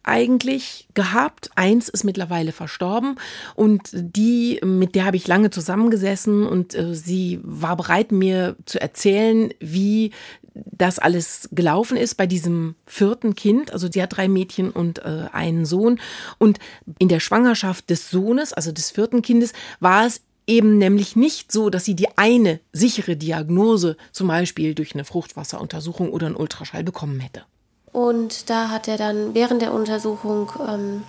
eigentlich 0.04 0.88
gehabt. 0.94 1.50
Eins 1.56 1.90
ist 1.90 2.06
mittlerweile 2.06 2.54
verstorben 2.54 3.18
und 3.56 3.90
die, 3.94 4.62
mit 4.64 4.96
der 4.96 5.04
habe 5.04 5.18
ich 5.18 5.28
lange 5.28 5.50
zusammengesessen 5.50 6.48
und 6.48 6.74
äh, 6.76 6.96
sie 6.96 7.42
war 7.44 7.76
bereit, 7.76 8.14
mir 8.14 8.56
zu 8.66 8.80
erzählen, 8.80 9.54
wie 9.60 10.12
das 10.54 11.00
alles 11.00 11.50
gelaufen 11.52 11.98
ist 11.98 12.16
bei 12.16 12.28
diesem 12.28 12.76
vierten 12.86 13.36
Kind. 13.36 13.72
Also 13.72 13.90
sie 13.92 14.02
hat 14.02 14.16
drei 14.16 14.28
Mädchen 14.28 14.72
und 14.72 15.00
äh, 15.00 15.28
einen 15.32 15.66
Sohn. 15.66 16.00
Und 16.38 16.60
in 16.98 17.08
der 17.08 17.20
Schwangerschaft 17.20 17.90
des 17.90 18.10
Sohnes, 18.10 18.29
also 18.54 18.72
des 18.72 18.92
vierten 18.92 19.22
Kindes, 19.22 19.54
war 19.80 20.06
es 20.06 20.22
eben 20.48 20.78
nämlich 20.78 21.16
nicht 21.16 21.52
so, 21.52 21.70
dass 21.70 21.86
sie 21.86 21.96
die 21.96 22.18
eine 22.18 22.60
sichere 22.74 23.16
Diagnose, 23.16 23.98
zum 24.12 24.28
Beispiel 24.28 24.74
durch 24.74 24.94
eine 24.94 25.06
Fruchtwasseruntersuchung 25.06 26.12
oder 26.12 26.26
einen 26.26 26.36
Ultraschall, 26.36 26.84
bekommen 26.84 27.20
hätte. 27.20 27.44
Und 27.92 28.50
da 28.50 28.70
hat 28.70 28.88
er 28.88 28.98
dann 28.98 29.34
während 29.34 29.62
der 29.62 29.74
Untersuchung 29.74 30.52
ähm, 30.68 31.04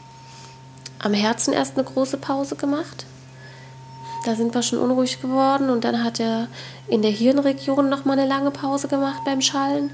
am 0.99 1.15
Herzen 1.15 1.53
erst 1.53 1.77
eine 1.77 1.85
große 1.85 2.19
Pause 2.19 2.57
gemacht. 2.57 3.07
Da 4.27 4.35
sind 4.35 4.55
wir 4.55 4.63
schon 4.63 4.79
unruhig 4.79 5.21
geworden 5.23 5.71
und 5.71 5.85
dann 5.85 6.05
hat 6.05 6.21
er 6.21 6.49
in 6.89 7.01
der 7.01 7.11
Hirnregion 7.11 7.89
noch 7.89 8.05
mal 8.05 8.19
eine 8.19 8.29
lange 8.29 8.51
Pause 8.51 8.89
gemacht 8.89 9.23
beim 9.25 9.41
Schallen 9.41 9.91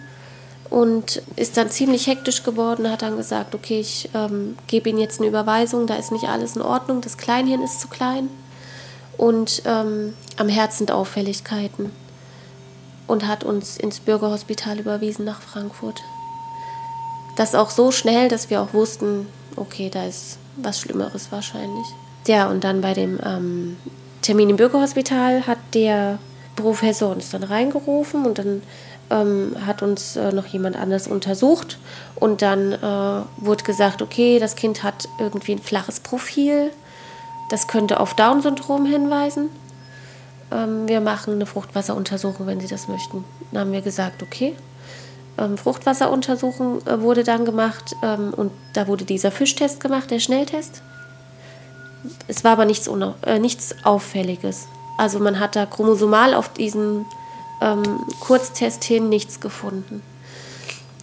und 0.71 1.23
ist 1.37 1.57
dann 1.57 1.71
ziemlich 1.71 2.07
hektisch 2.07 2.43
geworden, 2.43 2.91
hat 2.91 3.03
dann 3.03 3.17
gesagt, 3.17 3.55
okay, 3.55 3.81
ich 3.81 4.11
ähm, 4.15 4.57
gebe 4.67 4.89
Ihnen 4.89 4.99
jetzt 4.99 5.21
eine 5.21 5.29
Überweisung, 5.29 5.87
da 5.87 5.97
ist 5.97 6.13
nicht 6.13 6.29
alles 6.29 6.57
in 6.57 6.63
Ordnung, 6.63 7.01
das 7.01 7.17
Kleinhirn 7.17 7.63
ist 7.63 7.81
zu 7.81 7.89
klein 7.89 8.29
und 9.17 9.63
ähm, 9.65 10.15
am 10.37 10.49
Herz 10.49 10.79
sind 10.79 10.91
Auffälligkeiten 10.91 11.91
und 13.07 13.27
hat 13.27 13.45
uns 13.45 13.77
ins 13.77 14.01
Bürgerhospital 14.01 14.79
überwiesen 14.79 15.25
nach 15.25 15.41
Frankfurt. 15.41 16.01
Das 17.37 17.55
auch 17.55 17.71
so 17.71 17.93
schnell, 17.93 18.29
dass 18.29 18.51
wir 18.51 18.63
auch 18.63 18.73
wussten, 18.73 19.27
okay, 19.57 19.91
da 19.91 20.07
ist 20.07 20.39
was 20.57 20.81
Schlimmeres 20.81 21.31
wahrscheinlich. 21.31 21.87
Ja, 22.27 22.49
und 22.49 22.65
dann 22.65 22.81
bei 22.81 22.95
dem 22.95 23.21
ähm, 23.25 23.77
Termin 24.23 24.51
im 24.51 24.57
Bürgerhospital 24.57 25.47
hat 25.47 25.59
der 25.75 26.19
Professor 26.57 27.11
uns 27.13 27.31
dann 27.31 27.45
reingerufen 27.45 28.25
und 28.25 28.39
dann 28.39 28.63
ähm, 29.11 29.57
hat 29.65 29.83
uns 29.83 30.17
äh, 30.17 30.33
noch 30.33 30.47
jemand 30.47 30.77
anders 30.77 31.07
untersucht 31.07 31.79
und 32.17 32.43
dann 32.43 32.73
äh, 32.73 33.23
wurde 33.37 33.65
gesagt, 33.65 34.03
okay, 34.03 34.39
das 34.39 34.57
Kind 34.57 34.83
hat 34.83 35.09
irgendwie 35.19 35.53
ein 35.53 35.59
flaches 35.61 36.01
Profil, 36.01 36.71
das 37.51 37.69
könnte 37.69 38.01
auf 38.01 38.15
Down-Syndrom 38.15 38.87
hinweisen. 38.87 39.51
Ähm, 40.51 40.89
wir 40.89 41.01
machen 41.01 41.35
eine 41.35 41.47
Fruchtwasseruntersuchung, 41.47 42.47
wenn 42.47 42.61
Sie 42.61 42.69
das 42.69 42.89
möchten. 42.89 43.25
Dann 43.53 43.63
haben 43.63 43.73
wir 43.73 43.83
gesagt, 43.83 44.23
okay. 44.23 44.55
Ähm, 45.39 45.59
Fruchtwasseruntersuchung 45.59 46.87
äh, 46.87 47.01
wurde 47.01 47.25
dann 47.25 47.45
gemacht 47.45 47.95
ähm, 48.03 48.33
und 48.35 48.53
da 48.73 48.87
wurde 48.87 49.05
dieser 49.05 49.31
Fischtest 49.31 49.81
gemacht, 49.81 50.11
der 50.11 50.21
Schnelltest. 50.21 50.83
Es 52.29 52.45
war 52.45 52.53
aber 52.53 52.65
nichts, 52.65 52.89
äh, 53.23 53.39
nichts 53.39 53.75
Auffälliges. 53.85 54.67
Also 54.99 55.19
man 55.19 55.39
hat 55.39 55.57
da 55.57 55.67
chromosomal 55.67 56.35
auf 56.35 56.49
diesen 56.53 57.05
ähm, 57.61 57.83
Kurztest 58.21 58.85
hin 58.85 59.09
nichts 59.09 59.41
gefunden. 59.41 60.03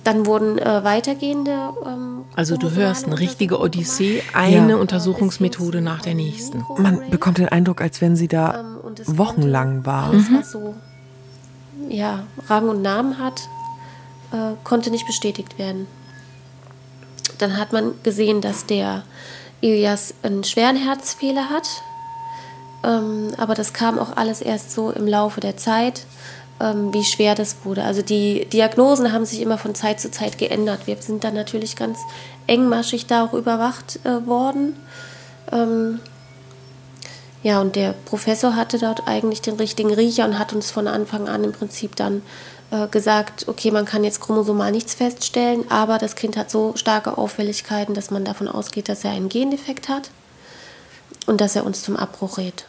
Dann 0.03 0.25
wurden 0.25 0.57
äh, 0.57 0.83
weitergehende. 0.83 1.73
Ähm, 1.85 2.25
also 2.35 2.57
du 2.57 2.71
hörst 2.71 3.05
eine 3.05 3.19
richtige 3.19 3.59
Odyssee, 3.59 4.21
eine 4.33 4.73
ja. 4.73 4.75
Untersuchungsmethode 4.77 5.81
nach 5.81 6.01
der 6.01 6.13
nächsten. 6.13 6.65
Man 6.77 7.09
bekommt 7.09 7.37
den 7.37 7.47
Eindruck, 7.47 7.81
als 7.81 8.01
wenn 8.01 8.15
sie 8.15 8.27
da 8.27 8.59
ähm, 8.59 9.17
wochenlang 9.17 9.85
war. 9.85 10.09
Alles, 10.09 10.25
was 10.31 10.51
so 10.51 10.75
ja, 11.89 12.23
Rang 12.47 12.69
und 12.69 12.81
Namen 12.81 13.17
hat, 13.19 13.41
äh, 14.31 14.55
konnte 14.63 14.91
nicht 14.91 15.07
bestätigt 15.07 15.57
werden. 15.57 15.87
Dann 17.37 17.57
hat 17.57 17.73
man 17.73 17.93
gesehen, 18.03 18.41
dass 18.41 18.65
der 18.65 19.03
Ilias 19.61 20.13
einen 20.23 20.43
schweren 20.43 20.75
Herzfehler 20.75 21.49
hat. 21.49 21.67
Ähm, 22.83 23.33
aber 23.37 23.55
das 23.55 23.73
kam 23.73 23.97
auch 23.97 24.17
alles 24.17 24.41
erst 24.41 24.71
so 24.71 24.91
im 24.91 25.07
Laufe 25.07 25.39
der 25.39 25.55
Zeit, 25.57 26.05
wie 26.59 27.03
schwer 27.03 27.35
das 27.35 27.57
wurde. 27.65 27.83
Also 27.83 28.01
die 28.01 28.45
Diagnosen 28.45 29.11
haben 29.11 29.25
sich 29.25 29.41
immer 29.41 29.57
von 29.57 29.75
Zeit 29.75 29.99
zu 29.99 30.11
Zeit 30.11 30.37
geändert. 30.37 30.87
Wir 30.87 30.95
sind 31.01 31.23
dann 31.23 31.33
natürlich 31.33 31.75
ganz 31.75 31.99
engmaschig 32.47 33.05
da 33.05 33.25
auch 33.25 33.33
überwacht 33.33 33.99
äh, 34.05 34.25
worden. 34.25 34.75
Ähm, 35.51 35.99
ja, 37.41 37.59
und 37.59 37.75
der 37.75 37.93
Professor 38.05 38.55
hatte 38.55 38.79
dort 38.79 39.07
eigentlich 39.07 39.41
den 39.41 39.55
richtigen 39.55 39.93
Riecher 39.93 40.25
und 40.25 40.39
hat 40.39 40.53
uns 40.53 40.71
von 40.71 40.87
Anfang 40.87 41.27
an 41.27 41.43
im 41.43 41.51
Prinzip 41.51 41.95
dann 41.97 42.21
äh, 42.71 42.87
gesagt, 42.87 43.47
okay, 43.49 43.69
man 43.69 43.85
kann 43.85 44.05
jetzt 44.05 44.21
chromosomal 44.21 44.71
nichts 44.71 44.93
feststellen, 44.93 45.69
aber 45.69 45.97
das 45.97 46.15
Kind 46.15 46.37
hat 46.37 46.49
so 46.49 46.73
starke 46.75 47.17
Auffälligkeiten, 47.17 47.93
dass 47.93 48.11
man 48.11 48.23
davon 48.23 48.47
ausgeht, 48.47 48.87
dass 48.87 49.03
er 49.03 49.11
einen 49.11 49.27
Gendefekt 49.27 49.89
hat 49.89 50.09
und 51.25 51.41
dass 51.41 51.55
er 51.57 51.65
uns 51.65 51.83
zum 51.83 51.97
Abbruch 51.97 52.37
rät. 52.37 52.65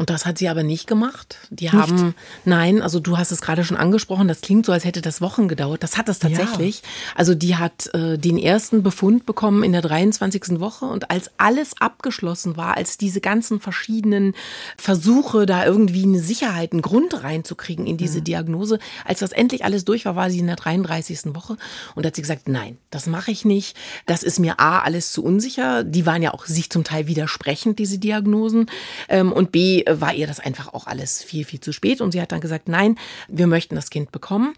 Und 0.00 0.08
das 0.08 0.24
hat 0.24 0.38
sie 0.38 0.48
aber 0.48 0.62
nicht 0.62 0.86
gemacht. 0.86 1.36
Die 1.50 1.64
nicht. 1.64 1.74
haben, 1.74 2.14
nein, 2.46 2.80
also 2.80 3.00
du 3.00 3.18
hast 3.18 3.32
es 3.32 3.42
gerade 3.42 3.64
schon 3.64 3.76
angesprochen, 3.76 4.28
das 4.28 4.40
klingt 4.40 4.64
so, 4.64 4.72
als 4.72 4.86
hätte 4.86 5.02
das 5.02 5.20
Wochen 5.20 5.46
gedauert. 5.46 5.82
Das 5.82 5.98
hat 5.98 6.08
das 6.08 6.18
tatsächlich. 6.18 6.78
Ja. 6.78 6.88
Also 7.16 7.34
die 7.34 7.56
hat 7.56 7.92
äh, 7.92 8.16
den 8.16 8.38
ersten 8.38 8.82
Befund 8.82 9.26
bekommen 9.26 9.62
in 9.62 9.72
der 9.72 9.82
23. 9.82 10.58
Woche 10.58 10.86
und 10.86 11.10
als 11.10 11.30
alles 11.36 11.78
abgeschlossen 11.78 12.56
war, 12.56 12.78
als 12.78 12.96
diese 12.96 13.20
ganzen 13.20 13.60
verschiedenen 13.60 14.32
Versuche, 14.78 15.44
da 15.44 15.66
irgendwie 15.66 16.04
eine 16.04 16.20
Sicherheit, 16.20 16.72
einen 16.72 16.80
Grund 16.80 17.22
reinzukriegen 17.22 17.86
in 17.86 17.98
diese 17.98 18.20
mhm. 18.20 18.24
Diagnose, 18.24 18.78
als 19.04 19.18
das 19.18 19.32
endlich 19.32 19.66
alles 19.66 19.84
durch 19.84 20.06
war, 20.06 20.16
war 20.16 20.30
sie 20.30 20.38
in 20.38 20.46
der 20.46 20.56
33. 20.56 21.34
Woche 21.34 21.58
und 21.94 22.06
hat 22.06 22.16
sie 22.16 22.22
gesagt, 22.22 22.48
nein, 22.48 22.78
das 22.88 23.06
mache 23.06 23.32
ich 23.32 23.44
nicht. 23.44 23.76
Das 24.06 24.22
ist 24.22 24.38
mir 24.38 24.60
A, 24.60 24.78
alles 24.78 25.12
zu 25.12 25.22
unsicher. 25.22 25.84
Die 25.84 26.06
waren 26.06 26.22
ja 26.22 26.32
auch 26.32 26.46
sich 26.46 26.70
zum 26.70 26.84
Teil 26.84 27.06
widersprechend, 27.06 27.78
diese 27.78 27.98
Diagnosen. 27.98 28.70
Ähm, 29.10 29.30
und 29.30 29.52
B, 29.52 29.84
war 29.98 30.14
ihr 30.14 30.26
das 30.26 30.40
einfach 30.40 30.72
auch 30.74 30.86
alles 30.86 31.22
viel, 31.22 31.44
viel 31.44 31.60
zu 31.60 31.72
spät. 31.72 32.00
Und 32.00 32.12
sie 32.12 32.20
hat 32.20 32.32
dann 32.32 32.40
gesagt, 32.40 32.68
nein, 32.68 32.96
wir 33.28 33.46
möchten 33.46 33.74
das 33.74 33.90
Kind 33.90 34.12
bekommen. 34.12 34.54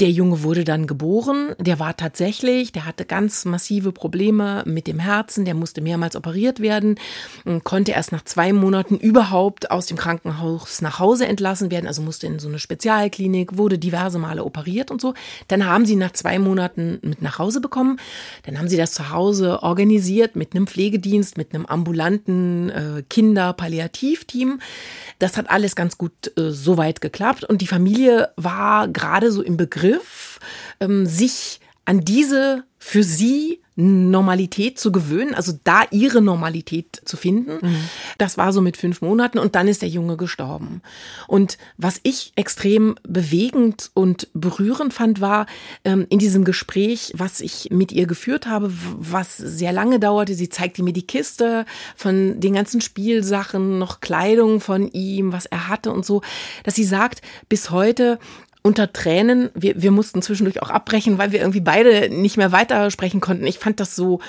Der 0.00 0.10
Junge 0.10 0.42
wurde 0.42 0.64
dann 0.64 0.86
geboren. 0.86 1.54
Der 1.58 1.78
war 1.78 1.94
tatsächlich, 1.94 2.72
der 2.72 2.86
hatte 2.86 3.04
ganz 3.04 3.44
massive 3.44 3.92
Probleme 3.92 4.62
mit 4.64 4.86
dem 4.86 4.98
Herzen. 4.98 5.44
Der 5.44 5.52
musste 5.52 5.82
mehrmals 5.82 6.16
operiert 6.16 6.60
werden, 6.60 6.94
konnte 7.64 7.92
erst 7.92 8.10
nach 8.10 8.24
zwei 8.24 8.54
Monaten 8.54 8.96
überhaupt 8.96 9.70
aus 9.70 9.84
dem 9.84 9.98
Krankenhaus 9.98 10.80
nach 10.80 10.98
Hause 11.00 11.26
entlassen 11.26 11.70
werden. 11.70 11.86
Also 11.86 12.00
musste 12.00 12.26
in 12.26 12.38
so 12.38 12.48
eine 12.48 12.58
Spezialklinik, 12.58 13.58
wurde 13.58 13.78
diverse 13.78 14.18
Male 14.18 14.42
operiert 14.42 14.90
und 14.90 15.02
so. 15.02 15.12
Dann 15.48 15.66
haben 15.66 15.84
sie 15.84 15.96
nach 15.96 16.12
zwei 16.12 16.38
Monaten 16.38 16.98
mit 17.02 17.20
nach 17.20 17.38
Hause 17.38 17.60
bekommen. 17.60 17.98
Dann 18.46 18.58
haben 18.58 18.68
sie 18.68 18.78
das 18.78 18.92
zu 18.92 19.10
Hause 19.10 19.62
organisiert 19.62 20.34
mit 20.34 20.54
einem 20.54 20.66
Pflegedienst, 20.66 21.36
mit 21.36 21.54
einem 21.54 21.66
ambulanten 21.66 22.70
äh, 22.70 23.02
Kinder-Palliativteam. 23.06 24.60
Das 25.18 25.36
hat 25.36 25.50
alles 25.50 25.76
ganz 25.76 25.98
gut 25.98 26.32
äh, 26.38 26.50
soweit 26.50 27.02
geklappt. 27.02 27.44
Und 27.44 27.60
die 27.60 27.66
Familie 27.66 28.30
war 28.36 28.88
gerade 28.88 29.30
so 29.30 29.42
im 29.42 29.58
Begriff, 29.58 29.89
ähm, 30.80 31.06
sich 31.06 31.60
an 31.84 32.00
diese 32.02 32.64
für 32.78 33.02
sie 33.02 33.60
Normalität 33.80 34.78
zu 34.78 34.92
gewöhnen, 34.92 35.34
also 35.34 35.52
da 35.64 35.82
ihre 35.90 36.20
Normalität 36.20 37.00
zu 37.04 37.16
finden. 37.16 37.66
Mhm. 37.66 37.76
Das 38.18 38.36
war 38.36 38.52
so 38.52 38.60
mit 38.60 38.76
fünf 38.76 39.00
Monaten 39.00 39.38
und 39.38 39.54
dann 39.54 39.68
ist 39.68 39.82
der 39.82 39.88
Junge 39.88 40.16
gestorben. 40.16 40.82
Und 41.26 41.56
was 41.78 41.98
ich 42.02 42.32
extrem 42.36 42.96
bewegend 43.02 43.90
und 43.94 44.28
berührend 44.34 44.92
fand, 44.92 45.20
war 45.20 45.46
ähm, 45.84 46.06
in 46.10 46.18
diesem 46.18 46.44
Gespräch, 46.44 47.12
was 47.16 47.40
ich 47.40 47.68
mit 47.70 47.90
ihr 47.92 48.06
geführt 48.06 48.46
habe, 48.46 48.70
was 48.98 49.36
sehr 49.36 49.72
lange 49.72 49.98
dauerte. 49.98 50.34
Sie 50.34 50.48
zeigte 50.48 50.82
mir 50.82 50.92
die 50.92 51.06
Kiste 51.06 51.64
von 51.96 52.40
den 52.40 52.54
ganzen 52.54 52.80
Spielsachen, 52.80 53.78
noch 53.78 54.00
Kleidung 54.00 54.60
von 54.60 54.90
ihm, 54.92 55.32
was 55.32 55.46
er 55.46 55.68
hatte 55.68 55.92
und 55.92 56.04
so, 56.04 56.22
dass 56.64 56.74
sie 56.74 56.84
sagt, 56.84 57.22
bis 57.48 57.70
heute 57.70 58.18
unter 58.62 58.92
Tränen. 58.92 59.50
Wir, 59.54 59.80
wir 59.80 59.90
mussten 59.90 60.22
zwischendurch 60.22 60.62
auch 60.62 60.70
abbrechen, 60.70 61.18
weil 61.18 61.32
wir 61.32 61.40
irgendwie 61.40 61.60
beide 61.60 62.08
nicht 62.10 62.36
mehr 62.36 62.52
weitersprechen 62.52 63.20
konnten. 63.20 63.46
Ich 63.46 63.58
fand 63.58 63.80
das 63.80 63.96
so 63.96 64.20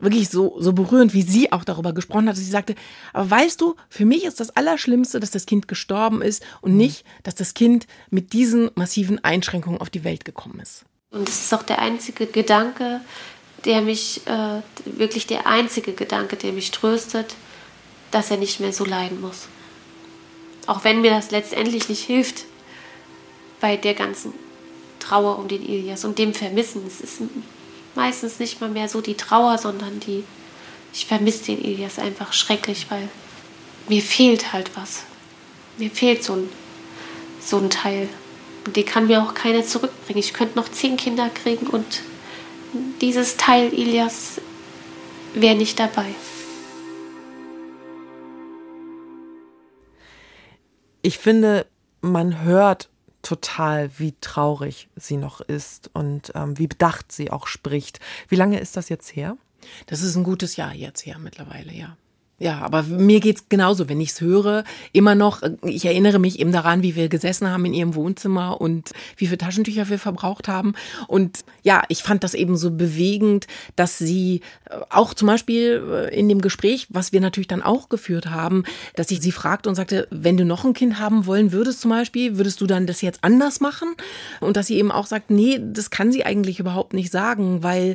wirklich 0.00 0.28
so, 0.28 0.56
so 0.58 0.72
berührend, 0.72 1.14
wie 1.14 1.22
sie 1.22 1.52
auch 1.52 1.64
darüber 1.64 1.92
gesprochen 1.92 2.28
hat. 2.28 2.36
Sie 2.36 2.44
sagte, 2.44 2.74
aber 3.12 3.30
weißt 3.30 3.60
du, 3.60 3.76
für 3.88 4.04
mich 4.04 4.24
ist 4.24 4.40
das 4.40 4.50
Allerschlimmste, 4.50 5.20
dass 5.20 5.30
das 5.30 5.46
Kind 5.46 5.68
gestorben 5.68 6.22
ist 6.22 6.44
und 6.60 6.72
mhm. 6.72 6.78
nicht, 6.78 7.04
dass 7.22 7.34
das 7.34 7.54
Kind 7.54 7.86
mit 8.10 8.32
diesen 8.32 8.70
massiven 8.74 9.22
Einschränkungen 9.22 9.80
auf 9.80 9.90
die 9.90 10.04
Welt 10.04 10.24
gekommen 10.24 10.60
ist. 10.60 10.84
Und 11.10 11.28
das 11.28 11.44
ist 11.44 11.54
auch 11.54 11.62
der 11.62 11.78
einzige 11.78 12.26
Gedanke, 12.26 13.00
der 13.64 13.80
mich, 13.80 14.26
äh, 14.26 14.60
wirklich 14.84 15.26
der 15.26 15.46
einzige 15.46 15.92
Gedanke, 15.92 16.36
der 16.36 16.52
mich 16.52 16.70
tröstet, 16.70 17.34
dass 18.10 18.30
er 18.30 18.36
nicht 18.36 18.60
mehr 18.60 18.72
so 18.72 18.84
leiden 18.84 19.20
muss. 19.20 19.48
Auch 20.66 20.84
wenn 20.84 21.00
mir 21.00 21.10
das 21.10 21.30
letztendlich 21.30 21.88
nicht 21.88 22.02
hilft, 22.02 22.44
bei 23.64 23.78
der 23.78 23.94
ganzen 23.94 24.34
Trauer 25.00 25.38
um 25.38 25.48
den 25.48 25.62
Ilias 25.62 26.04
und 26.04 26.18
dem 26.18 26.34
Vermissen. 26.34 26.86
Es 26.86 27.00
ist 27.00 27.22
meistens 27.94 28.38
nicht 28.38 28.60
mal 28.60 28.68
mehr 28.68 28.90
so 28.90 29.00
die 29.00 29.14
Trauer, 29.14 29.56
sondern 29.56 30.00
die, 30.00 30.22
ich 30.92 31.06
vermisse 31.06 31.44
den 31.44 31.64
Ilias 31.64 31.98
einfach 31.98 32.34
schrecklich, 32.34 32.90
weil 32.90 33.08
mir 33.88 34.02
fehlt 34.02 34.52
halt 34.52 34.70
was. 34.76 35.04
Mir 35.78 35.90
fehlt 35.90 36.22
so 36.22 36.34
ein, 36.34 36.50
so 37.40 37.56
ein 37.56 37.70
Teil. 37.70 38.10
Und 38.66 38.76
den 38.76 38.84
kann 38.84 39.06
mir 39.06 39.22
auch 39.22 39.32
keiner 39.32 39.64
zurückbringen. 39.64 40.20
Ich 40.20 40.34
könnte 40.34 40.58
noch 40.58 40.68
zehn 40.68 40.98
Kinder 40.98 41.30
kriegen 41.30 41.66
und 41.66 42.02
dieses 43.00 43.38
Teil 43.38 43.72
Ilias 43.72 44.42
wäre 45.32 45.54
nicht 45.54 45.80
dabei. 45.80 46.08
Ich 51.00 51.16
finde, 51.16 51.66
man 52.02 52.42
hört 52.42 52.90
total, 53.24 53.90
wie 53.98 54.14
traurig 54.20 54.88
sie 54.94 55.16
noch 55.16 55.40
ist 55.40 55.90
und 55.92 56.32
ähm, 56.34 56.58
wie 56.58 56.68
bedacht 56.68 57.10
sie 57.10 57.30
auch 57.30 57.46
spricht. 57.46 57.98
Wie 58.28 58.36
lange 58.36 58.60
ist 58.60 58.76
das 58.76 58.88
jetzt 58.88 59.16
her? 59.16 59.36
Das 59.86 60.02
ist 60.02 60.14
ein 60.14 60.24
gutes 60.24 60.56
Jahr 60.56 60.74
jetzt 60.74 61.04
her 61.06 61.18
mittlerweile, 61.18 61.72
ja. 61.72 61.96
Ja, 62.38 62.62
aber 62.62 62.82
mir 62.82 63.20
geht's 63.20 63.48
genauso, 63.48 63.88
wenn 63.88 64.00
ich's 64.00 64.20
höre, 64.20 64.64
immer 64.92 65.14
noch, 65.14 65.42
ich 65.62 65.84
erinnere 65.84 66.18
mich 66.18 66.40
eben 66.40 66.50
daran, 66.50 66.82
wie 66.82 66.96
wir 66.96 67.08
gesessen 67.08 67.48
haben 67.48 67.64
in 67.64 67.74
ihrem 67.74 67.94
Wohnzimmer 67.94 68.60
und 68.60 68.90
wie 69.16 69.26
viele 69.26 69.38
Taschentücher 69.38 69.88
wir 69.88 70.00
verbraucht 70.00 70.48
haben. 70.48 70.74
Und 71.06 71.44
ja, 71.62 71.84
ich 71.88 72.02
fand 72.02 72.24
das 72.24 72.34
eben 72.34 72.56
so 72.56 72.72
bewegend, 72.72 73.46
dass 73.76 73.98
sie 73.98 74.40
äh, 74.68 74.78
auch 74.90 75.14
zum 75.14 75.28
Beispiel 75.28 76.10
äh, 76.10 76.18
in 76.18 76.28
dem 76.28 76.40
Gespräch, 76.40 76.88
was 76.90 77.12
wir 77.12 77.20
natürlich 77.20 77.46
dann 77.46 77.62
auch 77.62 77.88
geführt 77.88 78.26
haben, 78.26 78.64
dass 78.96 79.12
ich 79.12 79.20
sie 79.20 79.32
fragte 79.32 79.68
und 79.68 79.76
sagte, 79.76 80.08
wenn 80.10 80.36
du 80.36 80.44
noch 80.44 80.64
ein 80.64 80.74
Kind 80.74 80.98
haben 80.98 81.26
wollen 81.26 81.52
würdest 81.52 81.82
zum 81.82 81.92
Beispiel, 81.92 82.36
würdest 82.36 82.60
du 82.60 82.66
dann 82.66 82.88
das 82.88 83.00
jetzt 83.00 83.22
anders 83.22 83.60
machen? 83.60 83.94
Und 84.40 84.56
dass 84.56 84.66
sie 84.66 84.78
eben 84.78 84.90
auch 84.90 85.06
sagt, 85.06 85.30
nee, 85.30 85.60
das 85.62 85.90
kann 85.90 86.10
sie 86.10 86.26
eigentlich 86.26 86.58
überhaupt 86.58 86.94
nicht 86.94 87.12
sagen, 87.12 87.62
weil 87.62 87.94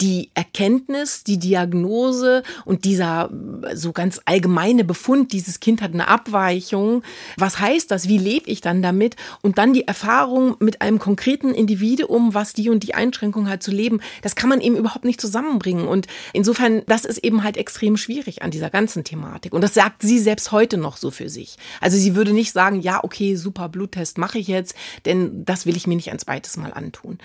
die 0.00 0.30
Erkenntnis, 0.34 1.24
die 1.24 1.38
Diagnose 1.38 2.42
und 2.64 2.84
dieser 2.84 3.30
so 3.74 3.92
ganz 3.92 4.20
allgemeine 4.24 4.84
Befund, 4.84 5.32
dieses 5.32 5.60
Kind 5.60 5.82
hat 5.82 5.92
eine 5.92 6.08
Abweichung, 6.08 7.02
was 7.36 7.58
heißt 7.58 7.90
das, 7.90 8.08
wie 8.08 8.18
lebe 8.18 8.48
ich 8.48 8.60
dann 8.60 8.82
damit? 8.82 9.16
Und 9.42 9.58
dann 9.58 9.74
die 9.74 9.86
Erfahrung 9.86 10.56
mit 10.58 10.80
einem 10.80 10.98
konkreten 10.98 11.54
Individuum, 11.54 12.34
was 12.34 12.52
die 12.54 12.70
und 12.70 12.82
die 12.82 12.94
Einschränkung 12.94 13.48
hat 13.48 13.62
zu 13.62 13.70
leben, 13.70 14.00
das 14.22 14.36
kann 14.36 14.48
man 14.48 14.60
eben 14.60 14.76
überhaupt 14.76 15.04
nicht 15.04 15.20
zusammenbringen. 15.20 15.86
Und 15.86 16.06
insofern, 16.32 16.82
das 16.86 17.04
ist 17.04 17.18
eben 17.18 17.44
halt 17.44 17.56
extrem 17.56 17.96
schwierig 17.96 18.42
an 18.42 18.50
dieser 18.50 18.70
ganzen 18.70 19.04
Thematik. 19.04 19.52
Und 19.52 19.62
das 19.62 19.74
sagt 19.74 20.02
sie 20.02 20.18
selbst 20.18 20.52
heute 20.52 20.78
noch 20.78 20.96
so 20.96 21.10
für 21.10 21.28
sich. 21.28 21.56
Also 21.80 21.98
sie 21.98 22.14
würde 22.14 22.32
nicht 22.32 22.52
sagen, 22.52 22.80
ja, 22.80 23.04
okay, 23.04 23.36
super 23.36 23.68
Bluttest 23.68 24.18
mache 24.18 24.38
ich 24.38 24.48
jetzt, 24.48 24.74
denn 25.04 25.44
das 25.44 25.66
will 25.66 25.76
ich 25.76 25.86
mir 25.86 25.96
nicht 25.96 26.10
ein 26.10 26.18
zweites 26.18 26.56
Mal 26.56 26.72
antun. 26.72 27.18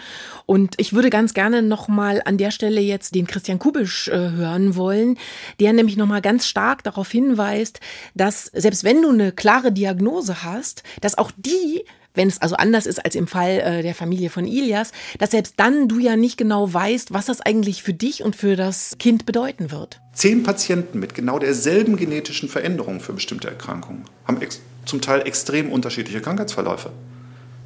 Und 0.45 0.75
ich 0.77 0.93
würde 0.93 1.09
ganz 1.09 1.33
gerne 1.33 1.61
noch 1.61 1.87
mal 1.87 2.21
an 2.25 2.37
der 2.37 2.51
Stelle 2.51 2.64
jetzt 2.69 3.15
den 3.15 3.27
Christian 3.27 3.59
Kubisch 3.59 4.07
äh, 4.07 4.31
hören 4.31 4.75
wollen, 4.75 5.17
der 5.59 5.73
nämlich 5.73 5.97
noch 5.97 6.07
mal 6.07 6.21
ganz 6.21 6.47
stark 6.47 6.83
darauf 6.83 7.09
hinweist, 7.11 7.79
dass 8.13 8.45
selbst 8.45 8.83
wenn 8.83 9.01
du 9.01 9.09
eine 9.09 9.31
klare 9.31 9.71
Diagnose 9.71 10.43
hast, 10.43 10.83
dass 11.01 11.17
auch 11.17 11.31
die 11.37 11.83
wenn 12.15 12.29
es 12.29 12.41
also 12.41 12.55
anders 12.55 12.85
ist 12.85 13.03
als 13.03 13.15
im 13.15 13.27
Fall 13.27 13.59
äh, 13.59 13.83
der 13.83 13.93
Familie 13.93 14.29
von 14.29 14.47
Ilias, 14.47 14.91
dass 15.19 15.31
selbst 15.31 15.55
dann 15.57 15.87
du 15.87 15.99
ja 15.99 16.15
nicht 16.15 16.37
genau 16.37 16.73
weißt, 16.73 17.13
was 17.13 17.25
das 17.25 17.41
eigentlich 17.41 17.83
für 17.83 17.93
dich 17.93 18.23
und 18.23 18.35
für 18.35 18.55
das 18.55 18.95
Kind 18.99 19.25
bedeuten 19.25 19.69
wird. 19.71 19.99
Zehn 20.13 20.43
Patienten 20.43 20.99
mit 20.99 21.13
genau 21.13 21.39
derselben 21.39 21.97
genetischen 21.97 22.49
Veränderung 22.49 23.01
für 23.01 23.13
bestimmte 23.13 23.49
Erkrankungen 23.49 24.05
haben 24.25 24.39
zum 24.85 25.01
Teil 25.01 25.27
extrem 25.27 25.71
unterschiedliche 25.71 26.21
Krankheitsverläufe. 26.21 26.91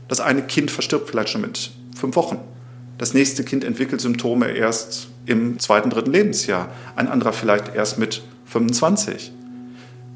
Das 0.07 0.19
eine 0.19 0.41
Kind 0.41 0.71
verstirbt 0.71 1.09
vielleicht 1.09 1.29
schon 1.29 1.41
mit 1.41 1.71
fünf 1.95 2.15
Wochen. 2.15 2.39
Das 2.99 3.13
nächste 3.13 3.45
Kind 3.45 3.63
entwickelt 3.63 4.01
Symptome 4.01 4.51
erst 4.51 5.07
im 5.25 5.57
zweiten, 5.57 5.89
dritten 5.89 6.11
Lebensjahr. 6.11 6.69
Ein 6.97 7.07
anderer 7.07 7.31
vielleicht 7.31 7.73
erst 7.73 7.97
mit 7.97 8.21
25. 8.45 9.31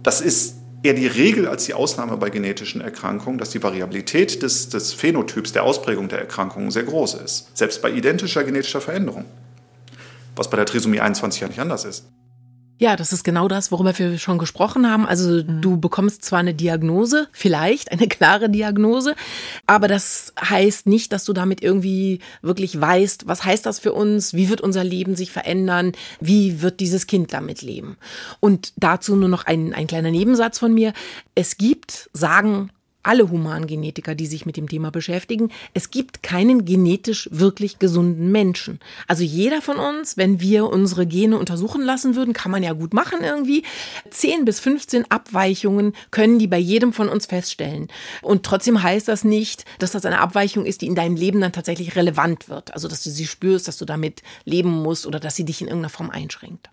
Das 0.03 0.19
ist 0.19 0.55
eher 0.83 0.93
die 0.93 1.07
Regel 1.07 1.47
als 1.47 1.63
die 1.63 1.73
Ausnahme 1.73 2.17
bei 2.17 2.29
genetischen 2.29 2.81
Erkrankungen, 2.81 3.39
dass 3.39 3.51
die 3.51 3.63
Variabilität 3.63 4.43
des, 4.43 4.67
des 4.67 4.91
Phänotyps, 4.91 5.53
der 5.53 5.63
Ausprägung 5.63 6.09
der 6.09 6.19
Erkrankungen 6.19 6.71
sehr 6.71 6.83
groß 6.83 7.13
ist. 7.15 7.55
Selbst 7.57 7.81
bei 7.81 7.89
identischer 7.89 8.43
genetischer 8.43 8.81
Veränderung. 8.81 9.23
Was 10.35 10.49
bei 10.49 10.57
der 10.57 10.65
Trisomie 10.65 10.99
21 10.99 11.39
ja 11.39 11.47
nicht 11.47 11.59
anders 11.59 11.85
ist. 11.85 12.05
Ja, 12.79 12.95
das 12.95 13.13
ist 13.13 13.23
genau 13.23 13.47
das, 13.47 13.71
worüber 13.71 13.97
wir 13.97 14.17
schon 14.17 14.39
gesprochen 14.39 14.89
haben. 14.89 15.05
Also 15.05 15.43
du 15.43 15.77
bekommst 15.77 16.25
zwar 16.25 16.39
eine 16.39 16.55
Diagnose, 16.55 17.27
vielleicht 17.31 17.91
eine 17.91 18.07
klare 18.07 18.49
Diagnose, 18.49 19.15
aber 19.67 19.87
das 19.87 20.33
heißt 20.41 20.87
nicht, 20.87 21.13
dass 21.13 21.23
du 21.23 21.33
damit 21.33 21.61
irgendwie 21.61 22.19
wirklich 22.41 22.79
weißt, 22.79 23.27
was 23.27 23.45
heißt 23.45 23.65
das 23.65 23.79
für 23.79 23.93
uns, 23.93 24.33
wie 24.33 24.49
wird 24.49 24.61
unser 24.61 24.83
Leben 24.83 25.15
sich 25.15 25.31
verändern, 25.31 25.91
wie 26.19 26.61
wird 26.61 26.79
dieses 26.79 27.05
Kind 27.05 27.31
damit 27.31 27.61
leben. 27.61 27.97
Und 28.39 28.73
dazu 28.75 29.15
nur 29.15 29.29
noch 29.29 29.45
ein, 29.45 29.73
ein 29.73 29.87
kleiner 29.87 30.11
Nebensatz 30.11 30.57
von 30.57 30.73
mir. 30.73 30.93
Es 31.35 31.57
gibt, 31.57 32.09
sagen 32.13 32.69
alle 33.03 33.29
Humangenetiker, 33.29 34.15
die 34.15 34.25
sich 34.25 34.45
mit 34.45 34.57
dem 34.57 34.67
Thema 34.67 34.91
beschäftigen, 34.91 35.51
es 35.73 35.91
gibt 35.91 36.23
keinen 36.23 36.65
genetisch 36.65 37.29
wirklich 37.31 37.79
gesunden 37.79 38.31
Menschen. 38.31 38.79
Also 39.07 39.23
jeder 39.23 39.61
von 39.61 39.77
uns, 39.77 40.17
wenn 40.17 40.39
wir 40.39 40.67
unsere 40.67 41.05
Gene 41.05 41.37
untersuchen 41.37 41.81
lassen 41.81 42.15
würden, 42.15 42.33
kann 42.33 42.51
man 42.51 42.63
ja 42.63 42.73
gut 42.73 42.93
machen 42.93 43.19
irgendwie, 43.21 43.63
10 44.09 44.45
bis 44.45 44.59
15 44.59 45.11
Abweichungen 45.11 45.93
können 46.11 46.39
die 46.39 46.47
bei 46.47 46.57
jedem 46.57 46.93
von 46.93 47.09
uns 47.09 47.25
feststellen. 47.25 47.89
Und 48.21 48.43
trotzdem 48.43 48.81
heißt 48.81 49.07
das 49.07 49.23
nicht, 49.23 49.65
dass 49.79 49.91
das 49.91 50.05
eine 50.05 50.19
Abweichung 50.19 50.65
ist, 50.65 50.81
die 50.81 50.87
in 50.87 50.95
deinem 50.95 51.15
Leben 51.15 51.41
dann 51.41 51.51
tatsächlich 51.51 51.95
relevant 51.95 52.49
wird. 52.49 52.73
Also 52.73 52.87
dass 52.87 53.03
du 53.03 53.09
sie 53.09 53.27
spürst, 53.27 53.67
dass 53.67 53.77
du 53.77 53.85
damit 53.85 54.23
leben 54.45 54.71
musst 54.71 55.05
oder 55.05 55.19
dass 55.19 55.35
sie 55.35 55.45
dich 55.45 55.61
in 55.61 55.67
irgendeiner 55.67 55.89
Form 55.89 56.09
einschränkt. 56.09 56.69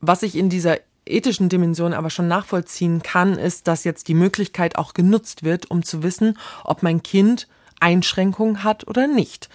Was 0.00 0.22
ich 0.22 0.34
in 0.34 0.48
dieser 0.48 0.78
ethischen 1.06 1.48
Dimension 1.48 1.94
aber 1.94 2.10
schon 2.10 2.28
nachvollziehen 2.28 3.02
kann, 3.02 3.38
ist, 3.38 3.68
dass 3.68 3.84
jetzt 3.84 4.08
die 4.08 4.14
Möglichkeit 4.14 4.76
auch 4.76 4.94
genutzt 4.94 5.42
wird, 5.42 5.70
um 5.70 5.82
zu 5.82 6.02
wissen, 6.02 6.38
ob 6.64 6.82
mein 6.82 7.02
Kind 7.02 7.48
Einschränkungen 7.80 8.62
hat 8.64 8.86
oder 8.86 9.06
nicht. 9.06 9.48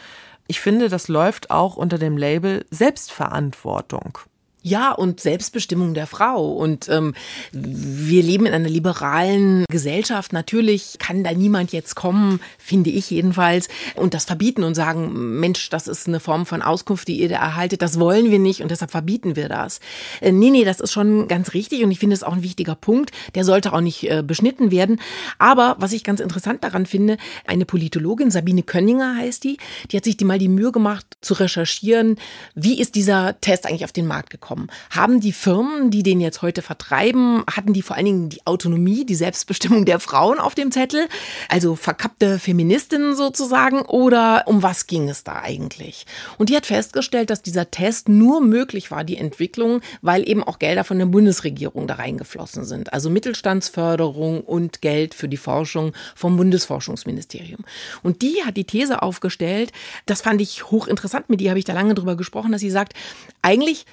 Ich 0.48 0.60
finde, 0.60 0.89
das 0.89 1.08
läuft 1.08 1.52
auch 1.52 1.76
unter 1.76 1.98
dem 1.98 2.18
Label 2.18 2.66
Selbstverantwortung. 2.70 4.20
Ja, 4.68 4.91
und 4.91 5.22
Selbstbestimmung 5.22 5.93
der 5.93 6.07
Frau. 6.07 6.51
Und 6.51 6.89
ähm, 6.89 7.13
wir 7.53 8.22
leben 8.22 8.45
in 8.45 8.53
einer 8.53 8.68
liberalen 8.68 9.63
Gesellschaft. 9.70 10.34
Natürlich 10.34 10.97
kann 10.99 11.24
da 11.24 11.32
niemand 11.32 11.72
jetzt 11.72 11.95
kommen, 11.95 12.41
finde 12.57 12.89
ich 12.89 13.09
jedenfalls, 13.09 13.70
und 13.95 14.13
das 14.13 14.26
verbieten 14.26 14.65
und 14.65 14.76
sagen, 14.76 15.39
Mensch, 15.39 15.70
das 15.70 15.88
ist 15.88 16.09
eine 16.09 16.20
Form 16.20 16.45
von 16.45 16.61
Auskunft, 16.61 17.07
die 17.07 17.18
ihr 17.22 17.30
da 17.30 17.38
erhaltet. 17.38 17.82
Das 17.82 17.97
wollen 17.97 18.30
wir 18.30 18.39
nicht 18.39 18.61
und 18.61 18.70
deshalb 18.70 18.91
verbieten 18.91 19.38
wir 19.38 19.47
das. 19.47 19.80
Äh, 20.20 20.34
nee, 20.34 20.49
nee, 20.49 20.65
das 20.65 20.82
ist 20.82 20.91
schon 20.91 21.30
ganz 21.30 21.53
richtig 21.53 21.86
und 21.86 21.91
ich 21.91 21.99
finde 21.99 22.15
es 22.15 22.24
auch 22.24 22.34
ein 22.34 22.43
wichtiger 22.43 22.76
Punkt. 22.76 23.11
Der 23.36 23.45
sollte 23.45 23.72
auch 23.72 23.80
nicht 23.80 24.03
äh, 24.11 24.22
beschnitten 24.22 24.70
werden. 24.70 24.99
Aber 25.38 25.78
was 25.80 25.93
ich 25.93 26.03
ganz 26.03 26.20
interessant 26.20 26.65
daran 26.65 26.86
finde, 26.86 27.15
eine 27.45 27.63
Politologin, 27.63 28.32
Sabine 28.32 28.63
Könninger 28.63 29.15
heißt 29.15 29.45
die, 29.45 29.59
die 29.91 29.95
hat 29.95 30.03
sich 30.03 30.18
die 30.18 30.26
mal 30.26 30.39
die 30.39 30.49
Mühe 30.49 30.74
gemacht 30.74 31.05
zu 31.22 31.36
recherchieren, 31.36 32.18
wie 32.53 32.82
ist 32.82 32.95
dieser 32.95 33.39
Test 33.39 33.65
eigentlich 33.65 33.86
auf 33.86 33.93
den 33.93 34.07
Markt 34.07 34.30
gekommen 34.30 34.57
bekommen. 34.58 34.68
Haben 34.89 35.20
die 35.20 35.32
Firmen, 35.32 35.91
die 35.91 36.03
den 36.03 36.20
jetzt 36.20 36.41
heute 36.41 36.62
vertreiben, 36.62 37.43
hatten 37.51 37.74
die 37.74 37.82
vor 37.82 37.95
allen 37.95 38.05
Dingen 38.05 38.30
die 38.30 38.45
Autonomie, 38.45 39.05
die 39.05 39.16
Selbstbestimmung 39.16 39.86
der 39.86 39.99
Frauen 39.99 40.39
auf 40.39 40.55
dem 40.55 40.72
Zettel? 40.72 41.08
Also 41.49 41.76
verkappte 41.76 42.39
Feministinnen 42.39 43.16
sozusagen? 43.16 43.82
Oder 43.82 44.43
um 44.47 44.64
was 44.64 44.88
ging 44.88 45.10
es 45.10 45.24
da 45.24 45.41
eigentlich? 45.41 46.05
Und 46.38 46.49
die 46.49 46.55
hat 46.55 46.66
festgestellt, 46.66 47.30
dass 47.30 47.41
dieser 47.41 47.72
Test 47.72 48.10
nur 48.10 48.41
möglich 48.41 48.91
war, 48.91 49.03
die 49.03 49.18
Entwicklung, 49.18 49.82
weil 50.01 50.28
eben 50.28 50.43
auch 50.43 50.60
Gelder 50.60 50.84
von 50.84 50.97
der 50.97 51.05
Bundesregierung 51.05 51.88
da 51.88 51.95
reingeflossen 51.95 52.66
sind. 52.66 52.93
Also 52.93 53.10
Mittelstandsförderung 53.10 54.41
und 54.41 54.82
Geld 54.82 55.14
für 55.14 55.28
die 55.28 55.38
Forschung 55.38 55.93
vom 56.16 56.38
Bundesforschungsministerium. 56.38 57.64
Und 58.03 58.22
die 58.22 58.43
hat 58.45 58.58
die 58.58 58.66
These 58.66 59.01
aufgestellt, 59.01 59.72
das 60.05 60.22
fand 60.22 60.41
ich 60.41 60.72
hochinteressant, 60.72 61.30
mit 61.30 61.41
ihr 61.41 61.49
habe 61.49 61.60
ich 61.60 61.66
da 61.66 61.74
lange 61.74 61.93
drüber 61.93 62.16
gesprochen, 62.16 62.51
dass 62.51 62.62
sie 62.62 62.70
sagt, 62.70 62.93
eigentlich 63.41 63.86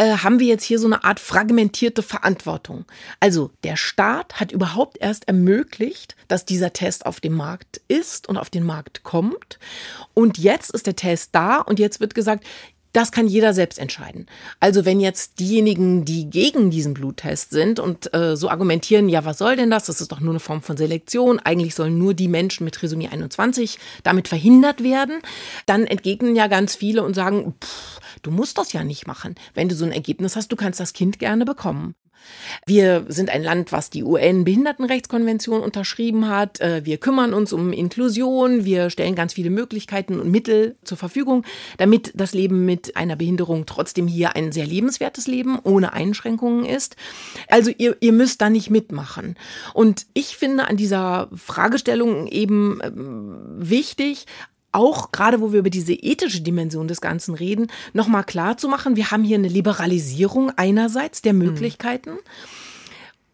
äh, 0.00 0.16
haben 0.16 0.40
wir 0.40 0.46
jetzt 0.46 0.64
hier 0.64 0.78
so 0.78 0.86
eine 0.86 1.04
Art 1.04 1.20
fragmentierte 1.20 2.02
Verantwortung. 2.02 2.86
Also 3.20 3.50
der 3.64 3.76
Staat 3.76 4.40
hat 4.40 4.50
überhaupt 4.50 4.96
erst 4.98 5.28
ermöglicht, 5.28 6.16
dass 6.26 6.46
dieser 6.46 6.72
Test 6.72 7.04
auf 7.04 7.20
dem 7.20 7.34
Markt 7.34 7.82
ist 7.86 8.26
und 8.26 8.38
auf 8.38 8.48
den 8.48 8.64
Markt 8.64 9.02
kommt. 9.02 9.58
Und 10.14 10.38
jetzt 10.38 10.70
ist 10.70 10.86
der 10.86 10.96
Test 10.96 11.30
da 11.32 11.58
und 11.58 11.78
jetzt 11.78 12.00
wird 12.00 12.14
gesagt, 12.14 12.44
das 12.92 13.12
kann 13.12 13.26
jeder 13.26 13.54
selbst 13.54 13.78
entscheiden. 13.78 14.26
Also 14.58 14.84
wenn 14.84 15.00
jetzt 15.00 15.38
diejenigen, 15.38 16.04
die 16.04 16.28
gegen 16.28 16.70
diesen 16.70 16.94
Bluttest 16.94 17.50
sind 17.50 17.78
und 17.78 18.12
äh, 18.14 18.36
so 18.36 18.48
argumentieren, 18.48 19.08
ja, 19.08 19.24
was 19.24 19.38
soll 19.38 19.56
denn 19.56 19.70
das? 19.70 19.86
Das 19.86 20.00
ist 20.00 20.10
doch 20.10 20.20
nur 20.20 20.32
eine 20.32 20.40
Form 20.40 20.62
von 20.62 20.76
Selektion. 20.76 21.38
Eigentlich 21.38 21.74
sollen 21.74 21.98
nur 21.98 22.14
die 22.14 22.28
Menschen 22.28 22.64
mit 22.64 22.74
Trisomie 22.74 23.08
21 23.08 23.78
damit 24.02 24.28
verhindert 24.28 24.82
werden. 24.82 25.20
Dann 25.66 25.86
entgegnen 25.86 26.34
ja 26.34 26.48
ganz 26.48 26.74
viele 26.74 27.02
und 27.04 27.14
sagen, 27.14 27.54
pff, 27.62 28.00
du 28.22 28.30
musst 28.30 28.58
das 28.58 28.72
ja 28.72 28.84
nicht 28.84 29.06
machen. 29.06 29.34
Wenn 29.54 29.68
du 29.68 29.74
so 29.74 29.84
ein 29.84 29.92
Ergebnis 29.92 30.36
hast, 30.36 30.50
du 30.50 30.56
kannst 30.56 30.80
das 30.80 30.92
Kind 30.92 31.18
gerne 31.18 31.44
bekommen. 31.44 31.94
Wir 32.66 33.04
sind 33.08 33.30
ein 33.30 33.42
Land, 33.42 33.72
was 33.72 33.90
die 33.90 34.04
UN-Behindertenrechtskonvention 34.04 35.60
unterschrieben 35.60 36.28
hat. 36.28 36.60
Äh, 36.60 36.84
wir 36.84 36.98
kümmern 36.98 37.34
uns 37.34 37.52
um 37.52 37.72
Inklusion. 37.72 38.64
Wir 38.64 38.90
stellen 38.90 39.14
ganz 39.14 39.34
viele 39.34 39.50
Möglichkeiten 39.50 40.20
und 40.20 40.30
Mittel 40.30 40.76
zur 40.84 40.98
Verfügung, 40.98 41.44
damit 41.78 42.12
das 42.14 42.34
Leben 42.34 42.64
mit 42.64 42.96
einer 42.96 43.16
Behinderung 43.16 43.66
trotzdem 43.66 44.06
hier 44.06 44.36
ein 44.36 44.52
sehr 44.52 44.66
lebenswertes 44.66 45.26
Leben 45.26 45.58
ohne 45.62 45.92
Einschränkungen 45.92 46.64
ist. 46.64 46.96
Also 47.48 47.70
ihr, 47.76 47.96
ihr 48.00 48.12
müsst 48.12 48.40
da 48.40 48.50
nicht 48.50 48.70
mitmachen. 48.70 49.36
Und 49.74 50.06
ich 50.14 50.36
finde 50.36 50.66
an 50.66 50.76
dieser 50.76 51.28
Fragestellung 51.34 52.26
eben 52.26 52.80
ähm, 52.82 53.36
wichtig, 53.58 54.26
auch 54.72 55.12
gerade 55.12 55.40
wo 55.40 55.52
wir 55.52 55.60
über 55.60 55.70
diese 55.70 55.92
ethische 55.92 56.42
Dimension 56.42 56.88
des 56.88 57.00
Ganzen 57.00 57.34
reden, 57.34 57.68
nochmal 57.92 58.24
klar 58.24 58.56
zu 58.56 58.68
machen, 58.68 58.96
wir 58.96 59.10
haben 59.10 59.24
hier 59.24 59.38
eine 59.38 59.48
Liberalisierung 59.48 60.52
einerseits 60.56 61.22
der 61.22 61.32
mhm. 61.32 61.40
Möglichkeiten 61.40 62.10
mhm. 62.10 62.18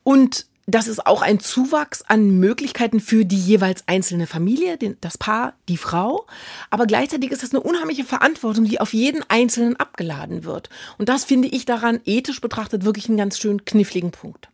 und 0.04 0.46
das 0.68 0.88
ist 0.88 1.06
auch 1.06 1.22
ein 1.22 1.38
Zuwachs 1.38 2.02
an 2.02 2.40
Möglichkeiten 2.40 2.98
für 2.98 3.24
die 3.24 3.38
jeweils 3.38 3.84
einzelne 3.86 4.26
Familie, 4.26 4.76
das 5.00 5.16
Paar, 5.16 5.54
die 5.68 5.76
Frau. 5.76 6.26
Aber 6.70 6.86
gleichzeitig 6.86 7.30
ist 7.30 7.44
das 7.44 7.54
eine 7.54 7.60
unheimliche 7.60 8.02
Verantwortung, 8.02 8.64
die 8.64 8.80
auf 8.80 8.92
jeden 8.92 9.22
Einzelnen 9.28 9.76
abgeladen 9.76 10.42
wird. 10.42 10.68
Und 10.98 11.08
das 11.08 11.24
finde 11.24 11.46
ich 11.46 11.66
daran 11.66 12.00
ethisch 12.04 12.40
betrachtet 12.40 12.84
wirklich 12.84 13.08
einen 13.08 13.16
ganz 13.16 13.38
schön 13.38 13.64
kniffligen 13.64 14.10
Punkt 14.10 14.48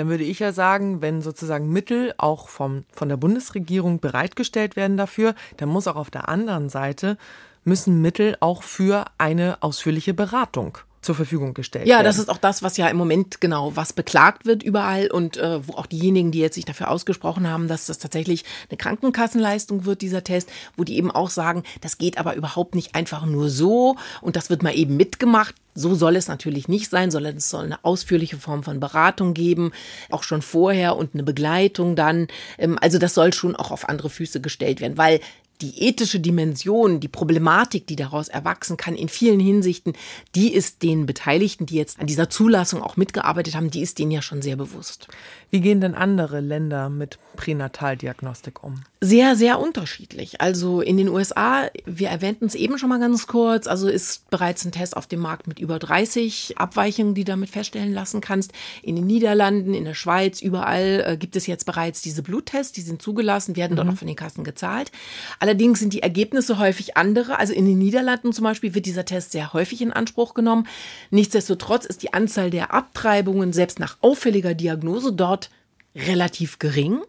dann 0.00 0.08
würde 0.08 0.24
ich 0.24 0.38
ja 0.38 0.54
sagen, 0.54 1.02
wenn 1.02 1.20
sozusagen 1.20 1.68
Mittel 1.68 2.14
auch 2.16 2.48
vom, 2.48 2.84
von 2.90 3.10
der 3.10 3.18
Bundesregierung 3.18 4.00
bereitgestellt 4.00 4.74
werden 4.74 4.96
dafür, 4.96 5.34
dann 5.58 5.68
muss 5.68 5.86
auch 5.86 5.96
auf 5.96 6.10
der 6.10 6.30
anderen 6.30 6.70
Seite 6.70 7.18
müssen 7.64 8.00
Mittel 8.00 8.34
auch 8.40 8.62
für 8.62 9.04
eine 9.18 9.62
ausführliche 9.62 10.14
Beratung 10.14 10.78
zur 11.02 11.14
Verfügung 11.14 11.54
gestellt 11.54 11.86
ja, 11.86 11.96
werden. 11.96 12.04
das 12.04 12.18
ist 12.18 12.28
auch 12.28 12.36
das, 12.36 12.62
was 12.62 12.76
ja 12.76 12.88
im 12.88 12.96
Moment 12.96 13.40
genau, 13.40 13.74
was 13.74 13.92
beklagt 13.92 14.44
wird 14.44 14.62
überall 14.62 15.10
und 15.10 15.38
äh, 15.38 15.66
wo 15.66 15.74
auch 15.74 15.86
diejenigen, 15.86 16.30
die 16.30 16.40
jetzt 16.40 16.56
sich 16.56 16.66
dafür 16.66 16.90
ausgesprochen 16.90 17.48
haben, 17.48 17.68
dass 17.68 17.86
das 17.86 17.98
tatsächlich 17.98 18.44
eine 18.68 18.76
Krankenkassenleistung 18.76 19.86
wird, 19.86 20.02
dieser 20.02 20.24
Test, 20.24 20.50
wo 20.76 20.84
die 20.84 20.96
eben 20.96 21.10
auch 21.10 21.30
sagen, 21.30 21.62
das 21.80 21.96
geht 21.96 22.18
aber 22.18 22.34
überhaupt 22.34 22.74
nicht 22.74 22.94
einfach 22.94 23.24
nur 23.24 23.48
so 23.48 23.96
und 24.20 24.36
das 24.36 24.50
wird 24.50 24.62
mal 24.62 24.76
eben 24.76 24.96
mitgemacht. 24.96 25.54
So 25.74 25.94
soll 25.94 26.16
es 26.16 26.28
natürlich 26.28 26.68
nicht 26.68 26.90
sein, 26.90 27.10
sondern 27.10 27.36
es 27.36 27.48
soll 27.48 27.64
eine 27.64 27.84
ausführliche 27.84 28.36
Form 28.36 28.64
von 28.64 28.80
Beratung 28.80 29.34
geben, 29.34 29.72
auch 30.10 30.24
schon 30.24 30.42
vorher 30.42 30.96
und 30.96 31.14
eine 31.14 31.22
Begleitung 31.22 31.96
dann. 31.96 32.28
Ähm, 32.58 32.78
also 32.80 32.98
das 32.98 33.14
soll 33.14 33.32
schon 33.32 33.56
auch 33.56 33.70
auf 33.70 33.88
andere 33.88 34.10
Füße 34.10 34.40
gestellt 34.40 34.80
werden, 34.80 34.98
weil 34.98 35.20
die 35.62 35.82
ethische 35.82 36.20
Dimension, 36.20 37.00
die 37.00 37.08
Problematik, 37.08 37.86
die 37.86 37.96
daraus 37.96 38.28
erwachsen 38.28 38.76
kann, 38.76 38.94
in 38.94 39.08
vielen 39.08 39.40
Hinsichten, 39.40 39.94
die 40.34 40.52
ist 40.52 40.82
den 40.82 41.06
Beteiligten, 41.06 41.66
die 41.66 41.76
jetzt 41.76 42.00
an 42.00 42.06
dieser 42.06 42.30
Zulassung 42.30 42.82
auch 42.82 42.96
mitgearbeitet 42.96 43.54
haben, 43.54 43.70
die 43.70 43.82
ist 43.82 43.98
denen 43.98 44.10
ja 44.10 44.22
schon 44.22 44.42
sehr 44.42 44.56
bewusst. 44.56 45.08
Wie 45.50 45.60
gehen 45.60 45.80
denn 45.80 45.94
andere 45.94 46.40
Länder 46.40 46.88
mit 46.88 47.18
Pränataldiagnostik 47.36 48.62
um? 48.62 48.82
Sehr, 49.02 49.34
sehr 49.34 49.58
unterschiedlich. 49.60 50.42
Also 50.42 50.82
in 50.82 50.98
den 50.98 51.08
USA, 51.08 51.70
wir 51.86 52.10
erwähnten 52.10 52.44
es 52.44 52.54
eben 52.54 52.76
schon 52.76 52.90
mal 52.90 53.00
ganz 53.00 53.26
kurz, 53.26 53.66
also 53.66 53.88
ist 53.88 54.28
bereits 54.28 54.62
ein 54.66 54.72
Test 54.72 54.94
auf 54.94 55.06
dem 55.06 55.20
Markt 55.20 55.46
mit 55.46 55.58
über 55.58 55.78
30 55.78 56.58
Abweichungen, 56.58 57.14
die 57.14 57.24
du 57.24 57.32
damit 57.32 57.48
feststellen 57.48 57.94
lassen 57.94 58.20
kannst. 58.20 58.52
In 58.82 58.96
den 58.96 59.06
Niederlanden, 59.06 59.72
in 59.72 59.86
der 59.86 59.94
Schweiz, 59.94 60.42
überall 60.42 61.02
äh, 61.06 61.16
gibt 61.16 61.34
es 61.34 61.46
jetzt 61.46 61.64
bereits 61.64 62.02
diese 62.02 62.22
Bluttests, 62.22 62.72
die 62.72 62.82
sind 62.82 63.00
zugelassen, 63.00 63.56
werden 63.56 63.74
dort 63.74 63.88
Mhm. 63.88 63.94
auch 63.94 63.98
von 63.98 64.06
den 64.06 64.16
Kassen 64.16 64.44
gezahlt. 64.44 64.92
Allerdings 65.38 65.80
sind 65.80 65.94
die 65.94 66.02
Ergebnisse 66.02 66.58
häufig 66.58 66.98
andere. 66.98 67.38
Also 67.38 67.54
in 67.54 67.64
den 67.64 67.78
Niederlanden 67.78 68.34
zum 68.34 68.44
Beispiel 68.44 68.74
wird 68.74 68.84
dieser 68.84 69.06
Test 69.06 69.32
sehr 69.32 69.54
häufig 69.54 69.80
in 69.80 69.94
Anspruch 69.94 70.34
genommen. 70.34 70.66
Nichtsdestotrotz 71.08 71.86
ist 71.86 72.02
die 72.02 72.12
Anzahl 72.12 72.50
der 72.50 72.74
Abtreibungen 72.74 73.54
selbst 73.54 73.78
nach 73.78 73.96
auffälliger 74.02 74.52
Diagnose 74.52 75.14
dort 75.14 75.48
relativ 75.94 76.58
gering. 76.58 77.00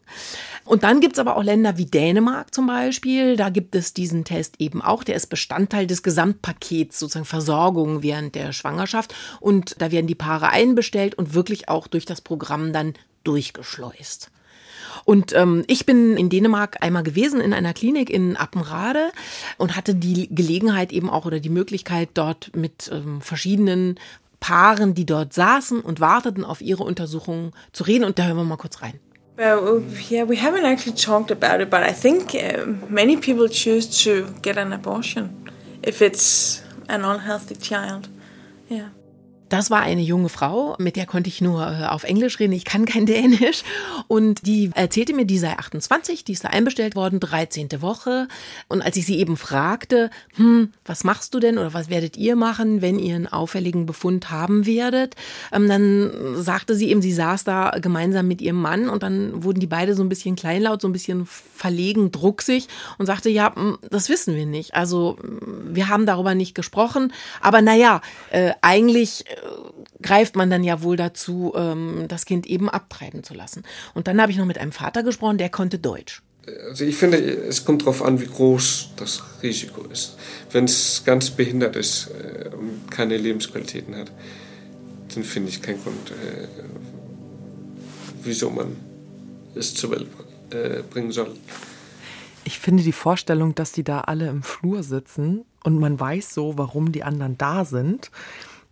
Und 0.65 0.83
dann 0.83 0.99
gibt's 1.01 1.19
aber 1.19 1.37
auch 1.37 1.43
Länder 1.43 1.77
wie 1.77 1.85
Dänemark 1.85 2.53
zum 2.53 2.67
Beispiel. 2.67 3.35
Da 3.35 3.49
gibt 3.49 3.75
es 3.75 3.93
diesen 3.93 4.23
Test 4.23 4.55
eben 4.59 4.81
auch. 4.81 5.03
Der 5.03 5.15
ist 5.15 5.27
Bestandteil 5.27 5.87
des 5.87 6.03
Gesamtpakets, 6.03 6.99
sozusagen 6.99 7.25
Versorgung 7.25 8.03
während 8.03 8.35
der 8.35 8.53
Schwangerschaft. 8.53 9.13
Und 9.39 9.75
da 9.79 9.91
werden 9.91 10.07
die 10.07 10.15
Paare 10.15 10.49
einbestellt 10.49 11.15
und 11.15 11.33
wirklich 11.33 11.69
auch 11.69 11.87
durch 11.87 12.05
das 12.05 12.21
Programm 12.21 12.73
dann 12.73 12.93
durchgeschleust. 13.23 14.31
Und 15.03 15.33
ähm, 15.33 15.63
ich 15.67 15.85
bin 15.85 16.17
in 16.17 16.29
Dänemark 16.29 16.77
einmal 16.81 17.03
gewesen 17.03 17.41
in 17.41 17.53
einer 17.53 17.73
Klinik 17.73 18.09
in 18.09 18.37
Appenrade 18.37 19.11
und 19.57 19.75
hatte 19.75 19.95
die 19.95 20.33
Gelegenheit 20.33 20.91
eben 20.91 21.09
auch 21.09 21.25
oder 21.25 21.39
die 21.39 21.49
Möglichkeit 21.49 22.09
dort 22.13 22.55
mit 22.55 22.89
ähm, 22.93 23.21
verschiedenen 23.21 23.99
Paaren, 24.41 24.93
die 24.93 25.05
dort 25.05 25.31
saßen 25.31 25.79
und 25.79 26.01
warteten 26.01 26.43
auf 26.43 26.59
ihre 26.59 26.83
Untersuchungen 26.83 27.53
zu 27.71 27.85
reden. 27.85 28.03
Und 28.03 28.19
da 28.19 28.25
hören 28.25 28.35
wir 28.35 28.43
mal 28.43 28.57
kurz 28.57 28.81
rein. 28.81 28.99
Well, 29.37 29.81
yeah, 30.09 30.27
we 30.27 30.35
haven't 30.35 30.65
actually 30.65 30.95
talked 30.95 31.31
about 31.31 31.63
it, 31.63 31.69
but 31.69 31.81
I 31.81 31.93
think 31.93 32.35
uh, 32.35 32.65
many 32.89 33.15
people 33.15 33.47
choose 33.47 33.87
to 34.03 34.25
get 34.41 34.57
an 34.57 34.73
abortion 34.73 35.49
if 35.81 36.01
it's 36.01 36.61
an 36.89 37.05
unhealthy 37.05 37.55
child. 37.55 38.09
Yeah. 38.69 38.89
Das 39.51 39.69
war 39.69 39.81
eine 39.81 40.01
junge 40.01 40.29
Frau, 40.29 40.77
mit 40.79 40.95
der 40.95 41.05
konnte 41.05 41.27
ich 41.27 41.41
nur 41.41 41.67
äh, 41.67 41.85
auf 41.85 42.05
Englisch 42.05 42.39
reden. 42.39 42.53
Ich 42.53 42.63
kann 42.63 42.85
kein 42.85 43.05
Dänisch. 43.11 43.63
Und 44.07 44.47
die 44.47 44.71
erzählte 44.75 45.13
mir, 45.13 45.25
die 45.25 45.37
sei 45.37 45.51
28, 45.57 46.23
die 46.23 46.31
ist 46.31 46.45
da 46.45 46.47
einbestellt 46.47 46.95
worden, 46.95 47.19
13. 47.19 47.81
Woche. 47.81 48.29
Und 48.69 48.81
als 48.81 48.95
ich 48.95 49.05
sie 49.05 49.19
eben 49.19 49.35
fragte, 49.35 50.09
hm, 50.35 50.71
was 50.85 51.03
machst 51.03 51.33
du 51.33 51.41
denn 51.41 51.57
oder 51.57 51.73
was 51.73 51.89
werdet 51.89 52.15
ihr 52.15 52.37
machen, 52.37 52.81
wenn 52.81 52.97
ihr 52.97 53.13
einen 53.13 53.27
auffälligen 53.27 53.85
Befund 53.85 54.31
haben 54.31 54.65
werdet, 54.65 55.15
ähm, 55.51 55.67
dann 55.67 56.41
sagte 56.41 56.73
sie 56.73 56.89
eben, 56.89 57.01
sie 57.01 57.11
saß 57.11 57.43
da 57.43 57.71
gemeinsam 57.71 58.29
mit 58.29 58.41
ihrem 58.41 58.61
Mann 58.61 58.87
und 58.87 59.03
dann 59.03 59.43
wurden 59.43 59.59
die 59.59 59.67
beide 59.67 59.95
so 59.95 60.03
ein 60.03 60.07
bisschen 60.09 60.37
kleinlaut, 60.37 60.81
so 60.81 60.87
ein 60.87 60.93
bisschen 60.93 61.25
verlegen, 61.25 62.13
drucksig 62.13 62.69
und 62.97 63.05
sagte, 63.05 63.29
ja, 63.29 63.53
hm, 63.53 63.79
das 63.89 64.07
wissen 64.07 64.33
wir 64.33 64.45
nicht. 64.45 64.75
Also 64.75 65.17
hm, 65.19 65.75
wir 65.75 65.89
haben 65.89 66.05
darüber 66.05 66.35
nicht 66.35 66.55
gesprochen. 66.55 67.11
Aber 67.41 67.61
naja, 67.61 67.99
äh, 68.29 68.53
eigentlich 68.61 69.25
äh, 69.27 69.40
greift 70.01 70.35
man 70.35 70.49
dann 70.49 70.63
ja 70.63 70.81
wohl 70.81 70.97
dazu, 70.97 71.53
ähm, 71.55 72.05
das 72.07 72.25
Kind 72.25 72.45
eben 72.45 72.69
abtreiben 72.69 73.23
zu 73.23 73.33
lassen. 73.33 73.63
Und 73.93 74.07
dann 74.07 74.21
habe 74.21 74.31
ich 74.31 74.37
noch 74.37 74.45
mit 74.45 74.57
einem 74.57 74.71
Vater 74.71 75.03
gesprochen, 75.03 75.37
der 75.37 75.49
konnte 75.49 75.79
Deutsch. 75.79 76.21
Also 76.69 76.85
ich 76.85 76.95
finde, 76.95 77.17
es 77.17 77.65
kommt 77.65 77.83
darauf 77.83 78.01
an, 78.01 78.19
wie 78.19 78.25
groß 78.25 78.89
das 78.95 79.21
Risiko 79.43 79.83
ist. 79.83 80.17
Wenn 80.51 80.65
es 80.65 81.03
ganz 81.05 81.29
behindert 81.29 81.75
ist 81.75 82.09
äh, 82.09 82.49
und 82.49 82.89
keine 82.89 83.17
Lebensqualitäten 83.17 83.95
hat, 83.95 84.11
dann 85.13 85.23
finde 85.23 85.49
ich 85.49 85.61
keinen 85.61 85.81
Grund, 85.83 86.11
äh, 86.11 86.47
wieso 88.23 88.49
man 88.49 88.75
es 89.53 89.75
zur 89.75 89.91
Welt 89.91 90.07
äh, 90.49 90.81
bringen 90.89 91.11
soll. 91.11 91.31
Ich 92.43 92.57
finde 92.57 92.81
die 92.81 92.91
Vorstellung, 92.91 93.53
dass 93.53 93.71
die 93.71 93.83
da 93.83 94.01
alle 94.01 94.27
im 94.27 94.41
Flur 94.41 94.81
sitzen 94.81 95.45
und 95.63 95.79
man 95.79 95.99
weiß 95.99 96.33
so, 96.33 96.57
warum 96.57 96.91
die 96.91 97.03
anderen 97.03 97.37
da 97.37 97.65
sind, 97.65 98.09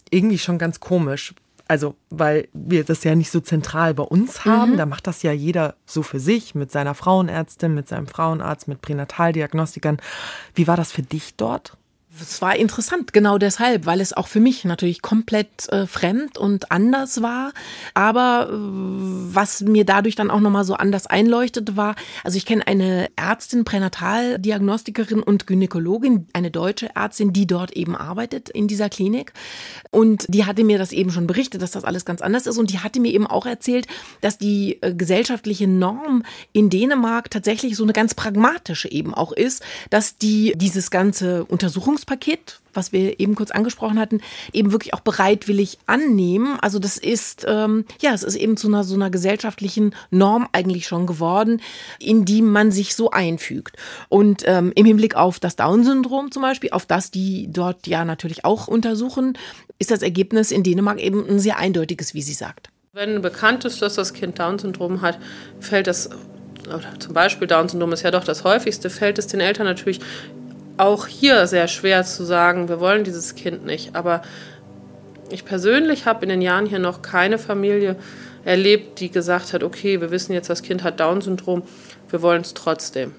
irgendwie 0.09 0.37
schon 0.37 0.57
ganz 0.57 0.79
komisch. 0.79 1.33
Also, 1.67 1.95
weil 2.09 2.47
wir 2.53 2.83
das 2.83 3.03
ja 3.03 3.13
nicht 3.13 3.29
so 3.29 3.41
zentral 3.41 3.93
bei 3.93 4.03
uns 4.03 4.43
haben. 4.43 4.73
Mhm. 4.73 4.77
Da 4.77 4.85
macht 4.87 5.05
das 5.05 5.21
ja 5.21 5.31
jeder 5.31 5.75
so 5.85 6.01
für 6.01 6.19
sich, 6.19 6.55
mit 6.55 6.71
seiner 6.71 6.95
Frauenärztin, 6.95 7.75
mit 7.75 7.87
seinem 7.87 8.07
Frauenarzt, 8.07 8.67
mit 8.67 8.81
Pränataldiagnostikern. 8.81 9.97
Wie 10.55 10.67
war 10.67 10.77
das 10.77 10.91
für 10.91 11.03
dich 11.03 11.35
dort? 11.35 11.77
Es 12.21 12.41
war 12.41 12.55
interessant, 12.55 13.13
genau 13.13 13.37
deshalb, 13.37 13.85
weil 13.85 14.01
es 14.01 14.13
auch 14.13 14.27
für 14.27 14.39
mich 14.39 14.65
natürlich 14.65 15.01
komplett 15.01 15.69
äh, 15.69 15.87
fremd 15.87 16.37
und 16.37 16.71
anders 16.71 17.21
war. 17.21 17.53
Aber 17.93 18.49
äh, 18.49 18.53
was 18.53 19.61
mir 19.61 19.85
dadurch 19.85 20.15
dann 20.15 20.31
auch 20.31 20.39
nochmal 20.39 20.65
so 20.65 20.73
anders 20.73 21.07
einleuchtete, 21.07 21.77
war, 21.77 21.95
also 22.23 22.37
ich 22.37 22.45
kenne 22.45 22.67
eine 22.67 23.07
Ärztin, 23.15 23.63
Pränataldiagnostikerin 23.63 25.21
und 25.21 25.47
Gynäkologin, 25.47 26.27
eine 26.33 26.51
deutsche 26.51 26.95
Ärztin, 26.95 27.33
die 27.33 27.47
dort 27.47 27.71
eben 27.71 27.95
arbeitet 27.95 28.49
in 28.49 28.67
dieser 28.67 28.89
Klinik. 28.89 29.33
Und 29.91 30.25
die 30.27 30.45
hatte 30.45 30.63
mir 30.63 30.77
das 30.77 30.91
eben 30.91 31.11
schon 31.11 31.27
berichtet, 31.27 31.61
dass 31.61 31.71
das 31.71 31.83
alles 31.83 32.05
ganz 32.05 32.21
anders 32.21 32.47
ist. 32.47 32.57
Und 32.57 32.71
die 32.71 32.79
hatte 32.79 32.99
mir 32.99 33.13
eben 33.13 33.27
auch 33.27 33.45
erzählt, 33.45 33.87
dass 34.21 34.37
die 34.37 34.81
äh, 34.81 34.93
gesellschaftliche 34.93 35.67
Norm 35.67 36.23
in 36.53 36.69
Dänemark 36.69 37.29
tatsächlich 37.31 37.75
so 37.75 37.83
eine 37.83 37.93
ganz 37.93 38.13
pragmatische 38.13 38.91
eben 38.91 39.13
auch 39.13 39.31
ist, 39.31 39.63
dass 39.89 40.17
die 40.17 40.53
dieses 40.55 40.91
ganze 40.91 41.45
Untersuchungspaket, 42.09 42.59
was 42.73 42.91
wir 42.91 43.19
eben 43.19 43.35
kurz 43.35 43.51
angesprochen 43.51 43.99
hatten, 43.99 44.21
eben 44.53 44.71
wirklich 44.71 44.93
auch 44.93 44.99
bereitwillig 44.99 45.79
annehmen. 45.85 46.57
Also 46.61 46.79
das 46.79 46.97
ist, 46.97 47.45
ähm, 47.47 47.85
ja, 48.01 48.13
es 48.13 48.23
ist 48.23 48.35
eben 48.35 48.57
zu 48.57 48.67
einer 48.67 48.83
so 48.83 48.95
einer 48.95 49.09
gesellschaftlichen 49.09 49.95
Norm 50.11 50.47
eigentlich 50.51 50.87
schon 50.87 51.05
geworden, 51.05 51.61
in 51.99 52.25
die 52.25 52.41
man 52.41 52.71
sich 52.71 52.95
so 52.95 53.11
einfügt. 53.11 53.75
Und 54.07 54.43
ähm, 54.45 54.71
im 54.75 54.85
Hinblick 54.85 55.15
auf 55.15 55.39
das 55.39 55.55
Down-Syndrom 55.55 56.31
zum 56.31 56.41
Beispiel, 56.41 56.71
auf 56.71 56.85
das 56.85 57.11
die 57.11 57.47
dort 57.51 57.87
ja 57.87 58.05
natürlich 58.05 58.45
auch 58.45 58.67
untersuchen, 58.67 59.37
ist 59.79 59.91
das 59.91 60.01
Ergebnis 60.01 60.51
in 60.51 60.63
Dänemark 60.63 60.99
eben 60.99 61.27
ein 61.27 61.39
sehr 61.39 61.57
eindeutiges, 61.57 62.13
wie 62.13 62.21
sie 62.21 62.33
sagt. 62.33 62.69
Wenn 62.93 63.21
bekannt 63.21 63.65
ist, 63.65 63.81
dass 63.81 63.95
das 63.95 64.13
Kind 64.13 64.39
Down-Syndrom 64.39 65.01
hat, 65.01 65.19
fällt 65.59 65.87
das, 65.87 66.09
zum 66.99 67.13
Beispiel 67.13 67.47
Down-Syndrom 67.47 67.93
ist 67.93 68.03
ja 68.03 68.11
doch 68.11 68.23
das 68.23 68.43
häufigste, 68.43 68.89
fällt 68.89 69.19
es 69.19 69.27
den 69.27 69.39
Eltern 69.39 69.65
natürlich 69.65 70.01
auch 70.79 71.07
hier 71.07 71.45
sehr 71.47 71.67
schwer 71.67 72.03
zu 72.03 72.23
sagen, 72.23 72.69
wir 72.69 72.79
wollen 72.79 73.03
dieses 73.03 73.35
Kind 73.35 73.65
nicht. 73.65 73.95
Aber 73.95 74.21
ich 75.29 75.45
persönlich 75.45 76.05
habe 76.05 76.23
in 76.23 76.29
den 76.29 76.41
Jahren 76.41 76.65
hier 76.65 76.79
noch 76.79 77.01
keine 77.01 77.37
Familie 77.37 77.95
erlebt, 78.45 78.99
die 78.99 79.11
gesagt 79.11 79.53
hat, 79.53 79.63
okay, 79.63 80.01
wir 80.01 80.11
wissen 80.11 80.33
jetzt, 80.33 80.49
das 80.49 80.61
Kind 80.63 80.83
hat 80.83 80.99
Down-Syndrom, 80.99 81.63
wir 82.09 82.21
wollen 82.21 82.41
es 82.41 82.53
trotzdem. 82.53 83.13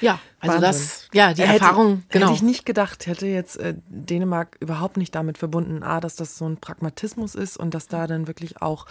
Ja, 0.00 0.20
also 0.40 0.54
Wahnsinn. 0.62 0.62
das, 0.62 1.08
ja, 1.12 1.34
die 1.34 1.42
Hätte- 1.42 1.64
Erfahrung, 1.64 2.04
genau. 2.08 2.26
Hätte 2.26 2.36
ich 2.36 2.42
nicht 2.42 2.64
gedacht, 2.64 3.06
hätte 3.06 3.26
jetzt 3.26 3.56
äh, 3.58 3.74
Dänemark 3.88 4.56
überhaupt 4.60 4.96
nicht 4.96 5.14
damit 5.14 5.38
verbunden, 5.38 5.82
A, 5.82 6.00
dass 6.00 6.14
das 6.16 6.38
so 6.38 6.48
ein 6.48 6.56
Pragmatismus 6.56 7.34
ist 7.34 7.56
und 7.56 7.74
dass 7.74 7.88
da 7.88 8.06
dann 8.06 8.26
wirklich 8.28 8.62
auch 8.62 8.86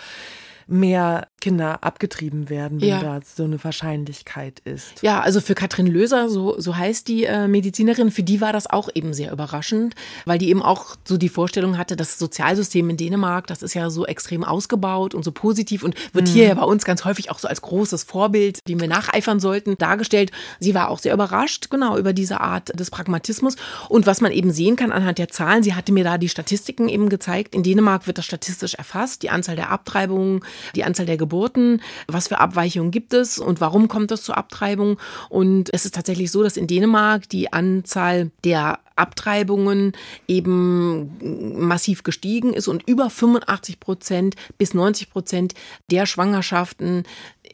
mehr 0.67 1.27
Kinder 1.39 1.83
abgetrieben 1.83 2.49
werden, 2.49 2.81
wenn 2.81 2.89
Ja. 2.89 2.99
da 3.01 3.19
so 3.23 3.43
eine 3.43 3.63
Wahrscheinlichkeit 3.63 4.59
ist. 4.65 5.01
Ja, 5.01 5.21
also 5.21 5.39
für 5.39 5.55
Katrin 5.55 5.87
Löser, 5.87 6.29
so, 6.29 6.59
so 6.59 6.75
heißt 6.75 7.07
die 7.07 7.25
äh, 7.25 7.47
Medizinerin, 7.47 8.11
für 8.11 8.23
die 8.23 8.41
war 8.41 8.51
das 8.53 8.67
auch 8.69 8.89
eben 8.93 9.13
sehr 9.13 9.31
überraschend, 9.31 9.95
weil 10.25 10.39
die 10.39 10.49
eben 10.49 10.61
auch 10.61 10.95
so 11.05 11.17
die 11.17 11.29
Vorstellung 11.29 11.77
hatte, 11.77 11.95
das 11.95 12.17
Sozialsystem 12.19 12.89
in 12.89 12.97
Dänemark, 12.97 13.47
das 13.47 13.61
ist 13.61 13.75
ja 13.75 13.89
so 13.89 14.05
extrem 14.05 14.43
ausgebaut 14.43 15.13
und 15.15 15.23
so 15.23 15.31
positiv 15.31 15.83
und 15.83 15.95
wird 16.13 16.27
Mhm. 16.27 16.31
hier 16.33 16.45
ja 16.47 16.53
bei 16.55 16.63
uns 16.63 16.85
ganz 16.85 17.05
häufig 17.05 17.29
auch 17.31 17.39
so 17.39 17.47
als 17.47 17.61
großes 17.61 18.03
Vorbild, 18.03 18.59
dem 18.67 18.81
wir 18.81 18.87
nacheifern 18.87 19.39
sollten, 19.39 19.77
dargestellt. 19.77 20.31
Sie 20.59 20.73
war 20.73 20.89
auch 20.89 20.99
sehr 20.99 21.13
überrascht, 21.13 21.69
genau, 21.69 21.97
über 21.97 22.13
diese 22.13 22.41
Art 22.41 22.77
des 22.77 22.89
Pragmatismus. 22.89 23.55
Und 23.89 24.05
was 24.07 24.21
man 24.21 24.31
eben 24.31 24.51
sehen 24.51 24.75
kann 24.75 24.91
anhand 24.91 25.17
der 25.19 25.29
Zahlen, 25.29 25.63
sie 25.63 25.75
hatte 25.75 25.91
mir 25.93 26.03
da 26.03 26.17
die 26.17 26.29
Statistiken 26.29 26.89
eben 26.89 27.09
gezeigt. 27.09 27.53
In 27.55 27.63
Dänemark 27.63 28.07
wird 28.07 28.17
das 28.17 28.25
statistisch 28.25 28.73
erfasst, 28.73 29.21
die 29.23 29.29
Anzahl 29.29 29.55
der 29.55 29.69
Abtreibungen, 29.71 30.41
die 30.75 30.83
Anzahl 30.83 31.05
der 31.05 31.17
Geburten, 31.17 31.81
was 32.07 32.27
für 32.27 32.39
Abweichungen 32.39 32.91
gibt 32.91 33.13
es 33.13 33.39
und 33.39 33.61
warum 33.61 33.87
kommt 33.87 34.11
es 34.11 34.23
zur 34.23 34.37
Abtreibung. 34.37 34.97
Und 35.29 35.73
es 35.73 35.85
ist 35.85 35.95
tatsächlich 35.95 36.31
so, 36.31 36.43
dass 36.43 36.57
in 36.57 36.67
Dänemark 36.67 37.29
die 37.29 37.51
Anzahl 37.53 38.31
der 38.43 38.79
Abtreibungen 38.97 39.93
eben 40.27 41.57
massiv 41.67 42.03
gestiegen 42.03 42.53
ist 42.53 42.67
und 42.67 42.87
über 42.87 43.09
85 43.09 43.79
Prozent 43.79 44.35
bis 44.57 44.73
90 44.73 45.09
Prozent 45.11 45.53
der 45.91 46.05
Schwangerschaften, 46.05 47.03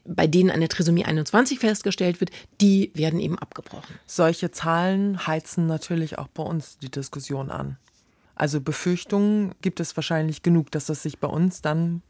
bei 0.06 0.28
denen 0.28 0.50
eine 0.50 0.68
Trisomie 0.68 1.06
21 1.06 1.60
festgestellt 1.60 2.20
wird, 2.20 2.32
die 2.62 2.92
werden 2.94 3.20
eben 3.20 3.38
abgebrochen. 3.38 3.96
Solche 4.06 4.52
Zahlen 4.52 5.28
heizen 5.28 5.68
natürlich 5.68 6.18
auch 6.18 6.28
bei 6.28 6.44
uns 6.44 6.78
die 6.80 6.92
Diskussion 6.92 7.52
an. 7.52 7.78
Also 8.36 8.60
Befürchtungen 8.60 9.54
gibt 9.62 9.80
es 9.80 9.96
wahrscheinlich 9.96 10.42
genug, 10.42 10.72
dass 10.72 10.86
das 10.86 11.04
sich 11.04 11.20
bei 11.20 11.28
uns 11.28 11.62
dann 11.62 12.02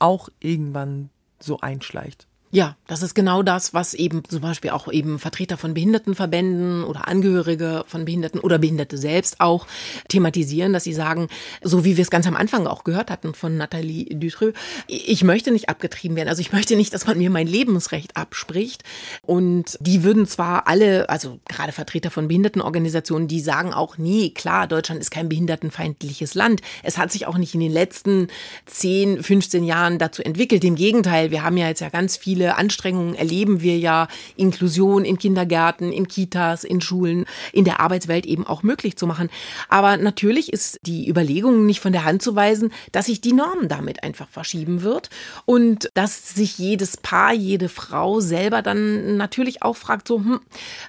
auch 0.00 0.28
irgendwann 0.40 1.10
so 1.38 1.60
einschleicht. 1.60 2.26
Ja, 2.52 2.76
das 2.88 3.04
ist 3.04 3.14
genau 3.14 3.44
das, 3.44 3.74
was 3.74 3.94
eben 3.94 4.24
zum 4.28 4.40
Beispiel 4.40 4.70
auch 4.70 4.90
eben 4.90 5.20
Vertreter 5.20 5.56
von 5.56 5.72
Behindertenverbänden 5.72 6.82
oder 6.82 7.06
Angehörige 7.06 7.84
von 7.86 8.04
Behinderten 8.04 8.40
oder 8.40 8.58
Behinderte 8.58 8.98
selbst 8.98 9.40
auch 9.40 9.68
thematisieren, 10.08 10.72
dass 10.72 10.82
sie 10.82 10.92
sagen, 10.92 11.28
so 11.62 11.84
wie 11.84 11.96
wir 11.96 12.02
es 12.02 12.10
ganz 12.10 12.26
am 12.26 12.34
Anfang 12.34 12.66
auch 12.66 12.82
gehört 12.82 13.12
hatten 13.12 13.34
von 13.34 13.56
Nathalie 13.56 14.06
Dutreux, 14.16 14.52
ich 14.88 15.22
möchte 15.22 15.52
nicht 15.52 15.68
abgetrieben 15.68 16.16
werden. 16.16 16.28
Also 16.28 16.40
ich 16.40 16.52
möchte 16.52 16.74
nicht, 16.74 16.92
dass 16.92 17.06
man 17.06 17.18
mir 17.18 17.30
mein 17.30 17.46
Lebensrecht 17.46 18.16
abspricht. 18.16 18.82
Und 19.22 19.78
die 19.78 20.02
würden 20.02 20.26
zwar 20.26 20.66
alle, 20.66 21.08
also 21.08 21.38
gerade 21.48 21.70
Vertreter 21.70 22.10
von 22.10 22.26
Behindertenorganisationen, 22.26 23.28
die 23.28 23.38
sagen 23.38 23.72
auch, 23.72 23.96
nee, 23.96 24.30
klar, 24.30 24.66
Deutschland 24.66 25.00
ist 25.00 25.12
kein 25.12 25.28
behindertenfeindliches 25.28 26.34
Land. 26.34 26.62
Es 26.82 26.98
hat 26.98 27.12
sich 27.12 27.28
auch 27.28 27.38
nicht 27.38 27.54
in 27.54 27.60
den 27.60 27.70
letzten 27.70 28.26
10, 28.66 29.22
15 29.22 29.62
Jahren 29.62 30.00
dazu 30.00 30.24
entwickelt. 30.24 30.64
Im 30.64 30.74
Gegenteil, 30.74 31.30
wir 31.30 31.44
haben 31.44 31.56
ja 31.56 31.68
jetzt 31.68 31.80
ja 31.80 31.90
ganz 31.90 32.16
viele 32.16 32.39
viele 32.40 32.56
Anstrengungen 32.56 33.14
erleben 33.14 33.60
wir 33.60 33.76
ja, 33.78 34.08
Inklusion 34.34 35.04
in 35.04 35.18
Kindergärten, 35.18 35.92
in 35.92 36.08
Kitas, 36.08 36.64
in 36.64 36.80
Schulen, 36.80 37.26
in 37.52 37.66
der 37.66 37.80
Arbeitswelt 37.80 38.24
eben 38.24 38.46
auch 38.46 38.62
möglich 38.62 38.96
zu 38.96 39.06
machen. 39.06 39.28
Aber 39.68 39.98
natürlich 39.98 40.50
ist 40.50 40.78
die 40.86 41.06
Überlegung 41.06 41.66
nicht 41.66 41.80
von 41.80 41.92
der 41.92 42.04
Hand 42.04 42.22
zu 42.22 42.34
weisen, 42.36 42.72
dass 42.92 43.06
sich 43.06 43.20
die 43.20 43.34
Norm 43.34 43.68
damit 43.68 44.02
einfach 44.02 44.26
verschieben 44.26 44.80
wird 44.80 45.10
und 45.44 45.90
dass 45.92 46.34
sich 46.34 46.56
jedes 46.56 46.96
Paar, 46.96 47.34
jede 47.34 47.68
Frau 47.68 48.20
selber 48.20 48.62
dann 48.62 49.18
natürlich 49.18 49.62
auch 49.62 49.76
fragt, 49.76 50.08
so, 50.08 50.16
hm, 50.16 50.40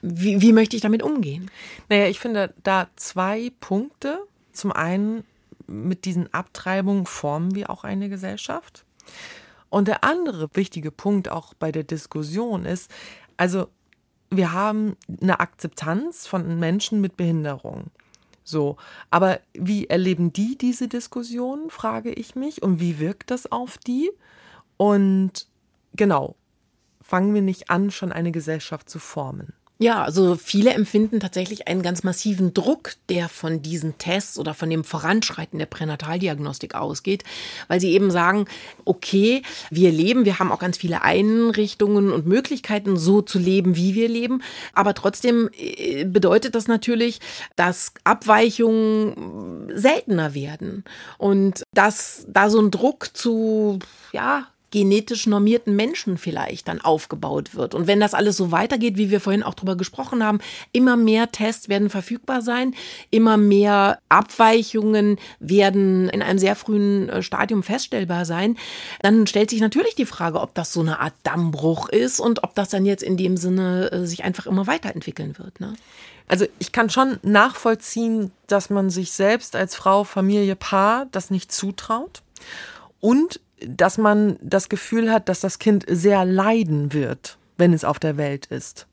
wie, 0.02 0.40
wie 0.40 0.54
möchte 0.54 0.78
ich 0.78 0.82
damit 0.82 1.04
umgehen? 1.04 1.52
Naja, 1.90 2.08
ich 2.08 2.20
finde 2.22 2.54
da 2.64 2.88
zwei 2.96 3.52
Punkte. 3.60 4.20
Zum 4.54 4.72
einen, 4.72 5.26
mit 5.68 6.06
diesen 6.06 6.34
Abtreibungen 6.34 7.06
formen 7.06 7.56
wir 7.56 7.70
auch 7.70 7.84
eine 7.84 8.08
Gesellschaft. 8.08 8.86
Und 9.72 9.88
der 9.88 10.04
andere 10.04 10.50
wichtige 10.54 10.92
Punkt 10.92 11.30
auch 11.30 11.54
bei 11.54 11.72
der 11.72 11.84
Diskussion 11.84 12.66
ist, 12.66 12.92
also 13.38 13.70
wir 14.30 14.52
haben 14.52 14.98
eine 15.22 15.40
Akzeptanz 15.40 16.28
von 16.28 16.60
Menschen 16.60 17.00
mit 17.00 17.16
Behinderung. 17.16 17.86
So, 18.44 18.76
aber 19.12 19.40
wie 19.54 19.88
erleben 19.88 20.34
die 20.34 20.58
diese 20.58 20.90
Diskussion, 20.90 21.70
frage 21.70 22.12
ich 22.12 22.36
mich, 22.36 22.62
und 22.62 22.82
wie 22.82 23.00
wirkt 23.00 23.32
das 23.32 23.50
auf 23.50 23.78
die? 23.78 24.12
Und 24.76 25.48
genau, 25.94 26.36
fangen 27.00 27.34
wir 27.34 27.42
nicht 27.42 27.70
an, 27.70 27.92
schon 27.92 28.12
eine 28.12 28.34
Gesellschaft 28.34 28.90
zu 28.90 29.00
formen. 29.00 29.54
Ja, 29.82 30.04
also 30.04 30.36
viele 30.36 30.76
empfinden 30.76 31.20
tatsächlich 31.20 31.68
einen 31.68 31.82
ganz 31.82 32.04
massiven 32.04 32.54
Druck, 32.54 32.92
der 33.10 33.28
von 33.28 33.64
diesen 33.64 33.98
Tests 33.98 34.38
oder 34.38 34.54
von 34.54 34.70
dem 34.70 34.84
Voranschreiten 34.84 35.58
der 35.58 35.66
Pränataldiagnostik 35.66 36.76
ausgeht, 36.76 37.24
weil 37.68 37.80
sie 37.80 37.90
eben 37.90 38.12
sagen, 38.12 38.46
okay, 38.86 39.42
wir 39.72 39.92
leben, 39.92 40.24
wir 40.24 40.38
haben 40.38 40.52
auch 40.52 40.60
ganz 40.60 40.78
viele 40.78 41.02
Einrichtungen 41.02 42.12
und 42.12 42.28
Möglichkeiten, 42.28 42.96
so 42.96 43.24
zu 43.24 43.40
leben, 43.40 43.76
wie 43.76 43.96
wir 43.96 44.08
leben, 44.08 44.44
aber 44.76 44.94
trotzdem 44.94 45.50
äh, 45.58 46.06
bedeutet 46.06 46.54
das 46.54 46.68
natürlich, 46.68 47.20
dass 47.56 47.92
Abweichungen 48.04 49.72
seltener 49.74 50.36
werden. 50.36 50.84
Und 51.18 51.64
dass 51.74 52.28
da 52.28 52.52
so 52.52 52.62
ein 52.62 52.70
Druck 52.70 53.18
zu, 53.18 53.80
ja, 54.14 54.46
genetisch 54.72 55.28
normierten 55.28 55.76
Menschen 55.76 56.18
vielleicht 56.18 56.68
dann 56.68 56.82
aufgebaut 56.82 57.56
wird. 57.56 57.76
Und 57.76 57.88
wenn 57.88 58.00
das 58.00 58.14
alles 58.14 58.38
so 58.38 58.52
weitergeht, 58.52 58.98
wie 58.98 59.12
wir 59.12 59.20
vorhin 59.20 59.44
auch 59.44 59.54
drüber 59.54 59.76
gesprochen 59.76 60.24
haben, 60.24 60.40
immer 60.72 60.98
mehr 60.98 61.32
Tests 61.32 61.70
werden 61.70 61.90
verfügbar 61.90 62.42
sein, 62.42 62.74
immer 63.10 63.38
mehr 63.38 64.00
Abweichungen 64.10 65.18
werden 65.40 66.10
in 66.10 66.22
einem 66.22 66.40
sehr 66.40 66.56
frühen 66.56 67.10
äh, 67.10 67.22
Stadium 67.22 67.64
feststellbar 67.64 68.26
sein, 68.26 68.58
dann 69.02 69.28
stellt 69.28 69.50
sich 69.50 69.60
natürlich 69.60 69.96
die 69.96 70.06
Frage, 70.06 70.40
ob 70.40 70.56
das 70.56 70.74
so 70.74 70.80
eine 70.80 71.00
Art 71.00 71.14
Dammbruch 71.24 71.90
ist 71.90 72.20
und 72.20 72.44
ob 72.44 72.56
das 72.56 72.70
dann 72.70 72.86
jetzt 72.86 73.04
in 73.04 73.18
dem 73.18 73.38
Sinne 73.38 73.92
äh, 73.92 74.06
sich 74.06 74.24
einfach 74.24 74.46
immer 74.46 74.68
weiterentwickeln 74.68 75.38
wird. 75.38 75.60
Ne? 75.60 75.74
Also 76.28 76.46
ich 76.60 76.72
kann 76.72 76.90
schon 76.90 77.20
nachvollziehen, 77.24 78.32
dass 78.48 78.70
man 78.70 78.90
sich 78.90 79.12
selbst 79.12 79.54
als 79.54 79.76
Frau, 79.76 80.06
Familie, 80.06 80.56
Paar 80.56 81.08
das 81.12 81.30
nicht 81.30 81.52
zutraut. 81.52 82.22
Und 83.02 83.42
dass 83.68 83.98
man 83.98 84.38
das 84.42 84.70
Gefühl 84.70 85.12
hat, 85.12 85.30
dass 85.30 85.40
das 85.40 85.60
Kind 85.60 85.86
sehr 85.88 86.26
leiden 86.26 86.94
wird, 86.94 87.38
wenn 87.58 87.74
es 87.74 87.84
auf 87.84 88.00
der 88.00 88.18
Welt 88.18 88.48
ist. 88.48 88.88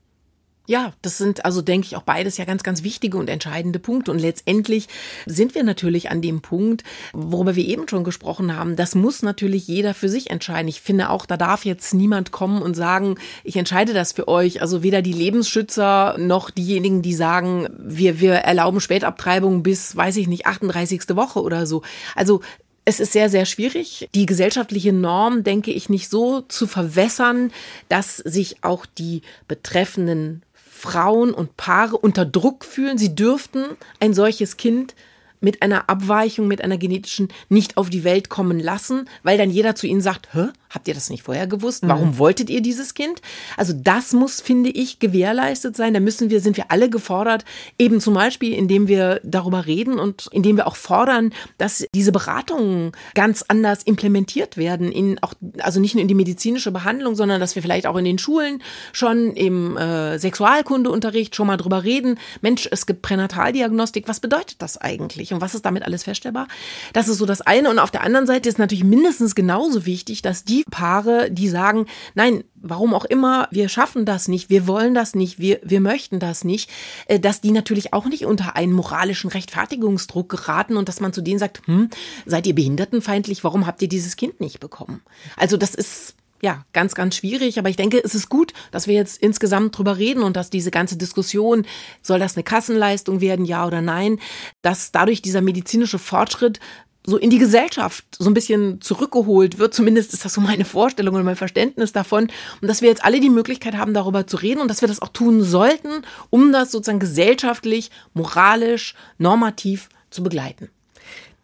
Ja, 0.69 0.93
das 1.01 1.17
sind 1.17 1.47
also, 1.47 1.63
denke 1.63 1.87
ich, 1.87 1.97
auch 1.97 2.03
beides 2.03 2.37
ja 2.37 2.45
ganz, 2.45 2.63
ganz 2.63 2.83
wichtige 2.83 3.17
und 3.17 3.31
entscheidende 3.31 3.79
Punkte. 3.79 4.11
Und 4.11 4.19
letztendlich 4.19 4.87
sind 5.25 5.55
wir 5.55 5.65
natürlich 5.65 6.11
an 6.11 6.21
dem 6.21 6.43
Punkt, 6.43 6.85
worüber 7.15 7.57
wir 7.57 7.65
eben 7.67 7.89
schon 7.89 8.05
gesprochen 8.05 8.55
haben. 8.55 8.77
Das 8.77 8.95
muss 8.95 9.23
natürlich 9.23 9.67
jeder 9.67 9.95
für 9.95 10.11
sich 10.11 10.29
entscheiden. 10.29 10.69
Ich 10.69 10.83
finde 10.83 11.09
auch, 11.09 11.25
da 11.25 11.39
darf 11.39 11.65
jetzt 11.65 11.95
niemand 11.95 12.33
kommen 12.33 12.61
und 12.61 12.75
sagen, 12.75 13.15
ich 13.45 13.57
entscheide 13.57 13.95
das 13.95 14.13
für 14.13 14.29
euch. 14.29 14.61
Also 14.61 14.83
weder 14.83 15.01
die 15.01 15.15
Lebensschützer 15.15 16.17
noch 16.19 16.51
diejenigen, 16.51 17.01
die 17.01 17.15
sagen, 17.15 17.69
wir, 17.79 18.21
wir 18.21 18.35
erlauben 18.35 18.81
Spätabtreibung 18.81 19.63
bis, 19.63 19.97
weiß 19.97 20.19
ich 20.19 20.29
nicht, 20.29 20.45
38. 20.45 21.17
Woche 21.17 21.41
oder 21.41 21.67
so. 21.67 21.81
Also 22.15 22.43
es 22.89 23.01
ist 23.01 23.13
sehr, 23.13 23.29
sehr 23.29 23.45
schwierig, 23.45 24.09
die 24.15 24.25
gesellschaftliche 24.25 24.95
Norm, 24.95 25.45
denke 25.45 25.71
ich, 25.71 25.91
nicht 25.91 26.09
so 26.09 26.41
zu 26.41 26.67
verwässern, 26.67 27.53
dass 27.91 28.17
sich 28.17 28.65
auch 28.65 28.87
die 28.87 29.21
betreffenden 29.47 30.43
Frauen 30.55 31.35
und 31.35 31.59
Paare 31.59 31.99
unter 31.99 32.25
Druck 32.25 32.65
fühlen. 32.65 32.97
Sie 32.97 33.15
dürften 33.15 33.65
ein 34.01 34.15
solches 34.15 34.57
Kind 34.57 34.95
mit 35.41 35.63
einer 35.63 35.89
Abweichung, 35.89 36.49
mit 36.49 36.63
einer 36.63 36.79
genetischen 36.79 37.29
nicht 37.49 37.77
auf 37.77 37.91
die 37.91 38.05
Welt 38.05 38.29
kommen 38.29 38.59
lassen, 38.59 39.09
weil 39.23 39.39
dann 39.39 39.51
jeder 39.51 39.75
zu 39.75 39.87
ihnen 39.87 40.01
sagt, 40.01 40.29
Hä, 40.33 40.49
habt 40.71 40.89
ihr 40.89 40.95
das 40.95 41.11
nicht 41.11 41.23
vorher 41.23 41.47
gewusst? 41.47 41.87
Warum 41.87 42.11
mhm. 42.11 42.19
wolltet 42.19 42.51
ihr 42.51 42.61
dieses 42.61 42.95
Kind? 42.95 43.23
Also 43.57 43.73
das 43.73 44.13
muss, 44.13 44.41
finde 44.41 44.71
ich, 44.71 44.99
gewährleistet 44.99 45.77
sein. 45.77 45.95
Da 45.95 46.01
müssen 46.01 46.31
wir, 46.31 46.41
sind 46.41 46.57
wir 46.57 46.71
alle 46.71 46.91
gefordert, 46.91 47.45
eben 47.79 48.01
zum 48.01 48.15
Beispiel, 48.15 48.53
indem 48.53 48.89
wir 48.89 49.21
darüber 49.25 49.67
reden 49.67 49.99
und 49.99 50.29
indem 50.33 50.57
wir 50.57 50.67
auch 50.67 50.77
fordern, 50.77 51.33
dass 51.57 51.87
diese 51.95 52.13
Beratungen 52.13 52.93
ganz 53.15 53.45
anders 53.49 53.83
implementiert 53.83 54.57
werden, 54.57 54.93
in 54.93 55.19
auch, 55.23 55.35
also 55.61 55.81
nicht 55.81 55.95
nur 55.95 56.03
in 56.03 56.09
die 56.09 56.15
medizinische 56.15 56.73
Behandlung, 56.73 57.15
sondern 57.15 57.41
dass 57.41 57.55
wir 57.55 57.63
vielleicht 57.63 57.87
auch 57.87 57.97
in 57.97 58.05
den 58.05 58.19
Schulen 58.19 58.63
schon 58.93 59.33
im 59.33 59.77
äh, 59.77 60.19
Sexualkundeunterricht 60.19 61.35
schon 61.35 61.47
mal 61.47 61.57
drüber 61.57 61.85
reden. 61.85 62.19
Mensch, 62.41 62.69
es 62.71 62.87
gibt 62.87 63.03
Pränataldiagnostik. 63.03 64.09
Was 64.09 64.21
bedeutet 64.21 64.57
das 64.61 64.79
eigentlich? 64.79 65.28
Eigentlich 65.29 65.35
und 65.35 65.41
was 65.41 65.55
ist 65.55 65.65
damit 65.65 65.83
alles 65.83 66.05
feststellbar? 66.05 66.49
Das 66.93 67.09
ist 67.09 67.19
so 67.19 67.27
das 67.27 67.41
eine. 67.41 67.71
Und 67.71 67.79
auf 67.79 67.91
der 67.91 68.03
anderen 68.03 68.27
Seite 68.27 68.49
ist 68.49 68.59
natürlich 68.59 68.85
mindestens 68.85 69.35
genauso 69.35 69.87
wichtig, 69.87 70.23
dass 70.23 70.45
die 70.45 70.65
Paare, 70.71 71.31
die 71.31 71.49
sagen, 71.49 71.87
nein, 72.15 72.45
warum 72.55 72.95
auch 72.95 73.05
immer, 73.05 73.49
wir 73.51 73.69
schaffen 73.69 74.05
das 74.05 74.29
nicht, 74.29 74.51
wir 74.51 74.67
wollen 74.67 74.95
das 74.95 75.15
nicht, 75.15 75.39
wir, 75.39 75.61
wir 75.63 75.81
möchten 75.81 76.19
das 76.19 76.45
nicht, 76.45 76.71
äh, 77.07 77.21
dass 77.21 77.41
die 77.41 77.53
natürlich 77.53 77.93
auch 77.93 78.07
nicht 78.07 78.27
unter 78.27 78.57
einen 78.57 78.73
moralischen 78.73 79.31
Rechtfertigungsdruck 79.31 80.29
geraten 80.29 80.77
und 80.77 80.89
dass 80.89 81.01
man 81.01 81.13
zu 81.13 81.23
denen 81.23 81.39
sagt, 81.39 81.67
hm, 81.67 81.91
seid 82.27 82.47
ihr 82.47 82.55
behindertenfeindlich, 82.55 83.45
warum 83.45 83.67
habt 83.67 83.83
ihr 83.83 83.89
dieses 83.89 84.17
Kind 84.17 84.41
nicht 84.41 84.61
bekommen? 84.61 85.03
Also 85.37 85.57
das 85.57 85.75
ist 85.75 86.15
ja, 86.43 86.65
ganz, 86.73 86.95
ganz 86.95 87.17
schwierig. 87.17 87.59
Aber 87.59 87.69
ich 87.69 87.77
denke, 87.77 88.03
es 88.03 88.15
ist 88.15 88.29
gut, 88.29 88.53
dass 88.71 88.87
wir 88.87 88.95
jetzt 88.95 89.21
insgesamt 89.23 89.77
drüber 89.77 89.99
reden 89.99 90.23
und 90.23 90.37
dass 90.37 90.51
diese 90.51 90.71
ganze 90.71 90.97
Diskussion, 90.97 91.67
soll 92.03 92.19
das 92.19 92.37
eine 92.37 92.45
Kassenleistung 92.45 93.21
werden, 93.21 93.45
ja 93.45 93.67
oder 93.67 93.81
nein, 93.81 94.19
dass 94.63 94.93
dadurch 94.93 95.23
dieser 95.23 95.41
medizinische 95.41 95.99
Fortschritt 95.99 96.61
so 97.09 97.17
in 97.17 97.31
die 97.31 97.39
Gesellschaft 97.39 98.05
so 98.19 98.29
ein 98.29 98.35
bisschen 98.35 98.83
zurückgeholt 98.83 99.59
wird. 99.59 99.73
Zumindest 99.73 100.13
ist 100.13 100.27
das 100.27 100.35
so 100.35 100.43
meine 100.43 100.67
Vorstellung 100.67 101.15
und 101.15 101.25
mein 101.25 101.37
Verständnis 101.37 101.93
davon. 101.93 102.29
Und 102.61 102.69
dass 102.69 102.83
wir 102.83 102.91
jetzt 102.91 103.03
alle 103.03 103.21
die 103.21 103.31
Möglichkeit 103.31 103.77
haben, 103.77 103.95
darüber 103.95 104.27
zu 104.27 104.37
reden 104.37 104.61
und 104.61 104.69
dass 104.69 104.83
wir 104.83 104.89
das 104.89 105.01
auch 105.01 105.09
tun 105.09 105.43
sollten, 105.43 106.03
um 106.29 106.53
das 106.53 106.71
sozusagen 106.71 106.99
gesellschaftlich, 106.99 107.91
moralisch, 108.13 108.95
normativ 109.17 109.89
zu 110.11 110.23
begleiten. 110.23 110.69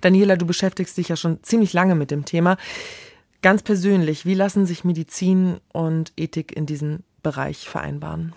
Daniela, 0.03 0.37
du 0.37 0.45
beschäftigst 0.45 0.99
dich 0.99 1.09
ja 1.09 1.17
schon 1.17 1.43
ziemlich 1.43 1.73
lange 1.73 1.95
mit 1.95 2.11
dem 2.11 2.27
Thema. 2.27 2.59
Ganz 3.45 3.63
persönlich, 3.63 4.25
wie 4.25 4.33
lassen 4.33 4.65
sich 4.65 4.85
Medizin 4.85 5.59
und 5.71 6.15
Ethik 6.17 6.57
in 6.57 6.65
diesem 6.65 7.01
Bereich 7.23 7.69
vereinbaren? 7.69 8.33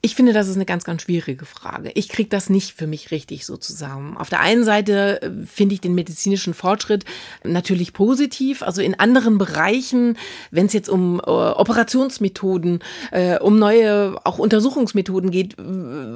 Ich 0.00 0.16
finde, 0.16 0.32
das 0.32 0.48
ist 0.48 0.56
eine 0.56 0.64
ganz, 0.64 0.82
ganz 0.82 1.02
schwierige 1.02 1.44
Frage. 1.44 1.92
Ich 1.94 2.08
kriege 2.08 2.28
das 2.28 2.50
nicht 2.50 2.72
für 2.72 2.88
mich 2.88 3.12
richtig 3.12 3.46
so 3.46 3.56
zusammen. 3.56 4.16
Auf 4.16 4.28
der 4.28 4.40
einen 4.40 4.64
Seite 4.64 5.22
äh, 5.22 5.30
finde 5.46 5.76
ich 5.76 5.80
den 5.80 5.94
medizinischen 5.94 6.52
Fortschritt 6.52 7.04
natürlich 7.44 7.92
positiv. 7.92 8.64
Also 8.64 8.82
in 8.82 8.98
anderen 8.98 9.38
Bereichen, 9.38 10.18
wenn 10.50 10.66
es 10.66 10.72
jetzt 10.72 10.88
um 10.88 11.20
äh, 11.20 11.30
Operationsmethoden, 11.30 12.80
äh, 13.12 13.38
um 13.38 13.60
neue 13.60 14.16
auch 14.24 14.40
Untersuchungsmethoden 14.40 15.30
geht 15.30 15.56
äh, 15.60 15.62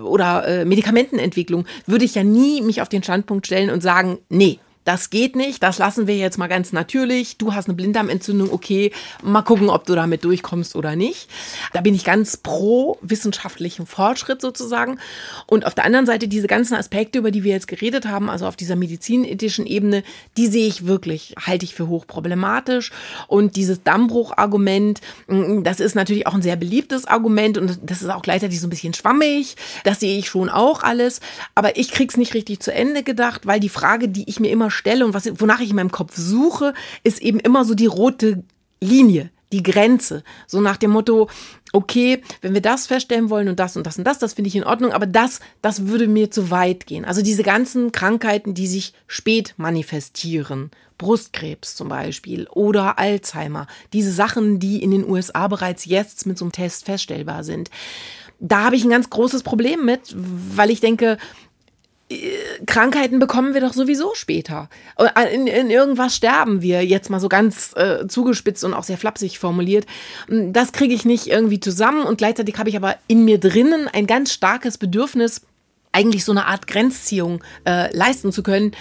oder 0.01 0.45
äh, 0.49 0.65
Medikamentenentwicklung, 0.65 1.67
würde 1.87 2.05
ich 2.05 2.17
ja 2.17 2.25
nie 2.25 2.63
mich 2.63 2.83
auf 2.83 2.89
den 2.89 3.05
Standpunkt 3.05 3.47
stellen 3.47 3.71
und 3.71 3.81
sagen, 3.81 4.19
nee, 4.29 4.59
das 4.85 5.11
geht 5.11 5.37
nicht, 5.37 5.63
das 5.63 5.79
lassen 5.79 6.07
wir 6.07 6.17
jetzt 6.17 6.39
mal 6.39 6.49
ganz 6.49 6.73
natürlich. 6.73 7.37
Du 7.37 7.55
hast 7.55 7.69
eine 7.69 7.75
Blinddarmentzündung, 7.75 8.53
okay, 8.53 8.93
mal 9.23 9.43
gucken, 9.43 9.71
ob 9.71 9.87
du 9.87 9.95
damit 9.95 10.25
durchkommst 10.25 10.75
oder 10.75 10.97
nicht. 10.97 11.29
Da 11.73 11.81
bin 11.81 11.95
ich 11.95 12.05
ganz 12.05 12.37
pro 12.37 12.99
wissenschaftlichen 13.01 13.87
Fortschritt 13.87 14.41
sozusagen. 14.41 14.99
Und 15.47 15.67
auf 15.67 15.75
der 15.75 15.85
anderen 15.85 16.07
Seite 16.07 16.27
diese 16.27 16.49
ganzen 16.49 16.75
Aspekte, 16.75 17.21
über 17.21 17.31
die 17.31 17.45
wir 17.45 17.53
jetzt 17.53 17.69
geredet 17.69 18.07
haben, 18.07 18.29
also 18.29 18.47
auf 18.47 18.57
dieser 18.57 18.75
medizinethischen 18.75 19.67
Ebene, 19.67 20.03
die 20.37 20.49
sehe 20.49 20.67
ich 20.67 20.87
wirklich, 20.87 21.35
halte 21.39 21.65
ich 21.65 21.75
für 21.75 21.87
hochproblematisch. 21.87 22.91
Und 23.29 23.55
dieses 23.55 23.85
Dammbruch-Argument, 23.85 25.01
mm, 25.29 25.63
das 25.63 25.79
ist 25.79 25.95
natürlich 25.95 26.27
auch 26.27 26.35
ein 26.35 26.43
sehr 26.43 26.57
beliebtes 26.57 27.05
Argument 27.05 27.57
und 27.57 27.79
das 27.85 28.03
ist 28.03 28.09
auch 28.09 28.23
gleichzeitig 28.23 28.61
so 28.61 28.67
ein 28.67 28.71
bisschen 28.71 28.95
schwammig. 28.95 29.55
Das 29.85 30.01
sehe 30.01 30.19
ich 30.19 30.29
schon 30.29 30.49
auch 30.49 30.83
alles. 30.83 31.21
Aber 31.55 31.77
ich 31.77 31.93
krieg's 31.93 32.17
nicht 32.17 32.35
richtig 32.35 32.59
zu 32.61 32.73
Ende 32.73 33.05
gedacht, 33.05 33.47
weil 33.47 33.61
die 33.61 33.69
Frage, 33.69 34.09
die 34.09 34.29
ich 34.29 34.41
mir 34.41 34.51
immer 34.51 34.72
stelle 34.73 35.05
und 35.05 35.15
was, 35.15 35.29
wonach 35.41 35.61
ich 35.61 35.71
in 35.71 35.77
meinem 35.77 35.93
Kopf 35.93 36.17
suche, 36.17 36.75
ist 37.05 37.23
eben 37.23 37.39
immer 37.39 37.65
so 37.65 37.75
die 37.75 37.87
rote 37.87 38.43
Linie, 38.81 39.31
die 39.53 39.63
Grenze. 39.63 40.25
So 40.47 40.61
nach 40.61 40.77
dem 40.77 40.91
Motto, 40.91 41.29
okay, 41.73 42.23
wenn 42.41 42.55
wir 42.55 42.61
das 42.61 42.87
feststellen 42.87 43.31
wollen 43.31 43.49
und 43.49 43.59
das 43.61 43.77
und 43.77 43.87
das 43.87 43.99
und 43.99 44.05
das, 44.05 44.19
das 44.19 44.35
finde 44.35 44.49
ich 44.49 44.57
in 44.57 44.65
Ordnung, 44.65 44.93
aber 44.93 45.07
das, 45.07 45.41
das 45.61 45.87
würde 45.87 46.09
mir 46.09 46.31
zu 46.31 46.51
weit 46.51 46.87
gehen. 46.87 47.05
Also 47.05 47.23
diese 47.23 47.43
ganzen 47.43 47.93
Krankheiten, 47.93 48.55
die 48.55 48.67
sich 48.67 48.93
spät 49.07 49.55
manifestieren, 49.57 50.71
Brustkrebs 50.99 51.75
zum 51.75 51.89
Beispiel 51.89 52.47
oder 52.49 52.99
Alzheimer, 52.99 53.67
diese 53.93 54.13
Sachen, 54.13 54.59
die 54.59 54.83
in 54.83 54.91
den 54.91 55.09
USA 55.09 55.49
bereits 55.49 55.85
jetzt 55.85 56.27
mit 56.27 56.39
so 56.39 56.45
einem 56.45 56.53
Test 56.53 56.85
feststellbar 56.85 57.45
sind. 57.45 57.71
Da 58.39 58.65
habe 58.65 58.77
ich 58.77 58.85
ein 58.85 58.91
ganz 58.91 59.09
großes 59.09 59.43
Problem 59.43 59.85
mit, 59.85 60.15
weil 60.17 60.71
ich 60.71 60.81
denke, 60.81 61.19
Krankheiten 62.67 63.19
bekommen 63.19 63.55
wir 63.55 63.61
doch 63.61 63.73
sowieso 63.73 64.15
später. 64.15 64.69
In, 65.33 65.47
in 65.47 65.71
irgendwas 65.71 66.17
sterben 66.17 66.63
wir, 66.63 66.85
jetzt 66.85 67.11
mal 67.11 67.21
so 67.21 67.29
ganz 67.29 67.73
äh, 67.77 68.07
zugespitzt 68.07 68.65
und 68.65 68.75
auch 68.75 68.85
sehr 68.85 68.99
flapsig 68.99 69.39
formuliert. 69.39 69.87
Das 70.29 70.73
kriege 70.73 70.95
ich 70.95 71.05
nicht 71.05 71.27
irgendwie 71.27 71.61
zusammen 71.61 72.05
und 72.05 72.19
gleichzeitig 72.19 72.59
habe 72.59 72.69
ich 72.69 72.77
aber 72.77 72.97
in 73.09 73.25
mir 73.25 73.39
drinnen 73.39 73.89
ein 73.89 74.07
ganz 74.07 74.33
starkes 74.33 74.79
Bedürfnis, 74.79 75.43
eigentlich 75.93 76.25
so 76.25 76.33
eine 76.33 76.47
Art 76.47 76.67
Grenzziehung 76.67 77.45
äh, 77.65 77.95
leisten 77.95 78.33
zu 78.33 78.43
können. 78.43 78.73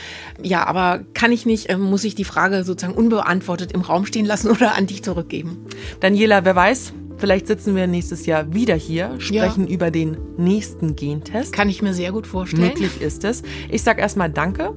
Ja, 0.41 0.65
aber 0.65 1.01
kann 1.13 1.31
ich 1.31 1.45
nicht, 1.45 1.69
äh, 1.69 1.77
muss 1.77 2.03
ich 2.03 2.15
die 2.15 2.23
Frage 2.23 2.63
sozusagen 2.63 2.97
unbeantwortet 2.97 3.73
im 3.73 3.81
Raum 3.81 4.05
stehen 4.05 4.25
lassen 4.25 4.49
oder 4.51 4.75
an 4.75 4.87
dich 4.87 5.03
zurückgeben? 5.03 5.65
Daniela, 5.99 6.45
wer 6.45 6.55
weiß, 6.55 6.93
Vielleicht 7.21 7.45
sitzen 7.45 7.75
wir 7.75 7.85
nächstes 7.85 8.25
Jahr 8.25 8.51
wieder 8.51 8.73
hier, 8.73 9.13
sprechen 9.19 9.67
ja. 9.67 9.73
über 9.75 9.91
den 9.91 10.17
nächsten 10.37 10.95
Gentest. 10.95 11.53
Kann 11.53 11.69
ich 11.69 11.83
mir 11.83 11.93
sehr 11.93 12.11
gut 12.11 12.25
vorstellen. 12.25 12.63
Möglich 12.63 12.99
ist 12.99 13.23
es. 13.23 13.43
Ich 13.69 13.83
sage 13.83 14.01
erstmal 14.01 14.31
Danke. 14.31 14.73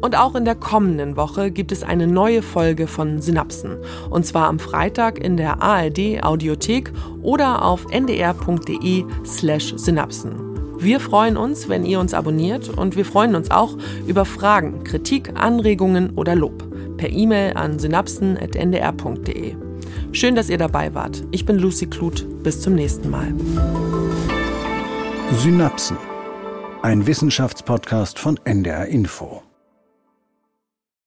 Und 0.00 0.18
auch 0.18 0.34
in 0.34 0.44
der 0.44 0.56
kommenden 0.56 1.16
Woche 1.16 1.52
gibt 1.52 1.70
es 1.70 1.84
eine 1.84 2.08
neue 2.08 2.42
Folge 2.42 2.88
von 2.88 3.22
Synapsen. 3.22 3.76
Und 4.10 4.26
zwar 4.26 4.48
am 4.48 4.58
Freitag 4.58 5.22
in 5.22 5.36
der 5.36 5.62
ARD 5.62 6.24
Audiothek 6.24 6.92
oder 7.22 7.64
auf 7.64 7.86
ndr.de 7.92 9.04
slash 9.24 9.72
Synapsen. 9.76 10.76
Wir 10.76 10.98
freuen 10.98 11.36
uns, 11.36 11.68
wenn 11.68 11.84
ihr 11.84 12.00
uns 12.00 12.14
abonniert 12.14 12.68
und 12.68 12.96
wir 12.96 13.04
freuen 13.04 13.36
uns 13.36 13.52
auch 13.52 13.76
über 14.08 14.24
Fragen, 14.24 14.82
Kritik, 14.82 15.34
Anregungen 15.36 16.10
oder 16.16 16.34
Lob 16.34 16.64
per 16.96 17.10
E-Mail 17.10 17.52
an 17.54 17.78
synapsen.ndr.de. 17.78 19.69
Schön, 20.12 20.34
dass 20.34 20.50
ihr 20.50 20.58
dabei 20.58 20.92
wart. 20.92 21.24
Ich 21.30 21.46
bin 21.46 21.58
Lucy 21.58 21.86
Kluth. 21.86 22.26
Bis 22.42 22.60
zum 22.60 22.74
nächsten 22.74 23.10
Mal. 23.10 23.32
Synapsen. 25.32 25.96
Ein 26.82 27.06
Wissenschaftspodcast 27.06 28.18
von 28.18 28.38
NDR 28.44 28.86
Info. 28.86 29.42